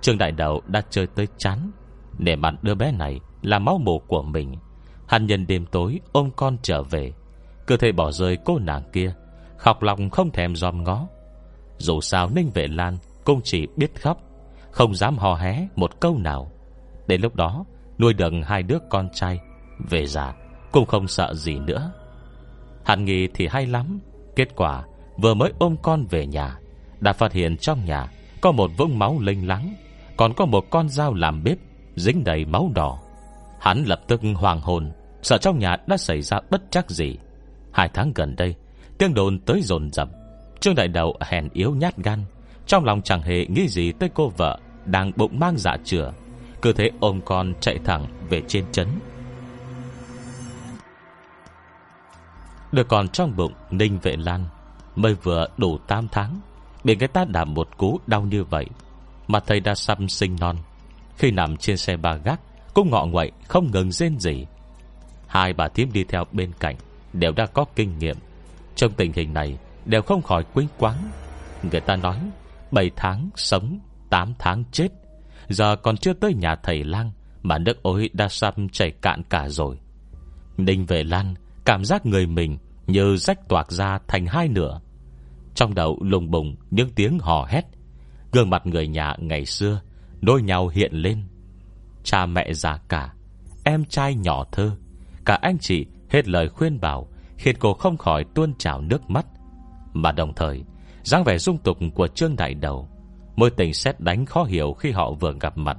Trương 0.00 0.18
Đại 0.18 0.32
Đầu 0.32 0.62
đã 0.66 0.82
chơi 0.90 1.06
tới 1.06 1.26
chán 1.38 1.70
Để 2.18 2.36
mặt 2.36 2.54
đứa 2.62 2.74
bé 2.74 2.92
này 2.92 3.20
là 3.42 3.58
máu 3.58 3.78
mù 3.78 3.98
của 3.98 4.22
mình. 4.22 4.54
Hắn 5.06 5.26
nhân 5.26 5.46
đêm 5.46 5.66
tối 5.66 6.00
ôm 6.12 6.30
con 6.36 6.56
trở 6.62 6.82
về 6.82 7.12
Cơ 7.66 7.76
thể 7.76 7.92
bỏ 7.92 8.12
rơi 8.12 8.38
cô 8.44 8.58
nàng 8.58 8.82
kia, 8.92 9.14
Khóc 9.56 9.82
lòng 9.82 10.10
không 10.10 10.30
thèm 10.30 10.56
giòm 10.56 10.84
ngó. 10.84 11.08
Dù 11.78 12.00
sao 12.00 12.30
Ninh 12.34 12.50
Vệ 12.54 12.66
Lan 12.66 12.98
Cũng 13.24 13.40
chỉ 13.44 13.66
biết 13.76 14.02
khóc 14.02 14.29
không 14.70 14.94
dám 14.94 15.18
hò 15.18 15.34
hé 15.34 15.66
một 15.76 16.00
câu 16.00 16.18
nào. 16.18 16.50
Đến 17.06 17.20
lúc 17.20 17.36
đó, 17.36 17.64
nuôi 17.98 18.12
được 18.12 18.32
hai 18.44 18.62
đứa 18.62 18.78
con 18.90 19.08
trai, 19.12 19.40
Về 19.90 20.06
già, 20.06 20.34
cũng 20.72 20.86
không 20.86 21.08
sợ 21.08 21.34
gì 21.34 21.58
nữa. 21.58 21.92
Hàn 22.84 23.04
nghĩ 23.04 23.28
thì 23.34 23.46
hay 23.46 23.66
lắm. 23.66 24.00
Kết 24.36 24.56
quả, 24.56 24.84
vừa 25.16 25.34
mới 25.34 25.52
ôm 25.58 25.76
con 25.82 26.06
về 26.10 26.26
nhà, 26.26 26.58
Đã 27.00 27.12
phát 27.12 27.32
hiện 27.32 27.56
trong 27.56 27.84
nhà 27.84 28.06
Có 28.40 28.52
một 28.52 28.70
vũng 28.76 28.98
máu 28.98 29.18
linh 29.20 29.48
lắng 29.48 29.74
Còn 30.16 30.34
có 30.34 30.46
một 30.46 30.64
con 30.70 30.88
dao 30.88 31.14
làm 31.14 31.44
bếp 31.44 31.58
Dính 31.96 32.24
đầy 32.24 32.44
máu 32.44 32.70
đỏ. 32.74 32.98
Hắn 33.60 33.84
lập 33.86 34.00
tức 34.08 34.20
hoàng 34.34 34.60
hồn, 34.60 34.92
Sợ 35.22 35.38
trong 35.38 35.58
nhà 35.58 35.76
đã 35.86 35.96
xảy 35.96 36.22
ra 36.22 36.40
bất 36.50 36.62
chắc 36.70 36.90
gì. 36.90 37.16
Hai 37.72 37.88
tháng 37.94 38.12
gần 38.14 38.36
đây, 38.36 38.54
Tiếng 38.98 39.14
đồn 39.14 39.38
tới 39.38 39.60
dồn 39.62 39.90
dập, 39.90 40.08
Trương 40.60 40.74
Đại 40.74 40.88
Đầu 40.88 41.16
hèn 41.20 41.48
yếu 41.52 41.74
nhát 41.74 41.96
gan 41.96 42.24
trong 42.70 42.84
lòng 42.84 43.02
chẳng 43.02 43.22
hề 43.22 43.46
nghĩ 43.46 43.68
gì 43.68 43.92
tới 43.92 44.10
cô 44.14 44.28
vợ 44.36 44.58
Đang 44.84 45.12
bụng 45.16 45.38
mang 45.38 45.58
dạ 45.58 45.76
chữa 45.84 46.12
Cứ 46.62 46.72
thế 46.72 46.90
ôm 47.00 47.20
con 47.24 47.54
chạy 47.60 47.78
thẳng 47.84 48.06
về 48.28 48.42
trên 48.48 48.64
chấn. 48.72 48.88
Được 52.72 52.88
còn 52.88 53.08
trong 53.08 53.36
bụng 53.36 53.52
Ninh 53.70 53.98
Vệ 54.02 54.16
Lan 54.16 54.44
Mới 54.96 55.14
vừa 55.14 55.46
đủ 55.56 55.78
8 55.78 56.08
tháng, 56.12 56.40
Bị 56.84 56.96
người 56.96 57.08
ta 57.08 57.24
đảm 57.24 57.54
một 57.54 57.68
cú 57.76 58.00
đau 58.06 58.22
như 58.22 58.44
vậy, 58.44 58.66
Mà 59.28 59.40
thầy 59.40 59.60
đã 59.60 59.74
xăm 59.74 60.08
sinh 60.08 60.36
non. 60.40 60.56
Khi 61.16 61.30
nằm 61.30 61.56
trên 61.56 61.76
xe 61.76 61.96
ba 61.96 62.14
gác 62.14 62.40
Cũng 62.74 62.90
ngọ 62.90 63.06
nguậy 63.06 63.30
không 63.48 63.70
ngừng 63.72 63.92
rên 63.92 64.18
gì 64.18 64.46
Hai 65.26 65.52
bà 65.52 65.68
thím 65.68 65.92
đi 65.92 66.04
theo 66.04 66.24
bên 66.32 66.50
cạnh 66.60 66.76
Đều 67.12 67.32
đã 67.32 67.46
có 67.46 67.64
kinh 67.76 67.98
nghiệm. 67.98 68.16
Trong 68.74 68.92
tình 68.92 69.12
hình 69.12 69.34
này 69.34 69.58
Đều 69.84 70.02
không 70.02 70.22
khỏi 70.22 70.44
quýnh 70.54 70.68
quáng. 70.78 71.10
Người 71.62 71.80
ta 71.80 71.96
nói 71.96 72.16
7 72.72 72.90
tháng 72.96 73.30
sống 73.36 73.80
8 74.10 74.34
tháng 74.38 74.64
chết. 74.72 74.88
Giờ 75.48 75.76
còn 75.76 75.96
chưa 75.96 76.12
tới 76.12 76.34
nhà 76.34 76.56
thầy 76.62 76.84
lang 76.84 77.10
Mà 77.42 77.58
nước 77.58 77.82
ối 77.82 78.10
đã 78.12 78.28
sắp 78.28 78.54
chảy 78.72 78.90
cạn 78.90 79.22
cả 79.28 79.48
rồi. 79.48 79.78
Ninh 80.56 80.86
về 80.86 81.04
Lan 81.04 81.34
Cảm 81.64 81.84
giác 81.84 82.06
người 82.06 82.26
mình 82.26 82.58
như 82.86 83.16
rách 83.16 83.48
toạc 83.48 83.72
ra 83.72 83.98
thành 84.08 84.26
hai 84.26 84.48
nửa. 84.48 84.80
Trong 85.54 85.74
đầu 85.74 85.98
lùng 86.02 86.30
bùng 86.30 86.56
những 86.70 86.90
tiếng 86.90 87.18
hò 87.18 87.46
hét. 87.50 87.64
Gương 88.32 88.50
mặt 88.50 88.66
người 88.66 88.88
nhà 88.88 89.14
ngày 89.18 89.46
xưa, 89.46 89.80
Đôi 90.20 90.42
nhau 90.42 90.68
hiện 90.68 90.92
lên. 90.92 91.24
Cha 92.04 92.26
mẹ 92.26 92.52
già 92.52 92.78
cả, 92.88 93.12
Em 93.64 93.84
trai 93.84 94.14
nhỏ 94.14 94.44
thơ. 94.52 94.76
Cả 95.24 95.38
anh 95.42 95.58
chị 95.58 95.86
hết 96.10 96.28
lời 96.28 96.48
khuyên 96.48 96.80
bảo 96.80 97.08
Khiến 97.36 97.56
cô 97.58 97.74
không 97.74 97.96
khỏi 97.96 98.24
tuôn 98.34 98.54
trào 98.58 98.80
nước 98.80 99.10
mắt. 99.10 99.26
Mà 99.92 100.12
đồng 100.12 100.34
thời 100.34 100.64
dáng 101.02 101.24
vẻ 101.24 101.38
dung 101.38 101.58
tục 101.58 101.78
của 101.94 102.08
Trương 102.08 102.36
Đại 102.36 102.54
Đầu. 102.54 102.88
Môi 103.36 103.50
tình 103.50 103.74
xét 103.74 104.00
đánh 104.00 104.26
khó 104.26 104.44
hiểu 104.44 104.72
khi 104.72 104.90
họ 104.90 105.12
vừa 105.12 105.34
gặp 105.40 105.58
mặt. 105.58 105.76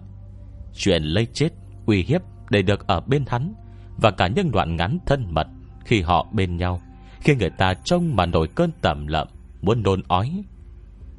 Chuyện 0.73 1.03
lấy 1.03 1.27
chết, 1.33 1.49
Uy 1.85 2.03
hiếp 2.03 2.21
để 2.49 2.61
được 2.61 2.87
ở 2.87 3.01
bên 3.01 3.25
hắn 3.27 3.53
Và 3.97 4.11
cả 4.11 4.27
những 4.27 4.51
đoạn 4.51 4.75
ngắn 4.75 4.97
thân 5.05 5.27
mật 5.29 5.47
Khi 5.85 6.01
họ 6.01 6.27
bên 6.31 6.57
nhau, 6.57 6.81
Khi 7.19 7.35
người 7.35 7.49
ta 7.49 7.73
trông 7.73 8.15
mà 8.15 8.25
nổi 8.25 8.47
cơn 8.55 8.71
tầm 8.81 9.07
lợm, 9.07 9.27
Muốn 9.61 9.83
nôn 9.83 10.01
ói. 10.07 10.43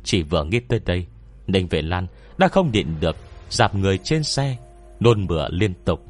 Chỉ 0.04 0.22
vừa 0.22 0.44
nghĩ 0.44 0.60
tới 0.60 0.80
đây, 0.86 1.06
Ninh 1.46 1.68
Vệ 1.68 1.82
Lan 1.82 2.06
đã 2.38 2.48
không 2.48 2.70
nhịn 2.72 2.86
được 3.00 3.16
Dạp 3.50 3.74
người 3.74 3.98
trên 3.98 4.22
xe, 4.22 4.56
Nôn 5.00 5.26
mửa 5.26 5.48
liên 5.50 5.74
tục. 5.84 6.04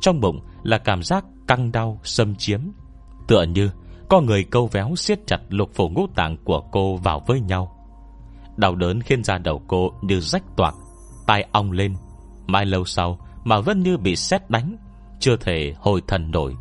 Trong 0.00 0.20
bụng 0.20 0.40
là 0.62 0.78
cảm 0.78 1.02
giác 1.02 1.24
căng 1.46 1.72
đau, 1.72 2.00
xâm 2.04 2.34
chiếm, 2.34 2.60
Tựa 3.28 3.42
như 3.42 3.70
có 4.10 4.20
người 4.20 4.44
câu 4.44 4.66
véo 4.66 4.96
siết 4.96 5.26
chặt 5.26 5.40
lục 5.48 5.70
phủ 5.74 5.88
ngũ 5.88 6.06
tạng 6.14 6.36
của 6.44 6.60
cô 6.72 6.96
vào 6.96 7.22
với 7.26 7.40
nhau. 7.40 7.76
Đau 8.56 8.74
đớn 8.74 9.00
khiến 9.00 9.24
da 9.24 9.38
đầu 9.38 9.62
cô 9.68 9.92
như 10.02 10.20
rách 10.20 10.42
toạc, 10.56 10.74
Tai 11.26 11.46
ong 11.52 11.72
lên. 11.72 11.94
Mai 12.46 12.66
lâu 12.66 12.84
sau 12.84 13.18
mà 13.44 13.60
vẫn 13.60 13.82
như 13.82 13.96
bị 13.96 14.16
sét 14.16 14.50
đánh, 14.50 14.76
Chưa 15.20 15.36
thể 15.36 15.74
hồi 15.78 16.02
thần 16.08 16.30
nổi. 16.30 16.56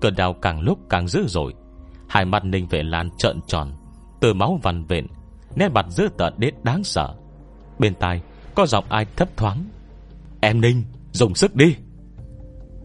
Cơn 0.00 0.14
đau 0.16 0.32
càng 0.32 0.60
lúc 0.60 0.78
càng 0.90 1.08
dữ 1.08 1.26
dội, 1.26 1.54
Hai 2.08 2.24
mắt 2.24 2.44
Ninh 2.44 2.66
Vệ 2.66 2.82
Lan 2.82 3.10
trợn 3.18 3.40
tròn, 3.46 3.72
Từ 4.20 4.34
máu 4.34 4.58
vằn 4.62 4.84
vện, 4.84 5.06
Nét 5.56 5.68
mặt 5.68 5.86
dữ 5.88 6.08
tợn 6.18 6.34
đến 6.36 6.54
đáng 6.62 6.84
sợ. 6.84 7.14
Bên 7.78 7.94
tai 7.94 8.22
có 8.54 8.66
giọng 8.66 8.84
ai 8.88 9.06
thấp 9.16 9.28
thoáng, 9.36 9.64
Em 10.40 10.60
Ninh, 10.60 10.82
dùng 11.12 11.34
sức 11.34 11.54
đi. 11.54 11.76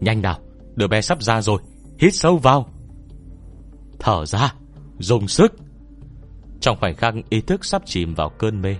Nhanh 0.00 0.22
nào, 0.22 0.38
Đứa 0.76 0.86
bé 0.86 1.00
sắp 1.00 1.22
ra 1.22 1.40
rồi, 1.40 1.60
Hít 1.98 2.14
sâu 2.14 2.36
vào. 2.36 2.66
Thở 3.98 4.26
ra, 4.26 4.54
Dùng 4.98 5.28
sức. 5.28 5.52
Trong 6.60 6.76
khoảnh 6.80 6.96
khắc 6.96 7.14
ý 7.28 7.40
thức 7.40 7.64
sắp 7.64 7.82
chìm 7.86 8.14
vào 8.14 8.28
cơn 8.28 8.62
mê, 8.62 8.76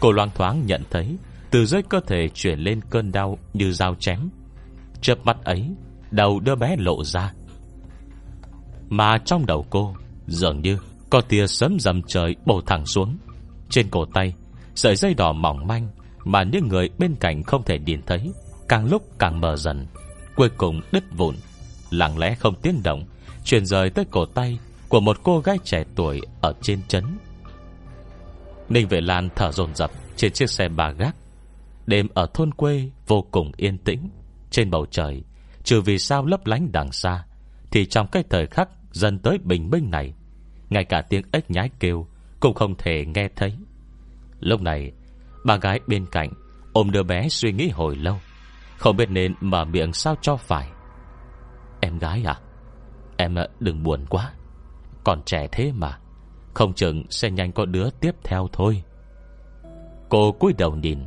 Cô 0.00 0.12
loang 0.12 0.30
thoáng 0.34 0.66
nhận 0.66 0.82
thấy 0.90 1.16
Từ 1.50 1.66
dưới 1.66 1.82
cơ 1.82 2.00
thể 2.06 2.28
chuyển 2.34 2.58
lên 2.58 2.80
cơn 2.90 3.12
đau 3.12 3.38
Như 3.52 3.72
dao 3.72 3.94
chém. 3.94 4.28
Chớp 5.00 5.18
mắt 5.24 5.44
ấy, 5.44 5.70
Đầu 6.10 6.40
đứa 6.40 6.54
bé 6.54 6.76
lộ 6.78 7.04
ra. 7.04 7.32
Mà 8.88 9.18
trong 9.24 9.46
đầu 9.46 9.66
cô, 9.70 9.94
Dường 10.26 10.62
như 10.62 10.78
có 11.10 11.20
tia 11.20 11.46
sớm 11.46 11.76
dầm 11.80 12.02
trời 12.02 12.36
bổ 12.46 12.60
thẳng 12.66 12.86
xuống. 12.86 13.18
Trên 13.70 13.88
cổ 13.90 14.04
tay, 14.14 14.34
Sợi 14.74 14.96
dây 14.96 15.14
đỏ 15.14 15.32
mỏng 15.32 15.66
manh 15.66 15.88
Mà 16.24 16.42
những 16.42 16.68
người 16.68 16.90
bên 16.98 17.14
cạnh 17.20 17.42
không 17.42 17.62
thể 17.62 17.78
nhìn 17.78 18.00
thấy 18.06 18.32
Càng 18.68 18.86
lúc 18.86 19.02
càng 19.18 19.40
mờ 19.40 19.56
dần, 19.56 19.86
Cuối 20.36 20.48
cùng 20.56 20.80
đứt 20.92 21.04
vụn, 21.16 21.34
Lặng 21.90 22.18
lẽ 22.18 22.34
không 22.34 22.54
tiếng 22.62 22.82
động 22.84 23.04
Chuyển 23.48 23.66
rời 23.66 23.90
tới 23.90 24.04
cổ 24.10 24.26
tay 24.26 24.58
Của 24.88 25.00
một 25.00 25.16
cô 25.22 25.40
gái 25.40 25.58
trẻ 25.64 25.84
tuổi 25.94 26.20
ở 26.40 26.52
trên 26.60 26.80
trấn. 26.88 27.04
Ninh 28.68 28.88
Vệ 28.88 29.00
Lan 29.00 29.28
thở 29.36 29.52
dồn 29.52 29.74
dập 29.74 29.90
Trên 30.16 30.32
chiếc 30.32 30.50
xe 30.50 30.68
bà 30.68 30.90
gác. 30.90 31.16
Đêm 31.86 32.08
ở 32.14 32.26
thôn 32.34 32.54
quê 32.54 32.90
vô 33.06 33.24
cùng 33.30 33.52
yên 33.56 33.78
tĩnh, 33.78 34.08
Trên 34.50 34.70
bầu 34.70 34.86
trời, 34.90 35.22
Trừ 35.64 35.80
vì 35.80 35.98
sao 35.98 36.26
lấp 36.26 36.46
lánh 36.46 36.72
đằng 36.72 36.92
xa, 36.92 37.24
Thì 37.70 37.86
trong 37.86 38.06
cái 38.06 38.24
thời 38.30 38.46
khắc 38.46 38.68
dần 38.92 39.18
tới 39.18 39.38
bình 39.38 39.70
minh 39.70 39.90
này, 39.90 40.14
Ngay 40.70 40.84
cả 40.84 41.02
tiếng 41.02 41.22
ếch 41.32 41.50
nhái 41.50 41.70
kêu 41.80 42.06
Cũng 42.40 42.54
không 42.54 42.74
thể 42.78 43.04
nghe 43.14 43.28
thấy. 43.36 43.52
Lúc 44.40 44.60
này, 44.62 44.92
Bà 45.44 45.56
gái 45.56 45.80
bên 45.86 46.06
cạnh 46.06 46.30
Ôm 46.72 46.90
đứa 46.90 47.02
bé 47.02 47.28
suy 47.28 47.52
nghĩ 47.52 47.68
hồi 47.68 47.96
lâu, 47.96 48.16
Không 48.78 48.96
biết 48.96 49.10
nên 49.10 49.34
mở 49.40 49.64
miệng 49.64 49.92
sao 49.92 50.16
cho 50.22 50.36
phải. 50.36 50.68
Em 51.80 51.98
gái 51.98 52.22
à 52.26 52.40
Em 53.18 53.34
ờ, 53.34 53.48
đừng 53.60 53.82
buồn 53.82 54.04
quá. 54.08 54.32
Còn 55.04 55.22
trẻ 55.22 55.48
thế 55.52 55.72
mà. 55.72 55.98
Không 56.54 56.74
chừng 56.74 57.04
sẽ 57.10 57.30
nhanh 57.30 57.52
có 57.52 57.64
đứa 57.64 57.90
tiếp 57.90 58.14
theo 58.24 58.48
thôi. 58.52 58.82
Cô 60.08 60.32
cúi 60.32 60.52
đầu 60.58 60.76
nhìn. 60.76 60.98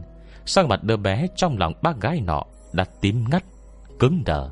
Sang 0.45 0.68
mặt 0.68 0.84
đứa 0.84 0.97
bé 0.97 1.28
trong 1.36 1.57
lòng 1.57 1.74
bác 1.82 2.01
gái 2.01 2.22
nọ 2.22 2.43
Đã 2.74 2.86
tím 3.01 3.26
ngắt, 3.30 3.43
Cứng 3.99 4.24
đờ. 4.26 4.49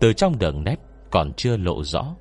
Từ 0.00 0.12
trong 0.12 0.38
đường 0.38 0.64
nét 0.64 0.76
còn 1.10 1.32
chưa 1.32 1.56
lộ 1.56 1.84
rõ. 1.84 2.14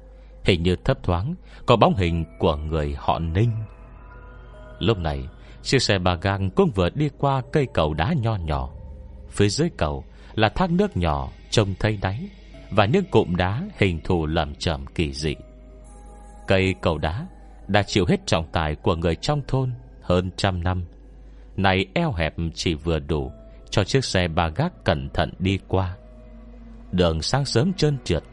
Hình 0.44 0.64
như 0.64 0.76
thấp 0.76 1.04
thoáng, 1.04 1.36
Có 1.66 1.76
bóng 1.76 1.96
hình 1.96 2.26
của 2.40 2.56
người 2.56 2.96
họ 2.98 3.20
Ninh. 3.20 3.52
Lúc 4.80 4.98
này, 4.98 5.28
Chiếc 5.62 5.82
xe 5.82 6.00
bà 6.00 6.16
gang 6.16 6.50
cũng 6.50 6.72
vừa 6.76 6.90
đi 6.90 7.10
qua 7.18 7.42
cây 7.52 7.68
cầu 7.74 7.94
đá 7.94 8.14
nho 8.14 8.36
nhỏ. 8.36 8.70
Phía 9.30 9.50
dưới 9.50 9.70
cầu 9.78 10.04
Là 10.34 10.50
thác 10.50 10.72
nước 10.72 10.98
nhỏ 10.98 11.30
Trông 11.50 11.74
thấy 11.80 11.98
đáy. 12.02 12.30
Và 12.76 12.86
những 12.86 13.06
cụm 13.12 13.36
đá 13.36 13.62
hình 13.78 14.00
thù 14.04 14.26
lầm 14.26 14.56
trầm 14.56 14.86
kỳ 14.86 15.14
dị. 15.14 15.36
Cây 16.48 16.76
cầu 16.82 16.98
đá 16.98 17.28
Đã 17.68 17.84
chịu 17.84 18.06
hết 18.08 18.28
trọng 18.28 18.48
tài 18.52 18.76
của 18.76 18.96
người 18.96 19.16
trong 19.16 19.42
thôn 19.48 19.72
Hơn 20.02 20.32
trăm 20.38 20.64
năm. 20.64 20.86
Này 21.58 21.86
eo 21.94 22.12
hẹp 22.12 22.36
chỉ 22.54 22.74
vừa 22.74 23.00
đủ 23.00 23.32
Cho 23.70 23.84
chiếc 23.84 24.06
xe 24.06 24.28
ba 24.28 24.50
gác 24.56 24.84
cẩn 24.84 25.10
thận 25.10 25.34
đi 25.40 25.60
qua. 25.68 25.96
Đường 26.92 27.22
sáng 27.22 27.46
sớm 27.46 27.74
trơn 27.74 27.98
trượt, 28.04 28.24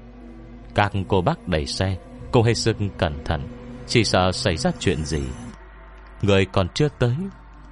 Các 0.75 0.93
cô 1.09 1.21
bác 1.23 1.49
đẩy 1.49 1.67
xe 1.67 1.97
Cô 2.33 2.43
hết 2.43 2.55
sức 2.55 2.77
cẩn 2.99 3.25
thận, 3.25 3.49
Chỉ 3.87 4.05
sợ 4.05 4.33
xảy 4.33 4.57
ra 4.57 4.71
chuyện 4.79 5.05
gì. 5.05 5.23
Người 6.23 6.45
còn 6.45 6.69
chưa 6.75 6.89
tới, 6.99 7.17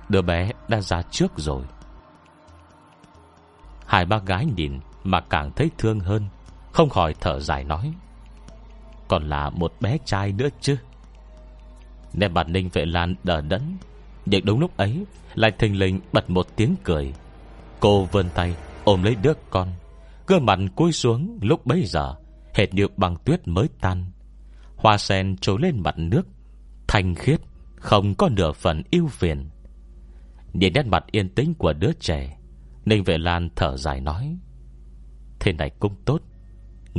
Đứa 0.08 0.22
bé 0.22 0.50
đã 0.68 0.80
ra 0.80 1.02
trước 1.02 1.32
rồi. 1.36 1.62
Hai 3.86 4.04
bác 4.04 4.26
gái 4.26 4.46
nhìn 4.56 4.80
Mà 5.04 5.20
càng 5.20 5.50
thấy 5.56 5.70
thương 5.78 6.00
hơn. 6.00 6.22
Không 6.72 6.88
khỏi 6.88 7.14
thở 7.20 7.40
dài 7.40 7.64
nói, 7.64 7.92
Còn 9.08 9.28
là 9.28 9.50
một 9.50 9.72
bé 9.80 9.98
trai 10.04 10.32
nữa 10.32 10.48
chứ? 10.60 10.76
Nên 12.12 12.34
bà 12.34 12.44
Ninh 12.44 12.68
Vệ 12.72 12.84
Lan 12.84 13.14
đờ 13.24 13.40
đẫn, 13.40 13.62
Nhưng 14.26 14.44
đúng 14.44 14.60
lúc 14.60 14.76
ấy, 14.76 15.04
Lại 15.34 15.50
thình 15.58 15.78
lình 15.78 16.00
bật 16.12 16.30
một 16.30 16.46
tiếng 16.56 16.74
cười. 16.84 17.14
Cô 17.80 18.04
vươn 18.04 18.26
tay 18.34 18.56
ôm 18.84 19.02
lấy 19.02 19.14
đứa 19.22 19.32
con 19.50 19.68
Cơ 20.26 20.38
mặt 20.38 20.58
cúi 20.76 20.92
xuống 20.92 21.38
lúc 21.42 21.66
bấy 21.66 21.84
giờ, 21.84 22.14
Hệt 22.54 22.74
như 22.74 22.88
băng 22.96 23.16
tuyết 23.24 23.48
mới 23.48 23.68
tan. 23.80 24.04
Hoa 24.76 24.98
sen 24.98 25.36
trồi 25.36 25.58
lên 25.60 25.82
mặt 25.82 25.94
nước, 25.98 26.26
Thanh 26.88 27.14
khiết, 27.14 27.40
Không 27.76 28.14
có 28.14 28.28
nửa 28.28 28.52
phần 28.52 28.82
yêu 28.90 29.06
phiền. 29.06 29.50
Nhìn 30.52 30.72
nét 30.72 30.86
mặt 30.86 31.04
yên 31.10 31.28
tĩnh 31.28 31.54
của 31.54 31.72
đứa 31.72 31.92
trẻ, 32.00 32.38
Ninh 32.84 33.04
Vệ 33.04 33.18
Lan 33.18 33.48
thở 33.56 33.76
dài 33.76 34.00
nói, 34.00 34.36
Thế 35.40 35.52
này 35.52 35.70
cũng 35.80 35.94
tốt 36.04 36.20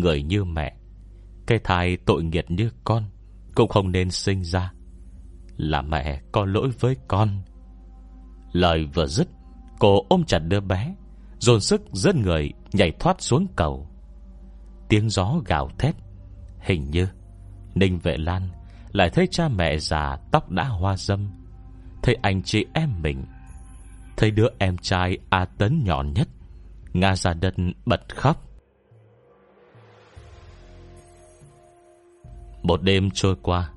Người 0.01 0.23
như 0.23 0.43
mẹ. 0.43 0.75
Cái 1.47 1.59
thai 1.63 1.97
tội 1.97 2.23
nghiệt 2.23 2.51
như 2.51 2.69
con 2.83 3.03
Cũng 3.55 3.69
không 3.69 3.91
nên 3.91 4.11
sinh 4.11 4.43
ra. 4.43 4.73
Là 5.57 5.81
mẹ 5.81 6.21
có 6.31 6.45
lỗi 6.45 6.69
với 6.79 6.95
con. 7.07 7.41
Lời 8.51 8.85
vừa 8.93 9.07
dứt, 9.07 9.27
Cô 9.79 10.05
ôm 10.09 10.23
chặt 10.23 10.39
đứa 10.39 10.59
bé, 10.59 10.95
Dồn 11.39 11.61
sức 11.61 11.81
dẫn 11.91 12.21
người 12.21 12.53
nhảy 12.73 12.91
thoát 12.99 13.21
xuống 13.21 13.47
cầu. 13.55 13.87
Tiếng 14.89 15.09
gió 15.09 15.41
gào 15.45 15.69
thét, 15.79 15.95
Hình 16.59 16.91
như 16.91 17.07
Ninh 17.75 17.99
Vệ 17.99 18.17
Lan 18.17 18.49
Lại 18.91 19.09
thấy 19.09 19.27
cha 19.31 19.47
mẹ 19.47 19.77
già 19.77 20.17
tóc 20.31 20.49
đã 20.49 20.63
hoa 20.63 20.97
dâm, 20.97 21.31
Thấy 22.03 22.17
anh 22.21 22.43
chị 22.43 22.65
em 22.73 22.89
mình, 23.01 23.25
Thấy 24.17 24.31
đứa 24.31 24.47
em 24.57 24.77
trai 24.77 25.17
A 25.29 25.45
Tấn 25.45 25.83
nhỏ 25.83 26.03
nhất 26.03 26.27
Nga 26.93 27.15
ra 27.15 27.33
đất 27.33 27.53
bật 27.85 28.15
khóc. 28.15 28.50
Một 32.63 32.81
đêm 32.81 33.09
trôi 33.11 33.35
qua, 33.41 33.69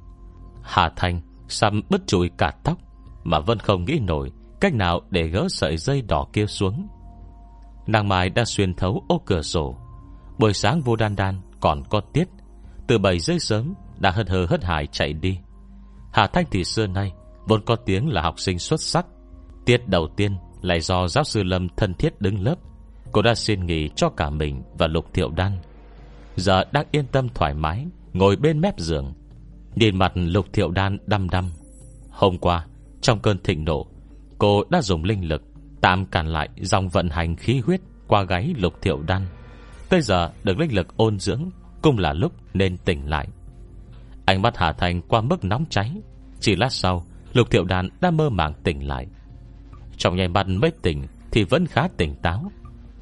Hà 0.62 0.91
Thanh 0.97 1.20
Xăm 1.49 1.82
bứt 1.91 2.07
chùi 2.07 2.30
cả 2.39 2.53
tóc 2.64 2.78
Mà 3.24 3.41
vẫn 3.41 3.59
không 3.59 3.85
nghĩ 3.85 3.99
nổi 3.99 4.32
Cách 4.61 4.74
nào 4.74 5.01
để 5.11 5.28
gỡ 5.28 5.47
sợi 5.49 5.76
dây 5.76 6.03
đỏ 6.03 6.26
kia 6.32 6.47
xuống. 6.47 6.89
Nàng 7.87 8.09
Mai 8.09 8.30
đã 8.30 8.45
xuyên 8.45 8.74
thấu 8.74 9.05
ô 9.09 9.22
cửa 9.26 9.43
sổ. 9.43 9.76
Buổi 10.39 10.53
sáng 10.53 10.80
vô 10.80 10.97
đan 10.97 11.16
đan 11.16 11.41
còn 11.61 11.82
có 11.91 12.01
tiết. 12.12 12.28
Từ 12.87 12.99
7 12.99 13.18
giây 13.18 13.39
sớm 13.39 13.74
Đã 13.99 14.11
hất 14.11 14.28
hờ 14.28 14.47
hất 14.51 14.64
hải 14.64 14.87
chạy 14.87 15.12
đi. 15.12 15.39
Hà 16.12 16.26
Thanh 16.26 16.45
thì 16.51 16.64
xưa 16.64 16.87
nay 16.87 17.12
Vốn 17.47 17.64
có 17.64 17.76
tiếng 17.76 18.09
là 18.09 18.22
học 18.22 18.41
sinh 18.41 18.59
xuất 18.59 18.80
sắc. 18.80 19.07
Tiết 19.64 19.89
đầu 19.89 20.09
tiên 20.16 20.37
Lại 20.62 20.80
do 20.80 21.09
giáo 21.09 21.24
sư 21.24 21.43
Lâm 21.43 21.68
thân 21.68 21.95
thiết 21.95 22.20
đứng 22.20 22.41
lớp. 22.41 22.57
Cô 23.12 23.22
đã 23.22 23.35
xin 23.35 23.66
nghỉ 23.66 23.89
cho 23.97 24.09
cả 24.09 24.30
mình 24.30 24.62
và 24.78 24.87
Lục 24.87 25.14
Thiệu 25.14 25.30
Đan. 25.30 25.59
Giờ 26.37 26.64
đang 26.72 26.87
yên 26.91 27.07
tâm 27.07 27.28
thoải 27.28 27.55
mái 27.55 27.87
Ngồi 28.14 28.36
bên 28.36 28.60
mép 28.60 28.78
giường, 28.78 29.12
Nhìn 29.74 29.98
mặt 29.98 30.12
Lục 30.14 30.46
Thiệu 30.52 30.70
Đan 30.70 30.98
đăm 31.06 31.30
đăm. 31.30 31.50
Hôm 32.10 32.38
qua, 32.38 32.66
Trong 33.00 33.20
cơn 33.20 33.38
thịnh 33.44 33.64
nộ, 33.64 33.86
Cô 34.38 34.62
đã 34.70 34.82
dùng 34.82 35.04
linh 35.04 35.28
lực 35.28 35.42
Tạm 35.80 36.06
cản 36.06 36.26
lại 36.26 36.48
dòng 36.56 36.88
vận 36.88 37.08
hành 37.08 37.36
khí 37.36 37.60
huyết 37.66 37.80
Qua 38.06 38.22
gáy 38.22 38.54
Lục 38.58 38.82
Thiệu 38.82 39.02
Đan. 39.02 39.22
Tới 39.88 40.00
giờ 40.00 40.32
được 40.44 40.58
linh 40.58 40.74
lực 40.74 40.96
ôn 40.96 41.18
dưỡng, 41.18 41.44
Cũng 41.82 41.98
là 41.98 42.12
lúc 42.12 42.32
nên 42.54 42.76
tỉnh 42.76 43.10
lại. 43.10 43.28
Ánh 44.24 44.42
mắt 44.42 44.56
Hà 44.56 44.72
Thành 44.72 45.02
qua 45.02 45.20
mức 45.20 45.44
nóng 45.44 45.64
cháy. 45.70 45.92
Chỉ 46.40 46.56
lát 46.56 46.72
sau, 46.72 47.04
Lục 47.32 47.50
Thiệu 47.50 47.64
Đan 47.64 47.88
đã 48.00 48.10
mơ 48.10 48.30
màng 48.30 48.52
tỉnh 48.64 48.88
lại. 48.88 49.06
Trong 49.96 50.16
nhảy 50.16 50.28
mắt 50.28 50.48
mới 50.48 50.70
tỉnh 50.82 51.06
Thì 51.30 51.44
vẫn 51.44 51.66
khá 51.66 51.88
tỉnh 51.96 52.14
táo. 52.22 52.50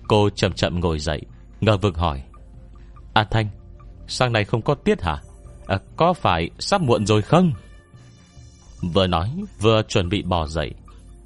Cô 0.08 0.30
chậm 0.30 0.52
chậm 0.52 0.80
ngồi 0.80 0.98
dậy, 0.98 1.22
Ngờ 1.60 1.76
vực 1.76 1.96
hỏi, 1.96 2.22
A 3.14 3.24
Thanh 3.24 3.48
Sang 4.12 4.32
này 4.32 4.44
không 4.44 4.62
có 4.62 4.74
tiết 4.74 5.02
hả? 5.02 5.22
À, 5.66 5.78
Có 5.96 6.12
phải 6.12 6.50
sắp 6.58 6.80
muộn 6.80 7.06
rồi 7.06 7.22
không? 7.22 7.52
Vừa 8.82 9.06
nói 9.06 9.30
vừa 9.60 9.82
chuẩn 9.82 10.08
bị 10.08 10.22
bò 10.22 10.46
dậy. 10.46 10.74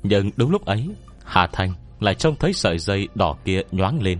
Nhưng 0.02 0.30
đúng 0.36 0.50
lúc 0.50 0.64
ấy 0.64 0.88
Hà 1.24 1.46
Thanh 1.46 1.72
lại 2.00 2.14
trông 2.14 2.36
thấy 2.36 2.52
sợi 2.52 2.78
dây 2.78 3.08
đỏ 3.14 3.36
kia 3.44 3.60
nhoáng 3.70 4.02
lên. 4.02 4.18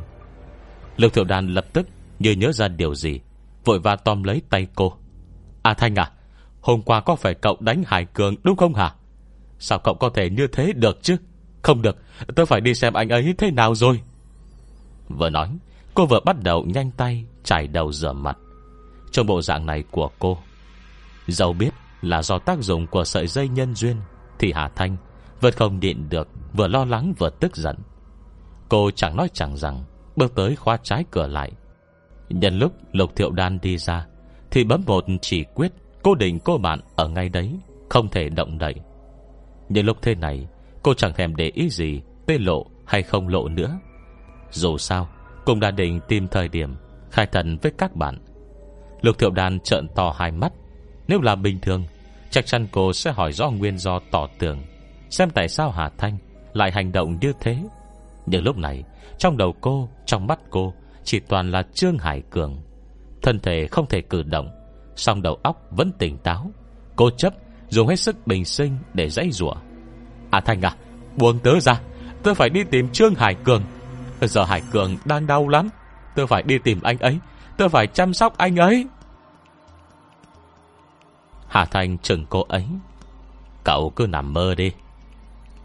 Lục 0.97 1.13
Thiểu 1.15 1.25
đàn 1.25 1.49
lập 1.49 1.67
tức 1.73 1.87
như 2.19 2.33
nhớ 2.33 2.53
ra 2.53 2.69
điều 2.69 2.95
gì 2.95 3.21
Vội 3.65 3.79
và 3.79 3.97
tóm 3.97 4.23
lấy 4.23 4.43
tay 4.51 4.67
cô. 4.75 4.93
À 5.63 5.75
Thanh 5.75 5.95
à 5.95 6.11
Hôm 6.61 6.83
qua 6.83 7.01
có 7.01 7.17
phải 7.17 7.35
cậu 7.35 7.57
đánh 7.61 7.83
Hải 7.87 8.05
Cường 8.05 8.35
đúng 8.43 8.57
không 8.57 8.75
hả? 8.75 8.95
Sao 9.59 9.79
cậu 9.79 9.95
có 9.95 10.09
thể 10.15 10.31
như 10.31 10.47
thế 10.47 10.73
được 10.73 11.03
chứ? 11.03 11.17
Không 11.63 11.83
được 11.83 11.97
Tôi 12.37 12.47
phải 12.47 12.61
đi 12.61 12.75
xem 12.75 12.95
anh 12.95 13.09
ấy 13.09 13.35
thế 13.39 13.51
nào 13.51 13.75
rồi. 13.75 14.01
Vừa 15.09 15.31
nói 15.31 15.49
Cô 15.95 16.07
vừa 16.07 16.21
bắt 16.25 16.37
đầu 16.43 16.65
nhanh 16.65 16.91
tay 16.91 17.25
Chải 17.45 17.67
đầu 17.67 17.93
rửa 17.93 18.13
mặt. 18.13 18.39
Trong 19.17 19.27
bộ 19.27 19.43
dạng 19.43 19.67
này 19.67 19.85
của 19.91 20.11
cô. 20.19 20.39
Dẫu 21.27 21.53
biết 21.53 21.71
là 22.03 22.23
do 22.23 22.39
tác 22.39 22.59
dụng 22.61 22.87
của 22.87 23.05
sợi 23.05 23.27
dây 23.27 23.49
nhân 23.49 23.75
duyên, 23.75 23.97
Thì 24.39 24.53
Hà 24.53 24.69
Thanh 24.69 24.97
Vẫn 25.41 25.55
không 25.55 25.81
nhịn 25.81 26.09
được, 26.09 26.29
Vừa 26.53 26.69
lo 26.69 26.85
lắng 26.85 27.15
vừa 27.19 27.31
tức 27.31 27.57
giận. 27.57 27.77
Cô 28.69 28.91
chẳng 28.91 29.17
nói 29.17 29.29
chẳng 29.33 29.57
rằng, 29.57 29.85
Bước 30.17 30.35
tới 30.35 30.57
khóa 30.57 30.77
trái 30.83 31.05
cửa 31.11 31.27
lại. 31.27 31.53
Nhân 32.29 32.59
lúc 32.59 32.73
Lục 32.93 33.17
Thiệu 33.17 33.31
Đan 33.31 33.59
đi 33.61 33.79
ra, 33.79 34.07
Thì 34.51 34.65
bấm 34.65 34.83
một 34.87 35.05
chỉ 35.23 35.45
quyết, 35.55 35.73
Cô 36.03 36.15
định 36.15 36.39
cô 36.39 36.59
bạn 36.59 36.81
ở 36.97 37.09
ngay 37.09 37.29
đấy, 37.29 37.59
Không 37.89 38.09
thể 38.09 38.29
động 38.29 38.59
đậy. 38.59 38.75
Nhưng 39.69 39.87
lúc 39.87 39.97
thế 40.03 40.15
này, 40.15 40.47
Cô 40.83 40.95
chẳng 40.95 41.13
thèm 41.15 41.37
để 41.37 41.51
ý 41.55 41.69
gì 41.71 42.03
Tê 42.27 42.39
lộ 42.39 42.67
hay 42.87 43.03
không 43.03 43.29
lộ 43.29 43.49
nữa. 43.49 43.79
Dù 44.51 44.79
sao, 44.79 45.09
Cũng 45.45 45.61
đã 45.61 45.71
định 45.71 46.01
tìm 46.09 46.29
thời 46.29 46.49
điểm 46.49 46.75
Khai 47.11 47.27
thần 47.27 47.59
với 47.63 47.73
các 47.79 47.97
bạn. 47.97 48.19
Lục 49.03 49.19
Thiệu 49.19 49.31
đàn 49.31 49.61
trợn 49.61 49.89
to 49.95 50.15
hai 50.19 50.31
mắt. 50.31 50.53
Nếu 51.09 51.21
là 51.21 51.35
bình 51.35 51.61
thường 51.61 51.85
Chắc 52.31 52.47
chắn 52.47 52.67
cô 52.73 52.93
sẽ 52.93 53.13
hỏi 53.13 53.33
rõ 53.33 53.51
nguyên 53.51 53.79
do 53.79 54.01
tỏ 54.11 54.29
tường 54.39 54.63
Xem 55.11 55.31
tại 55.31 55.49
sao 55.49 55.71
Hà 55.71 55.91
Thanh 55.99 56.19
Lại 56.53 56.73
hành 56.73 56.93
động 56.93 57.19
như 57.21 57.33
thế. 57.41 57.59
Nhưng 58.27 58.45
lúc 58.45 58.57
này 58.57 58.85
Trong 59.19 59.37
đầu 59.37 59.55
cô, 59.61 59.89
trong 60.07 60.27
mắt 60.27 60.39
cô 60.51 60.75
Chỉ 61.05 61.21
toàn 61.21 61.51
là 61.51 61.63
Trương 61.75 61.99
Hải 61.99 62.23
Cường. 62.31 62.59
Thân 63.23 63.41
thể 63.41 63.67
không 63.67 63.87
thể 63.87 64.01
cử 64.01 64.23
động 64.23 64.51
song 64.97 65.23
đầu 65.23 65.39
óc 65.43 65.63
vẫn 65.71 65.93
tỉnh 65.99 66.19
táo. 66.19 66.51
Cô 66.97 67.11
chấp 67.11 67.35
dùng 67.69 67.89
hết 67.89 67.97
sức 67.97 68.27
bình 68.27 68.45
sinh 68.45 68.79
Để 68.95 69.09
dãy 69.09 69.31
rủa. 69.31 69.55
À 70.31 70.41
Thanh 70.41 70.63
à 70.63 70.77
buông 71.17 71.39
tớ 71.39 71.61
ra 71.61 71.81
Tớ 72.23 72.35
phải 72.35 72.51
đi 72.51 72.65
tìm 72.65 72.89
Trương 72.93 73.15
Hải 73.15 73.35
Cường. 73.35 73.63
Giờ 74.21 74.45
Hải 74.45 74.63
Cường 74.73 74.97
đang 75.05 75.27
đau 75.27 75.49
lắm 75.49 75.69
Tớ 76.15 76.27
phải 76.27 76.43
đi 76.43 76.59
tìm 76.59 76.83
anh 76.83 76.99
ấy 76.99 77.19
tôi 77.57 77.69
phải 77.69 77.87
chăm 77.87 78.15
sóc 78.15 78.39
anh 78.39 78.57
ấy. 78.57 78.87
Hà 81.49 81.65
Thanh 81.65 81.99
chừng 81.99 82.27
cô 82.31 82.43
ấy. 82.49 82.67
Cậu 83.65 83.93
cứ 83.97 84.07
nằm 84.07 84.33
mơ 84.33 84.55
đi. 84.55 84.73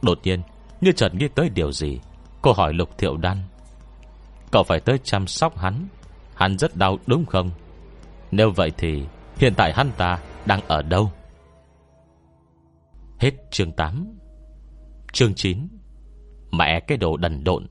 Đột 0.02 0.20
nhiên, 0.24 0.42
Như 0.82 0.92
chợt 0.92 1.16
nghĩ 1.16 1.28
tới 1.28 1.50
điều 1.50 1.72
gì, 1.72 2.00
Cô 2.42 2.54
hỏi 2.54 2.74
Lục 2.74 2.98
Thiệu 2.98 3.18
Đan. 3.18 3.38
Cậu 4.52 4.64
phải 4.64 4.80
tới 4.80 4.98
chăm 5.04 5.28
sóc 5.28 5.58
hắn. 5.58 5.88
Hắn 6.36 6.58
rất 6.58 6.76
đau, 6.76 6.98
đúng 7.08 7.26
không? 7.26 7.50
Nếu 8.32 8.52
vậy 8.52 8.72
thì 8.78 9.04
Hiện 9.38 9.54
tại 9.58 9.74
hắn 9.74 9.92
ta 9.98 10.20
đang 10.46 10.62
ở 10.68 10.82
đâu? 10.82 11.12
Hết 13.20 13.32
chương 13.52 13.72
8 13.72 14.08
Chương 15.12 15.34
9 15.36 15.68
Mẹ 16.52 16.80
cái 16.80 16.98
đồ 16.98 17.18
đần 17.18 17.44
độn. 17.44 17.68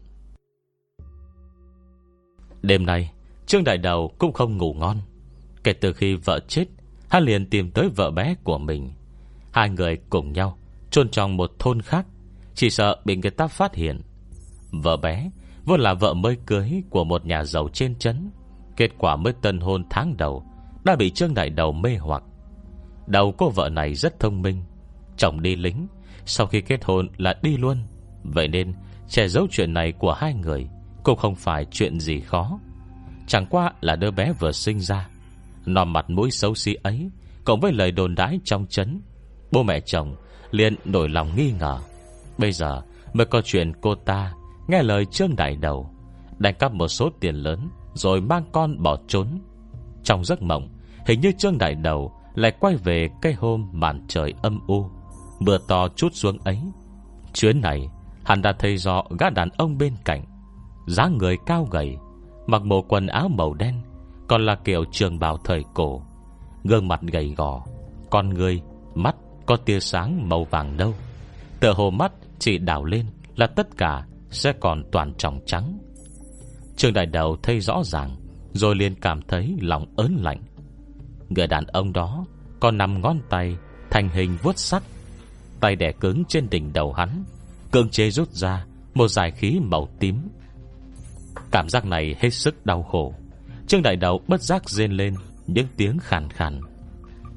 Đêm 2.62 2.86
nay 2.86 3.12
Trương 3.50 3.64
Đại 3.64 3.78
Đầu 3.78 4.14
cũng 4.18 4.32
không 4.32 4.56
ngủ 4.56 4.74
ngon. 4.74 4.96
Kể 5.64 5.72
từ 5.72 5.92
khi 5.92 6.14
vợ 6.14 6.40
chết, 6.48 6.64
Hắn 7.08 7.22
liền 7.22 7.50
tìm 7.50 7.70
tới 7.70 7.88
vợ 7.96 8.10
bé 8.10 8.34
của 8.44 8.58
mình. 8.58 8.92
Hai 9.52 9.70
người 9.70 9.98
cùng 10.10 10.32
nhau 10.32 10.58
chôn 10.90 11.08
trong 11.08 11.36
một 11.36 11.50
thôn 11.58 11.82
khác, 11.82 12.06
Chỉ 12.54 12.70
sợ 12.70 12.96
bị 13.04 13.16
người 13.16 13.30
ta 13.30 13.46
phát 13.46 13.74
hiện. 13.74 14.00
Vợ 14.70 14.96
bé 14.96 15.30
Vốn 15.64 15.80
là 15.80 15.94
vợ 15.94 16.14
mới 16.14 16.36
cưới 16.46 16.82
Của 16.90 17.04
một 17.04 17.26
nhà 17.26 17.44
giàu 17.44 17.68
trên 17.72 17.94
trấn, 17.94 18.30
Kết 18.76 18.90
quả 18.98 19.16
mới 19.16 19.32
tân 19.42 19.60
hôn 19.60 19.84
tháng 19.90 20.16
đầu, 20.16 20.44
Đã 20.84 20.96
bị 20.96 21.10
Trương 21.10 21.34
Đại 21.34 21.50
Đầu 21.50 21.72
mê 21.72 21.96
hoặc. 21.96 22.22
Đầu 23.06 23.34
cô 23.38 23.50
vợ 23.50 23.68
này 23.68 23.94
rất 23.94 24.20
thông 24.20 24.42
minh, 24.42 24.62
Chồng 25.16 25.42
đi 25.42 25.56
lính, 25.56 25.86
Sau 26.24 26.46
khi 26.46 26.60
kết 26.60 26.84
hôn 26.84 27.08
là 27.16 27.38
đi 27.42 27.56
luôn. 27.56 27.76
Vậy 28.22 28.48
nên 28.48 28.74
che 29.08 29.28
giấu 29.28 29.46
chuyện 29.50 29.74
này 29.74 29.92
của 29.92 30.12
hai 30.12 30.34
người 30.34 30.68
Cũng 31.04 31.18
không 31.18 31.34
phải 31.34 31.66
chuyện 31.70 32.00
gì 32.00 32.20
khó. 32.20 32.58
Chẳng 33.30 33.46
qua 33.46 33.72
là 33.80 33.96
đứa 33.96 34.10
bé 34.10 34.32
vừa 34.32 34.52
sinh 34.52 34.80
ra. 34.80 35.08
Nò 35.66 35.84
mặt 35.84 36.10
mũi 36.10 36.30
xấu 36.30 36.54
xí 36.54 36.74
ấy, 36.74 37.10
Cộng 37.44 37.60
với 37.60 37.72
lời 37.72 37.92
đồn 37.92 38.14
đái 38.14 38.40
trong 38.44 38.66
chấn, 38.66 39.00
Bố 39.52 39.62
mẹ 39.62 39.80
chồng 39.80 40.16
liền 40.50 40.74
nổi 40.84 41.08
lòng 41.08 41.36
nghi 41.36 41.52
ngờ. 41.58 41.78
Bây 42.38 42.52
giờ 42.52 42.82
mới 43.12 43.26
có 43.26 43.42
chuyện 43.44 43.72
cô 43.80 43.94
ta 43.94 44.32
Nghe 44.68 44.82
lời 44.82 45.04
Trương 45.04 45.36
Đại 45.36 45.56
Đầu, 45.56 45.90
Đánh 46.38 46.54
cắp 46.54 46.72
một 46.72 46.88
số 46.88 47.10
tiền 47.20 47.34
lớn 47.34 47.68
Rồi 47.94 48.20
mang 48.20 48.44
con 48.52 48.82
bỏ 48.82 48.96
trốn. 49.08 49.26
Trong 50.04 50.24
giấc 50.24 50.42
mộng, 50.42 50.68
Hình 51.06 51.20
như 51.20 51.32
Trương 51.38 51.58
Đại 51.58 51.74
Đầu 51.74 52.12
Lại 52.34 52.52
quay 52.60 52.76
về 52.76 53.08
cái 53.22 53.32
hôm 53.32 53.68
màn 53.72 54.04
trời 54.08 54.34
âm 54.42 54.60
u, 54.66 54.90
Mưa 55.40 55.58
to 55.68 55.88
chút 55.96 56.08
xuống 56.12 56.38
ấy. 56.44 56.58
Chuyến 57.34 57.60
này, 57.60 57.88
Hắn 58.24 58.42
đã 58.42 58.52
thấy 58.58 58.76
rõ 58.76 59.02
gã 59.18 59.30
đàn 59.30 59.48
ông 59.56 59.78
bên 59.78 59.92
cạnh, 60.04 60.24
dáng 60.86 61.18
người 61.18 61.36
cao 61.46 61.68
gầy 61.70 61.96
Mặc 62.50 62.62
bộ 62.64 62.82
quần 62.82 63.06
áo 63.06 63.28
màu 63.28 63.54
đen 63.54 63.74
Còn 64.28 64.46
là 64.46 64.54
kiểu 64.64 64.84
trường 64.92 65.18
bào 65.18 65.38
thời 65.44 65.64
cổ. 65.74 66.02
Gương 66.64 66.88
mặt 66.88 67.00
gầy 67.02 67.34
gò 67.36 67.64
Con 68.10 68.28
người, 68.28 68.62
mắt 68.94 69.16
có 69.46 69.56
tia 69.56 69.80
sáng 69.80 70.28
màu 70.28 70.44
vàng 70.44 70.76
nâu. 70.76 70.94
Tựa 71.60 71.72
hồ 71.72 71.90
mắt 71.90 72.12
chỉ 72.38 72.58
đảo 72.58 72.84
lên 72.84 73.06
Là 73.36 73.46
tất 73.46 73.76
cả 73.76 74.06
sẽ 74.30 74.52
còn 74.60 74.82
toàn 74.92 75.14
trọng 75.14 75.40
trắng. 75.46 75.78
Trường 76.76 76.92
đại 76.92 77.06
đầu 77.06 77.36
thấy 77.42 77.60
rõ 77.60 77.82
ràng 77.84 78.16
Rồi 78.52 78.74
liền 78.74 78.94
cảm 78.94 79.22
thấy 79.22 79.56
lòng 79.60 79.86
ớn 79.96 80.16
lạnh. 80.20 80.42
Người 81.28 81.46
đàn 81.46 81.66
ông 81.66 81.92
đó 81.92 82.24
Còn 82.60 82.78
nằm 82.78 83.00
ngón 83.00 83.18
tay 83.30 83.56
Thành 83.90 84.08
hình 84.08 84.36
vuốt 84.42 84.58
sắc 84.58 84.82
Tay 85.60 85.76
đẻ 85.76 85.92
cứng 85.92 86.24
trên 86.28 86.50
đỉnh 86.50 86.72
đầu 86.72 86.92
hắn 86.92 87.24
Cương 87.72 87.88
chế 87.88 88.10
rút 88.10 88.30
ra 88.30 88.66
Một 88.94 89.08
giải 89.08 89.30
khí 89.30 89.60
màu 89.62 89.88
tím. 90.00 90.16
Cảm 91.50 91.68
giác 91.68 91.84
này 91.84 92.16
hết 92.18 92.30
sức 92.30 92.66
đau 92.66 92.82
khổ. 92.82 93.14
Trương 93.66 93.82
đại 93.82 93.96
đầu 93.96 94.20
bất 94.28 94.42
giác 94.42 94.70
rên 94.70 94.92
lên, 94.92 95.14
Những 95.46 95.66
tiếng 95.76 95.98
khàn 95.98 96.30
khàn. 96.30 96.60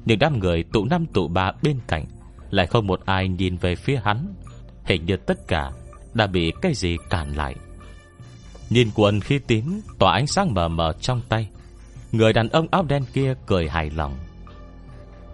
Những 0.04 0.18
đám 0.18 0.38
người 0.38 0.64
tụ 0.72 0.84
năm 0.84 1.06
tụ 1.06 1.28
ba 1.28 1.52
bên 1.62 1.78
cạnh, 1.86 2.04
Lại 2.50 2.66
không 2.66 2.86
một 2.86 3.00
ai 3.04 3.28
nhìn 3.28 3.56
về 3.56 3.74
phía 3.76 4.00
hắn. 4.04 4.34
Hình 4.84 5.06
như 5.06 5.16
tất 5.16 5.48
cả 5.48 5.70
Đã 6.14 6.26
bị 6.26 6.52
cái 6.62 6.74
gì 6.74 6.96
cản 7.10 7.36
lại. 7.36 7.54
Nhìn 8.70 8.90
quần 8.94 9.20
khi 9.20 9.38
tím, 9.38 9.80
Tỏa 9.98 10.12
ánh 10.12 10.26
sáng 10.26 10.54
mờ 10.54 10.68
mờ 10.68 10.92
trong 11.00 11.20
tay. 11.28 11.48
Người 12.12 12.32
đàn 12.32 12.48
ông 12.48 12.66
áo 12.70 12.82
đen 12.82 13.04
kia 13.12 13.34
cười 13.46 13.68
hài 13.68 13.90
lòng. 13.90 14.14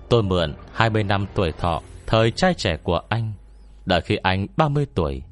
Tôi 0.08 0.22
mượn 0.22 0.54
20 0.72 1.04
năm 1.04 1.26
tuổi 1.34 1.52
thọ, 1.52 1.82
Thời 2.06 2.30
trai 2.30 2.54
trẻ 2.54 2.76
của 2.82 3.00
anh. 3.08 3.32
Đợi 3.84 4.00
khi 4.00 4.16
anh 4.16 4.46
30 4.56 4.86
tuổi, 4.94 5.22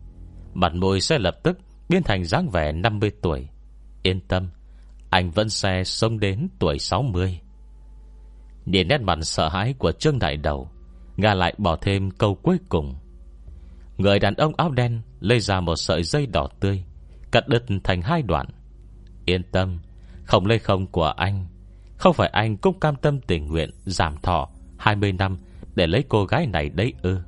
Mặt 0.55 0.74
môi 0.74 1.01
sẽ 1.01 1.18
lập 1.18 1.37
tức 1.43 1.59
Biến 1.89 2.03
thành 2.03 2.24
dáng 2.24 2.51
vẻ 2.51 2.72
50 2.72 3.11
tuổi. 3.22 3.49
Yên 4.03 4.20
tâm, 4.20 4.49
Anh 5.11 5.30
vẫn 5.30 5.49
sẽ 5.49 5.84
sống 5.84 6.20
đến 6.20 6.49
tuổi 6.59 6.78
60 6.78 7.41
Nhìn 8.66 8.89
nét 8.89 9.01
mặt 9.01 9.18
sợ 9.22 9.49
hãi 9.49 9.74
của 9.78 9.93
Trương 9.93 10.18
Đại 10.18 10.36
Đầu, 10.36 10.70
Nga 11.16 11.34
lại 11.34 11.55
bỏ 11.59 11.76
thêm 11.76 12.11
câu 12.11 12.34
cuối 12.34 12.59
cùng. 12.68 12.95
Người 13.97 14.18
đàn 14.18 14.34
ông 14.34 14.53
áo 14.57 14.70
đen 14.70 15.01
Lấy 15.20 15.41
ra 15.41 15.61
một 15.61 15.76
sợi 15.76 16.03
dây 16.03 16.26
đỏ 16.26 16.49
tươi, 16.61 16.84
Cắt 17.30 17.49
đứt 17.49 17.64
thành 17.84 18.03
hai 18.03 18.22
đoạn. 18.22 18.47
Yên 19.24 19.43
tâm, 19.53 19.78
Không 20.24 20.47
lây 20.47 20.59
không 20.59 20.86
của 20.86 21.12
anh. 21.16 21.47
Không 21.97 22.14
phải 22.14 22.28
anh 22.28 22.57
cũng 22.57 22.80
cam 22.80 22.97
tâm 22.97 23.20
tình 23.20 23.47
nguyện 23.47 23.70
Giảm 23.84 24.16
thọ 24.22 24.49
20 24.78 25.12
năm 25.12 25.39
Để 25.74 25.86
lấy 25.86 26.05
cô 26.09 26.24
gái 26.24 26.47
này 26.47 26.68
đấy 26.68 26.93
ư. 27.03 27.18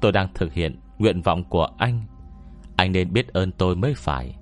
Tôi 0.00 0.12
đang 0.12 0.28
thực 0.34 0.52
hiện 0.52 0.80
nguyện 0.98 1.22
vọng 1.22 1.44
của 1.44 1.68
anh. 1.78 2.06
Anh 2.84 2.92
nên 2.92 3.12
biết 3.12 3.32
ơn 3.32 3.52
tôi 3.52 3.76
mới 3.76 3.94
phải. 3.94 4.34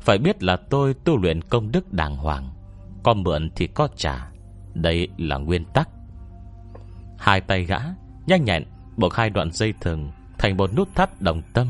Phải 0.00 0.18
biết 0.18 0.42
là 0.42 0.56
tôi 0.56 0.94
tu 0.94 1.16
luyện 1.16 1.42
công 1.42 1.72
đức 1.72 1.92
đàng 1.92 2.16
hoàng. 2.16 2.50
Có 3.02 3.14
mượn 3.14 3.50
thì 3.56 3.66
có 3.66 3.88
trả. 3.96 4.30
Đây 4.74 5.08
là 5.16 5.36
nguyên 5.38 5.64
tắc. 5.64 5.88
Hai 7.18 7.40
tay 7.40 7.64
gã, 7.64 7.78
Nhanh 8.26 8.44
nhẹn, 8.44 8.64
buộc 8.96 9.14
hai 9.14 9.30
đoạn 9.30 9.50
dây 9.52 9.74
thừng 9.80 10.10
Thành 10.38 10.56
một 10.56 10.74
nút 10.76 10.88
thắt 10.94 11.22
đồng 11.22 11.42
tâm. 11.52 11.66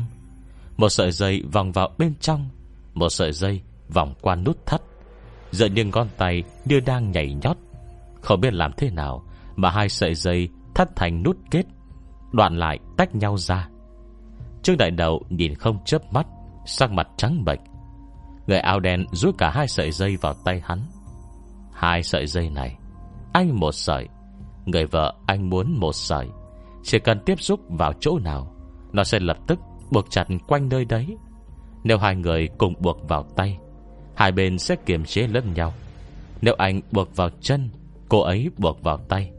Một 0.77 0.89
sợi 0.89 1.11
dây 1.11 1.43
vòng 1.51 1.71
vào 1.71 1.89
bên 1.97 2.13
trong, 2.19 2.49
Một 2.93 3.09
sợi 3.09 3.31
dây 3.31 3.61
vòng 3.89 4.13
qua 4.21 4.35
nút 4.35 4.65
thắt. 4.65 4.81
Giờ 5.51 5.65
những 5.65 5.89
ngón 5.89 6.07
tay 6.17 6.43
như 6.65 6.79
đang 6.79 7.11
nhảy 7.11 7.33
nhót. 7.43 7.57
Không 8.21 8.41
biết 8.41 8.53
làm 8.53 8.71
thế 8.77 8.89
nào 8.89 9.23
Mà 9.55 9.69
hai 9.69 9.89
sợi 9.89 10.15
dây 10.15 10.49
thắt 10.75 10.95
thành 10.95 11.23
nút 11.23 11.37
kết, 11.51 11.63
Đoạn 12.31 12.57
lại 12.57 12.79
tách 12.97 13.15
nhau 13.15 13.37
ra. 13.37 13.69
Trương 14.63 14.77
Đại 14.77 14.91
Đầu 14.91 15.21
nhìn 15.29 15.55
không 15.55 15.83
chớp 15.85 16.13
mắt, 16.13 16.27
Sắc 16.65 16.91
mặt 16.91 17.07
trắng 17.17 17.45
bệch. 17.45 17.59
Người 18.47 18.59
áo 18.59 18.79
đen 18.79 19.05
rút 19.11 19.37
cả 19.37 19.49
hai 19.49 19.67
sợi 19.67 19.91
dây 19.91 20.17
vào 20.21 20.33
tay 20.45 20.61
hắn. 20.63 20.79
Hai 21.73 22.03
sợi 22.03 22.27
dây 22.27 22.49
này, 22.49 22.77
Anh 23.33 23.59
một 23.59 23.71
sợi, 23.71 24.07
Người 24.65 24.85
vợ 24.85 25.13
anh 25.25 25.49
muốn 25.49 25.79
một 25.79 25.93
sợi. 25.93 26.27
Chỉ 26.83 26.99
cần 26.99 27.19
tiếp 27.25 27.41
xúc 27.41 27.59
vào 27.69 27.93
chỗ 27.99 28.19
nào, 28.19 28.55
Nó 28.93 29.03
sẽ 29.03 29.19
lập 29.19 29.37
tức 29.47 29.59
buộc 29.91 30.11
chặt 30.11 30.27
quanh 30.47 30.69
nơi 30.69 30.85
đấy. 30.85 31.17
Nếu 31.83 31.97
hai 31.97 32.15
người 32.15 32.49
cùng 32.57 32.73
buộc 32.79 33.09
vào 33.09 33.23
tay, 33.35 33.57
Hai 34.15 34.31
bên 34.31 34.57
sẽ 34.57 34.75
kiềm 34.85 35.05
chế 35.05 35.27
lẫn 35.27 35.53
nhau. 35.53 35.73
Nếu 36.41 36.55
anh 36.57 36.81
buộc 36.91 37.15
vào 37.15 37.29
chân, 37.41 37.69
Cô 38.09 38.21
ấy 38.21 38.49
buộc 38.57 38.83
vào 38.83 38.97
tay. 38.97 39.31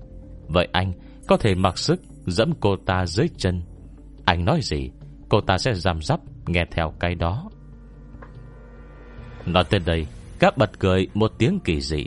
Vậy 0.49 0.69
anh 0.73 0.93
có 1.29 1.37
thể 1.37 1.55
mặc 1.55 1.79
sức 1.79 2.01
Dẫm 2.27 2.53
cô 2.61 2.77
ta 2.77 3.07
dưới 3.07 3.29
chân. 3.37 3.63
Anh 4.25 4.45
nói 4.45 4.61
gì? 4.63 4.91
Cô 5.31 5.41
ta 5.41 5.59
sẽ 5.59 5.75
giam 5.75 6.03
dắp 6.03 6.21
nghe 6.47 6.65
theo 6.71 6.95
cái 7.01 7.15
đó. 7.15 7.51
Nói 9.47 9.65
tới 9.71 9.81
đây, 9.81 10.07
Các 10.39 10.59
bật 10.59 10.79
cười 10.79 11.09
một 11.15 11.33
tiếng 11.39 11.61
kỳ 11.65 11.81
dị. 11.81 12.07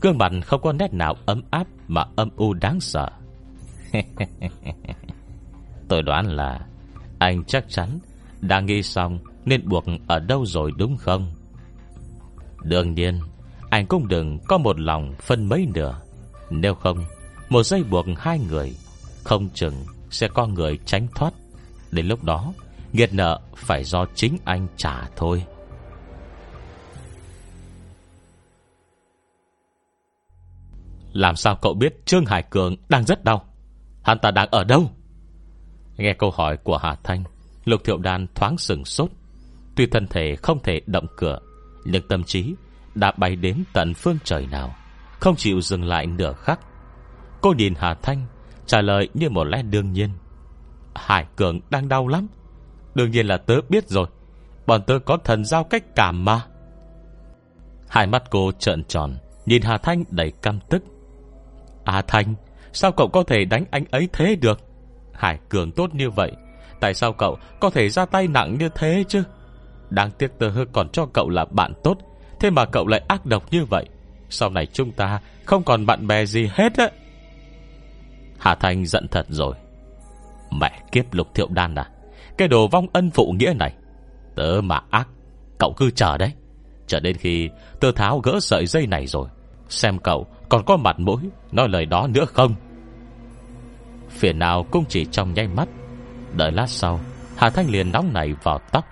Cương 0.00 0.18
mặt 0.18 0.32
không 0.44 0.60
có 0.62 0.72
nét 0.72 0.92
nào 0.92 1.14
ấm 1.26 1.42
áp 1.50 1.66
Mà 1.88 2.04
âm 2.16 2.28
u 2.36 2.54
đáng 2.54 2.80
sợ. 2.80 3.10
Tôi 5.88 6.02
đoán 6.02 6.26
là 6.26 6.66
Anh 7.18 7.44
chắc 7.44 7.64
chắn 7.68 7.88
Đã 8.40 8.60
nghĩ 8.60 8.82
xong 8.82 9.18
Nên 9.44 9.68
buộc 9.68 9.84
ở 10.06 10.18
đâu 10.18 10.46
rồi 10.46 10.72
đúng 10.76 10.96
không? 10.96 11.32
Đương 12.62 12.94
nhiên, 12.94 13.20
Anh 13.70 13.86
cũng 13.86 14.08
đừng 14.08 14.38
có 14.48 14.58
một 14.58 14.80
lòng 14.80 15.14
phân 15.20 15.48
mấy 15.48 15.66
nửa. 15.74 16.00
Nếu 16.50 16.74
không, 16.74 17.04
Một 17.48 17.62
dây 17.62 17.84
buộc 17.84 18.06
hai 18.16 18.38
người, 18.38 18.76
Không 19.24 19.48
chừng 19.54 19.74
sẽ 20.10 20.28
có 20.28 20.46
người 20.46 20.78
tránh 20.84 21.06
thoát. 21.14 21.32
Đến 21.96 22.06
lúc 22.06 22.24
đó 22.24 22.52
Nghiệt 22.92 23.14
nợ 23.14 23.40
phải 23.56 23.84
do 23.84 24.06
chính 24.14 24.36
anh 24.44 24.66
trả 24.76 25.08
thôi. 25.16 25.44
Làm 31.12 31.36
sao 31.36 31.58
cậu 31.62 31.74
biết 31.74 32.06
Trương 32.06 32.26
Hải 32.26 32.42
Cường 32.42 32.76
đang 32.88 33.04
rất 33.04 33.24
đau? 33.24 33.44
Hắn 34.02 34.18
ta 34.18 34.30
đang 34.30 34.48
ở 34.50 34.64
đâu? 34.64 34.90
Nghe 35.96 36.12
câu 36.12 36.30
hỏi 36.30 36.56
của 36.56 36.76
Hà 36.76 36.96
Thanh, 37.04 37.24
Lục 37.64 37.80
Thiệu 37.84 37.98
Đan 37.98 38.26
thoáng 38.34 38.58
sừng 38.58 38.84
sốt. 38.84 39.10
Tuy 39.76 39.86
thân 39.86 40.06
thể 40.06 40.36
không 40.36 40.58
thể 40.62 40.80
động 40.86 41.06
cửa, 41.16 41.38
Nhưng 41.84 42.08
tâm 42.08 42.24
trí 42.24 42.54
đã 42.94 43.12
bay 43.16 43.36
đến 43.36 43.64
tận 43.72 43.94
phương 43.94 44.18
trời 44.24 44.46
nào, 44.46 44.74
Không 45.20 45.36
chịu 45.36 45.60
dừng 45.60 45.84
lại 45.84 46.06
nửa 46.06 46.32
khắc. 46.32 46.60
Cô 47.40 47.52
nhìn 47.52 47.74
Hà 47.78 47.94
Thanh, 47.94 48.26
Trả 48.66 48.80
lời 48.80 49.08
như 49.14 49.30
một 49.30 49.44
lẽ 49.44 49.62
đương 49.62 49.92
nhiên. 49.92 50.10
Hải 50.96 51.26
Cường 51.36 51.60
đang 51.70 51.88
đau 51.88 52.08
lắm. 52.08 52.26
Đương 52.94 53.10
nhiên 53.10 53.26
là 53.26 53.36
tớ 53.36 53.54
biết 53.68 53.88
rồi. 53.88 54.06
Bọn 54.66 54.82
tớ 54.82 54.98
có 54.98 55.18
thần 55.24 55.44
giao 55.44 55.64
cách 55.64 55.84
cảm 55.94 56.24
mà. 56.24 56.42
Hai 57.88 58.06
mắt 58.06 58.22
cô 58.30 58.52
trợn 58.58 58.84
tròn, 58.84 59.16
Nhìn 59.46 59.62
Hà 59.62 59.78
Thanh 59.78 60.04
đầy 60.10 60.30
căm 60.30 60.58
tức. 60.68 60.82
À 61.84 62.02
Thanh, 62.06 62.34
Sao 62.72 62.92
cậu 62.92 63.08
có 63.08 63.22
thể 63.22 63.44
đánh 63.44 63.64
anh 63.70 63.84
ấy 63.90 64.08
thế 64.12 64.36
được? 64.36 64.60
Hải 65.12 65.38
Cường 65.48 65.72
tốt 65.72 65.94
như 65.94 66.10
vậy, 66.10 66.32
Tại 66.80 66.94
sao 66.94 67.12
cậu 67.12 67.38
có 67.60 67.70
thể 67.70 67.88
ra 67.88 68.06
tay 68.06 68.28
nặng 68.28 68.56
như 68.58 68.68
thế 68.74 69.04
chứ? 69.08 69.22
Đáng 69.90 70.10
tiếc 70.18 70.38
tớ 70.38 70.50
còn 70.72 70.88
cho 70.88 71.06
cậu 71.12 71.28
là 71.28 71.44
bạn 71.44 71.72
tốt, 71.82 71.98
Thế 72.40 72.50
mà 72.50 72.64
cậu 72.64 72.86
lại 72.86 73.02
ác 73.08 73.26
độc 73.26 73.52
như 73.52 73.64
vậy. 73.64 73.86
Sau 74.28 74.50
này 74.50 74.66
chúng 74.66 74.92
ta 74.92 75.20
không 75.44 75.62
còn 75.62 75.86
bạn 75.86 76.06
bè 76.06 76.26
gì 76.26 76.50
hết 76.52 76.76
á. 76.76 76.88
Hà 78.38 78.54
Thanh 78.54 78.86
giận 78.86 79.08
thật 79.08 79.26
rồi. 79.28 79.54
Mẹ 80.60 80.80
kiếp 80.92 81.14
lục 81.14 81.34
thiệu 81.34 81.48
đan 81.50 81.74
à 81.74 81.90
Cái 82.38 82.48
đồ 82.48 82.68
vong 82.68 82.86
ân 82.92 83.10
phụ 83.10 83.34
nghĩa 83.38 83.52
này, 83.58 83.74
Tớ 84.34 84.60
mà 84.64 84.80
ác, 84.90 85.08
Cậu 85.58 85.72
cứ 85.76 85.90
chờ 85.90 86.18
đấy. 86.18 86.32
Chờ 86.86 87.00
đến 87.00 87.16
khi 87.16 87.50
tớ 87.80 87.92
tháo 87.92 88.18
gỡ 88.18 88.40
sợi 88.40 88.66
dây 88.66 88.86
này 88.86 89.06
rồi, 89.06 89.28
Xem 89.68 89.98
cậu 89.98 90.26
còn 90.48 90.64
có 90.64 90.76
mặt 90.76 90.98
mũi 90.98 91.20
Nói 91.52 91.68
lời 91.68 91.86
đó 91.86 92.06
nữa 92.06 92.24
không. 92.24 92.54
Phiền 94.08 94.38
nào 94.38 94.66
cũng 94.70 94.84
chỉ 94.88 95.04
trong 95.04 95.34
nháy 95.34 95.48
mắt, 95.48 95.68
Đợi 96.36 96.52
lát 96.52 96.66
sau, 96.66 97.00
Hà 97.36 97.50
Thanh 97.50 97.70
liền 97.70 97.92
nóng 97.92 98.12
này 98.12 98.34
vào 98.42 98.60
tóc. 98.72 98.84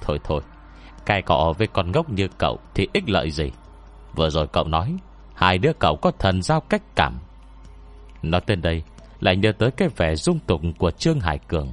Thôi 0.00 0.18
thôi 0.24 0.40
Cài 1.06 1.22
cọ 1.22 1.54
với 1.58 1.66
con 1.66 1.92
ngốc 1.92 2.10
như 2.10 2.28
cậu 2.38 2.58
Thì 2.74 2.88
ích 2.92 3.10
lợi 3.10 3.30
gì? 3.30 3.50
Vừa 4.14 4.30
rồi 4.30 4.46
cậu 4.46 4.64
nói, 4.64 4.96
Hai 5.34 5.58
đứa 5.58 5.72
cậu 5.78 5.96
có 5.96 6.10
thần 6.18 6.42
giao 6.42 6.60
cách 6.60 6.82
cảm. 6.96 7.18
Nói 8.22 8.40
tên 8.46 8.62
đây 8.62 8.82
lại 9.20 9.36
nhớ 9.36 9.52
tới 9.52 9.70
cái 9.70 9.88
vẻ 9.96 10.16
dung 10.16 10.38
tục 10.46 10.60
của 10.78 10.90
Trương 10.90 11.20
Hải 11.20 11.38
Cường. 11.38 11.72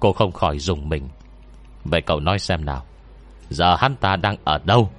Cô 0.00 0.12
không 0.12 0.32
khỏi 0.32 0.58
dùng 0.58 0.88
mình. 0.88 1.08
Vậy 1.84 2.00
cậu 2.00 2.20
nói 2.20 2.38
xem 2.38 2.64
nào. 2.64 2.84
Giờ 3.50 3.76
hắn 3.76 3.96
ta 3.96 4.16
đang 4.16 4.36
ở 4.44 4.58
đâu? 4.64 4.90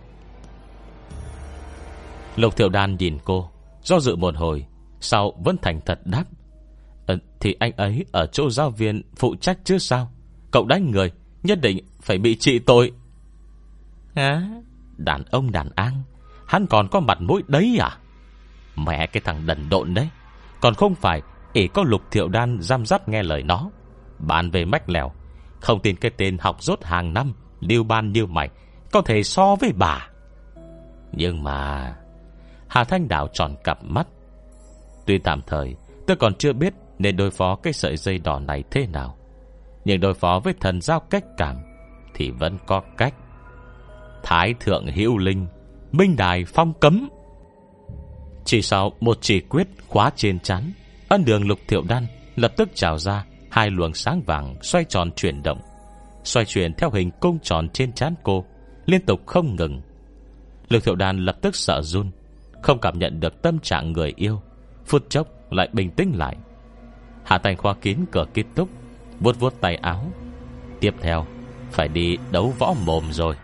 Lục 2.36 2.56
Thiệu 2.56 2.70
Đan 2.70 2.96
nhìn 2.96 3.18
cô 3.24 3.50
Do 3.84 4.00
dự 4.00 4.16
một 4.16 4.36
hồi 4.36 4.66
Sau 5.00 5.34
vẫn 5.44 5.56
thành 5.62 5.80
thật 5.86 6.00
đáp. 6.06 6.24
Ờ, 7.06 7.18
Thì 7.40 7.56
anh 7.60 7.72
ấy 7.78 8.06
ở 8.12 8.26
chỗ 8.26 8.50
giáo 8.50 8.70
viên 8.70 9.02
phụ 9.16 9.36
trách 9.36 9.58
chứ 9.64 9.78
sao? 9.78 10.12
Cậu 10.52 10.66
đánh 10.66 10.92
người 10.92 11.12
Nhất 11.44 11.62
định 11.62 11.86
phải 12.02 12.18
bị 12.18 12.36
trị 12.36 12.60
tội. 12.60 12.92
Hả? 14.16 14.42
Đàn 14.98 15.24
ông 15.32 15.52
đàn 15.52 15.70
an 15.76 16.02
Hắn 16.48 16.66
còn 16.68 16.88
có 16.88 17.00
mặt 17.00 17.22
mũi 17.22 17.44
đấy 17.48 17.78
à? 17.82 17.98
Mẹ 18.76 19.08
cái 19.08 19.22
thằng 19.26 19.46
đần 19.46 19.70
độn 19.70 19.94
đấy. 19.94 20.10
Còn 20.62 20.74
không 20.74 20.96
phải 20.96 21.22
ỷ 21.56 21.68
có 21.68 21.84
lục 21.84 22.02
thiệu 22.12 22.28
đan 22.28 22.58
giam 22.62 22.86
giáp 22.86 23.10
nghe 23.10 23.24
lời 23.24 23.44
nó. 23.44 23.70
Bàn 24.20 24.52
về 24.52 24.66
mách 24.66 24.90
lèo, 24.90 25.12
Không 25.62 25.80
tin 25.80 25.96
cái 25.96 26.12
tên 26.18 26.38
học 26.38 26.64
rốt 26.64 26.84
hàng 26.84 27.14
năm, 27.14 27.34
Lưu 27.60 27.84
ban 27.84 28.12
như 28.12 28.26
mày, 28.26 28.50
Có 28.92 29.02
thể 29.02 29.24
so 29.24 29.56
với 29.56 29.72
bà. 29.76 30.10
Nhưng 31.12 31.44
mà, 31.44 31.96
Hà 32.68 32.84
Thanh 32.84 33.08
Đạo 33.08 33.28
tròn 33.34 33.56
cặp 33.64 33.84
mắt. 33.84 34.08
Tuy 35.06 35.18
tạm 35.18 35.42
thời, 35.48 35.76
Tôi 36.08 36.18
còn 36.18 36.36
chưa 36.36 36.54
biết 36.54 36.74
nên 37.00 37.18
đối 37.18 37.32
phó 37.32 37.56
cái 37.56 37.74
sợi 37.74 37.98
dây 37.98 38.18
đỏ 38.18 38.40
này 38.40 38.64
thế 38.72 38.88
nào. 38.88 39.18
Nhưng 39.86 40.00
đối 40.00 40.14
phó 40.14 40.40
với 40.44 40.54
thần 40.60 40.82
giao 40.82 41.00
cách 41.00 41.26
cảm 41.38 41.56
Thì 42.14 42.32
vẫn 42.32 42.58
có 42.68 42.82
cách. 42.98 43.14
Thái 44.24 44.54
thượng 44.60 44.88
hữu 44.88 45.18
linh, 45.18 45.48
Minh 45.92 46.16
đài 46.18 46.46
phong 46.46 46.74
cấm. 46.74 47.10
Chỉ 48.46 48.62
sau 48.62 48.92
một 49.00 49.18
chỉ 49.22 49.40
quyết 49.40 49.68
khóa 49.88 50.12
trên 50.16 50.40
chắn 50.40 50.72
Ân 51.10 51.26
đường 51.26 51.48
lục 51.48 51.60
thiệu 51.68 51.84
đan 51.90 52.08
Lập 52.36 52.54
tức 52.58 52.70
trào 52.74 52.98
ra 52.98 53.26
Hai 53.52 53.70
luồng 53.70 53.94
sáng 53.94 54.22
vàng 54.22 54.56
xoay 54.62 54.86
tròn 54.90 55.12
chuyển 55.16 55.44
động 55.44 55.60
Xoay 56.24 56.46
chuyển 56.46 56.74
theo 56.74 56.90
hình 56.90 57.12
cung 57.20 57.40
tròn 57.40 57.70
trên 57.70 57.94
chán 57.94 58.14
cô 58.24 58.46
Liên 58.86 59.06
tục 59.06 59.22
không 59.26 59.56
ngừng. 59.56 59.82
Lục 60.70 60.84
thiệu 60.84 60.96
đan 60.96 61.18
lập 61.18 61.38
tức 61.42 61.56
sợ 61.56 61.82
run 61.82 62.12
Không 62.62 62.80
cảm 62.80 63.00
nhận 63.00 63.20
được 63.20 63.42
tâm 63.42 63.60
trạng 63.60 63.92
người 63.92 64.14
yêu 64.16 64.42
Phút 64.86 65.10
chốc 65.10 65.28
lại 65.52 65.70
bình 65.74 65.92
tĩnh 65.92 66.12
lại. 66.16 66.38
Hạ 67.24 67.38
Thành 67.38 67.58
khoa 67.58 67.74
kín 67.74 68.00
cửa 68.12 68.26
kết 68.34 68.44
thúc, 68.56 68.70
vuốt 69.20 69.40
vuốt 69.40 69.54
tay 69.62 69.76
áo. 69.76 70.12
Tiếp 70.80 70.94
theo 71.02 71.26
Phải 71.72 71.88
đi 71.88 72.18
đấu 72.32 72.54
võ 72.60 72.74
mồm 72.86 73.04
rồi. 73.12 73.36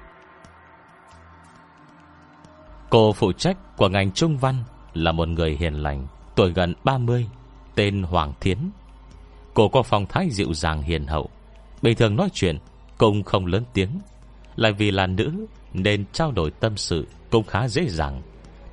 Cô 2.90 3.14
phụ 3.14 3.32
trách 3.32 3.78
của 3.78 3.90
ngành 3.90 4.12
trung 4.12 4.38
văn 4.38 4.56
Là 4.94 5.12
một 5.12 5.28
người 5.28 5.58
hiền 5.60 5.74
lành 5.74 6.08
Tuổi 6.36 6.52
gần 6.54 6.74
30 6.84 7.28
Tên 7.82 8.04
Hoàng 8.04 8.34
Thiến. 8.42 8.58
Cô 9.54 9.70
có 9.70 9.84
phong 9.84 10.06
thái 10.06 10.30
dịu 10.32 10.54
dàng 10.54 10.82
hiền 10.82 11.06
hậu. 11.06 11.30
Bình 11.82 11.98
thường 11.98 12.16
nói 12.16 12.30
chuyện, 12.34 12.58
Cũng 12.98 13.24
không 13.24 13.46
lớn 13.46 13.64
tiếng. 13.74 13.90
Lại 14.56 14.74
vì 14.74 14.92
là 14.92 15.08
nữ, 15.08 15.46
Nên 15.74 16.06
trao 16.14 16.32
đổi 16.32 16.52
tâm 16.52 16.78
sự 16.78 17.08
Cũng 17.30 17.44
khá 17.44 17.68
dễ 17.68 17.88
dàng. 17.88 18.22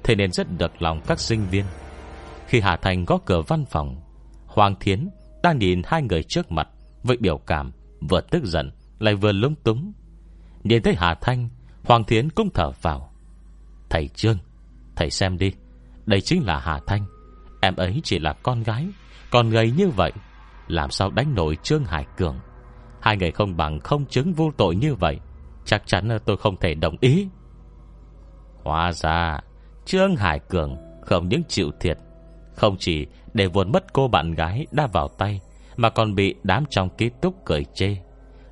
Thế 0.03 0.15
nên 0.15 0.33
rất 0.33 0.59
được 0.59 0.83
lòng 0.83 1.01
các 1.07 1.21
sinh 1.21 1.47
viên. 1.51 1.65
Khi 2.47 2.61
Hà 2.61 2.77
Thành 2.77 3.07
có 3.07 3.19
cửa 3.25 3.43
văn 3.43 3.65
phòng, 3.65 3.97
Hoàng 4.47 4.75
Thiến 4.81 5.09
đang 5.43 5.59
nhìn 5.59 5.83
hai 5.85 6.03
người 6.03 6.23
trước 6.23 6.53
mặt 6.53 6.69
Với 7.03 7.17
biểu 7.17 7.39
cảm 7.39 7.73
Vừa 8.09 8.21
tức 8.21 8.45
giận 8.45 8.71
Lại 8.99 9.15
vừa 9.15 9.33
lúng 9.33 9.55
túng. 9.55 9.93
Nhìn 10.65 10.83
thấy 10.83 10.95
Hà 10.97 11.15
Thanh 11.15 11.49
Hoàng 11.85 12.05
Thiến 12.05 12.31
cũng 12.31 12.49
thở 12.55 12.71
vào. 12.83 13.13
Thầy 13.91 14.09
Trương, 14.09 14.39
Thầy 14.97 15.11
xem 15.11 15.39
đi, 15.39 15.53
Đây 16.07 16.21
chính 16.21 16.47
là 16.47 16.59
Hà 16.59 16.81
Thanh 16.87 17.07
Em 17.61 17.77
ấy 17.77 18.01
chỉ 18.05 18.19
là 18.19 18.33
con 18.33 18.63
gái. 18.63 18.89
Còn 19.31 19.51
gầy 19.51 19.71
như 19.71 19.89
vậy, 19.89 20.13
Làm 20.69 20.91
sao 20.91 21.11
đánh 21.11 21.35
nổi 21.35 21.57
Trương 21.63 21.85
Hải 21.85 22.07
Cường? 22.17 22.39
Hai 23.01 23.17
người 23.17 23.31
không 23.31 23.57
bằng 23.57 23.81
không 23.81 24.07
chứng 24.07 24.33
vô 24.33 24.51
tội 24.57 24.77
như 24.77 24.95
vậy. 24.95 25.19
Chắc 25.65 25.83
chắn 25.87 26.19
tôi 26.25 26.37
không 26.37 26.57
thể 26.57 26.75
đồng 26.75 26.97
ý. 27.01 27.29
Hóa 28.65 28.93
ra, 28.93 29.41
Trương 29.85 30.17
Hải 30.17 30.39
Cường 30.39 30.77
không 31.03 31.29
những 31.29 31.43
chịu 31.49 31.71
thiệt, 31.81 31.99
Không 32.57 32.77
chỉ 32.79 33.07
để 33.35 33.47
vốn 33.47 33.73
mất 33.73 33.93
cô 33.93 34.09
bạn 34.09 34.35
gái 34.35 34.67
đã 34.73 34.87
vào 34.87 35.09
tay, 35.09 35.41
Mà 35.77 35.91
còn 35.91 36.15
bị 36.15 36.35
đám 36.43 36.65
trong 36.71 36.89
ký 36.97 37.11
túc 37.23 37.35
cười 37.45 37.65
chê. 37.75 37.97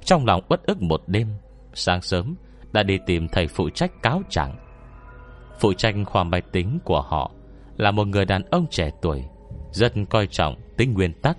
Trong 0.05 0.27
lòng 0.27 0.43
bất 0.49 0.67
ức 0.67 0.83
một 0.83 1.03
đêm, 1.07 1.29
Sáng 1.75 2.03
sớm 2.03 2.35
đã 2.73 2.83
đi 2.83 2.99
tìm 3.07 3.29
thầy 3.29 3.47
phụ 3.47 3.71
trách 3.71 4.03
cáo 4.03 4.23
trạng. 4.31 4.57
Phụ 5.61 5.73
tranh 5.73 6.05
khoa 6.05 6.25
máy 6.25 6.41
tính 6.53 6.79
của 6.85 7.01
họ. 7.01 7.31
Là 7.77 7.91
một 7.91 8.07
người 8.07 8.25
đàn 8.25 8.43
ông 8.51 8.67
trẻ 8.71 8.91
tuổi, 9.03 9.25
Rất 9.73 9.93
coi 10.11 10.27
trọng 10.27 10.57
tính 10.77 10.95
nguyên 10.95 11.13
tắc. 11.13 11.37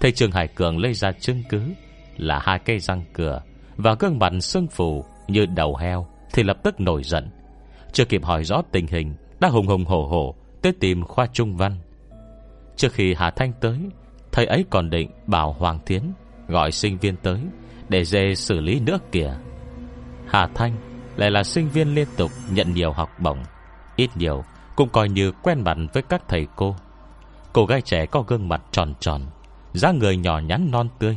Thầy 0.00 0.12
Trường 0.12 0.32
Hải 0.32 0.48
Cường 0.48 0.78
lấy 0.78 0.94
ra 0.94 1.12
chứng 1.12 1.42
cứ 1.48 1.62
Là 2.16 2.38
hai 2.42 2.58
cây 2.58 2.78
răng 2.78 3.04
cửa 3.12 3.42
Và 3.76 3.94
gương 3.98 4.18
mặt 4.18 4.32
sưng 4.40 4.66
phù 4.66 5.04
như 5.28 5.46
đầu 5.46 5.76
heo 5.76 6.06
Thì 6.32 6.42
lập 6.42 6.56
tức 6.62 6.80
nổi 6.80 7.02
giận. 7.04 7.30
Chưa 7.92 8.04
kịp 8.04 8.24
hỏi 8.24 8.44
rõ 8.44 8.62
tình 8.72 8.86
hình, 8.86 9.14
Đã 9.40 9.48
hùng 9.48 9.66
hùng 9.66 9.84
hổ 9.84 10.06
hổ 10.06 10.34
Tới 10.62 10.72
tìm 10.80 11.04
khoa 11.04 11.26
trung 11.32 11.56
văn. 11.56 11.76
Trước 12.76 12.92
khi 12.92 13.14
Hà 13.14 13.30
Thanh 13.30 13.52
tới, 13.60 13.78
Thầy 14.32 14.46
ấy 14.46 14.64
còn 14.70 14.90
định 14.90 15.10
bảo 15.26 15.52
Hoàng 15.52 15.78
Thiến 15.86 16.02
Gọi 16.48 16.72
sinh 16.72 16.98
viên 16.98 17.16
tới 17.16 17.40
Để 17.88 18.04
dê 18.04 18.34
xử 18.34 18.60
lý 18.60 18.80
nữa 18.80 18.98
kìa. 19.12 19.34
Hà 20.26 20.48
Thanh 20.54 20.76
lại 21.16 21.30
là 21.30 21.42
sinh 21.42 21.68
viên 21.68 21.94
liên 21.94 22.08
tục 22.16 22.30
nhận 22.50 22.74
nhiều 22.74 22.92
học 22.92 23.10
bổng, 23.18 23.38
Ít 23.96 24.10
nhiều 24.16 24.44
cũng 24.80 24.88
coi 24.88 25.08
như 25.08 25.32
quen 25.32 25.60
mặt 25.64 25.76
với 25.92 26.02
các 26.02 26.22
thầy 26.28 26.46
cô. 26.56 26.76
Cô 27.52 27.66
gái 27.66 27.80
trẻ 27.80 28.06
có 28.06 28.24
gương 28.26 28.48
mặt 28.48 28.62
tròn 28.72 28.94
tròn, 29.00 29.22
dáng 29.72 29.98
người 29.98 30.16
nhỏ 30.16 30.38
nhắn 30.38 30.68
non 30.70 30.88
tươi. 30.98 31.16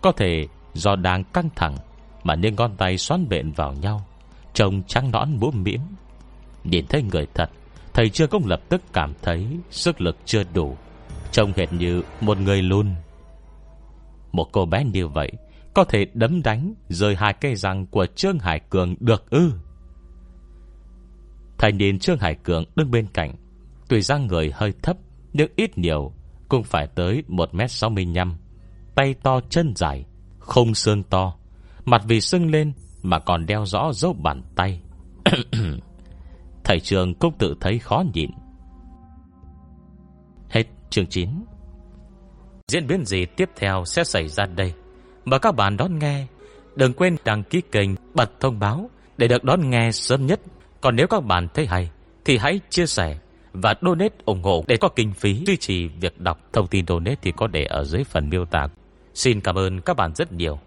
Có 0.00 0.12
thể 0.12 0.46
do 0.74 0.96
đang 0.96 1.24
căng 1.24 1.48
thẳng 1.56 1.76
Mà 2.24 2.34
những 2.34 2.54
ngón 2.54 2.76
tay 2.76 2.98
xoắn 2.98 3.28
bện 3.28 3.52
vào 3.52 3.72
nhau, 3.72 4.06
Trông 4.54 4.82
trắng 4.86 5.10
nõn 5.10 5.36
mũm 5.40 5.62
mĩm. 5.62 5.80
Nhìn 6.64 6.86
thấy 6.86 7.02
người 7.02 7.26
thật, 7.34 7.50
Thầy 7.94 8.08
chưa 8.08 8.26
cũng 8.26 8.46
lập 8.46 8.60
tức 8.68 8.82
cảm 8.92 9.14
thấy 9.22 9.46
Sức 9.70 10.00
lực 10.00 10.16
chưa 10.24 10.42
đủ, 10.54 10.76
Trông 11.32 11.52
hệt 11.56 11.72
như 11.72 12.02
một 12.20 12.38
người 12.38 12.62
luôn 12.62 12.94
Một 14.32 14.48
cô 14.52 14.66
bé 14.66 14.84
như 14.84 15.08
vậy 15.08 15.32
Có 15.74 15.84
thể 15.84 16.06
đấm 16.14 16.42
đánh 16.42 16.74
Rơi 16.88 17.16
hai 17.16 17.32
cây 17.32 17.56
răng 17.56 17.86
của 17.86 18.06
Trương 18.06 18.38
Hải 18.38 18.60
Cường 18.70 18.94
được 19.00 19.30
ư? 19.30 19.52
Thầy 21.62 21.72
nhìn 21.72 21.98
Trương 21.98 22.18
Hải 22.18 22.34
Cường 22.34 22.64
đứng 22.76 22.90
bên 22.90 23.06
cạnh. 23.06 23.34
Tuy 23.88 24.00
răng 24.00 24.26
người 24.26 24.50
hơi 24.54 24.72
thấp, 24.82 24.96
Nhưng 25.32 25.50
ít 25.56 25.78
nhiều, 25.78 26.12
Cũng 26.48 26.62
phải 26.62 26.86
tới 26.86 27.22
1m65 27.28 28.32
Tay 28.94 29.14
to, 29.22 29.40
chân 29.40 29.72
dài, 29.76 30.04
Không 30.38 30.74
xương 30.74 31.02
to. 31.02 31.34
Mặt 31.84 32.02
vì 32.08 32.20
sưng 32.20 32.50
lên 32.50 32.72
Mà 33.02 33.18
còn 33.18 33.46
đeo 33.46 33.66
rõ 33.66 33.92
dấu 33.92 34.12
bàn 34.12 34.42
tay. 34.56 34.80
Thầy 36.64 36.80
trường 36.80 37.14
cũng 37.14 37.34
tự 37.38 37.54
thấy 37.60 37.78
khó 37.78 38.04
nhịn. 38.14 38.30
Hết 40.50 40.64
chương 40.90 41.06
9 41.06 41.28
Diễn 42.68 42.86
biến 42.86 43.04
gì 43.04 43.26
tiếp 43.36 43.50
theo 43.56 43.84
sẽ 43.84 44.04
xảy 44.04 44.28
ra 44.28 44.46
đây? 44.46 44.72
Mời 45.24 45.40
các 45.40 45.54
bạn 45.54 45.76
đón 45.76 45.98
nghe. 45.98 46.26
Đừng 46.76 46.92
quên 46.92 47.16
đăng 47.24 47.42
ký 47.42 47.60
kênh, 47.72 47.90
Bật 48.14 48.40
thông 48.40 48.58
báo 48.58 48.90
Để 49.16 49.28
được 49.28 49.44
đón 49.44 49.70
nghe 49.70 49.92
sớm 49.92 50.26
nhất. 50.26 50.40
Còn 50.82 50.96
nếu 50.96 51.06
các 51.06 51.24
bạn 51.24 51.48
thấy 51.54 51.66
hay, 51.66 51.90
Thì 52.24 52.38
hãy 52.38 52.60
chia 52.70 52.86
sẻ 52.86 53.18
Và 53.52 53.74
donate 53.82 54.14
ủng 54.24 54.42
hộ 54.42 54.64
để 54.68 54.76
có 54.76 54.88
kinh 54.88 55.12
phí 55.12 55.44
duy 55.46 55.56
trì 55.56 55.88
việc 55.88 56.20
đọc 56.20 56.38
Thông 56.52 56.66
tin 56.66 56.86
donate 56.86 57.16
thì 57.22 57.32
có 57.36 57.46
để 57.46 57.64
ở 57.64 57.84
dưới 57.84 58.04
phần 58.04 58.28
miêu 58.28 58.44
tả. 58.44 58.68
Xin 59.14 59.40
cảm 59.40 59.58
ơn 59.58 59.80
các 59.80 59.96
bạn 59.96 60.14
rất 60.14 60.32
nhiều. 60.32 60.58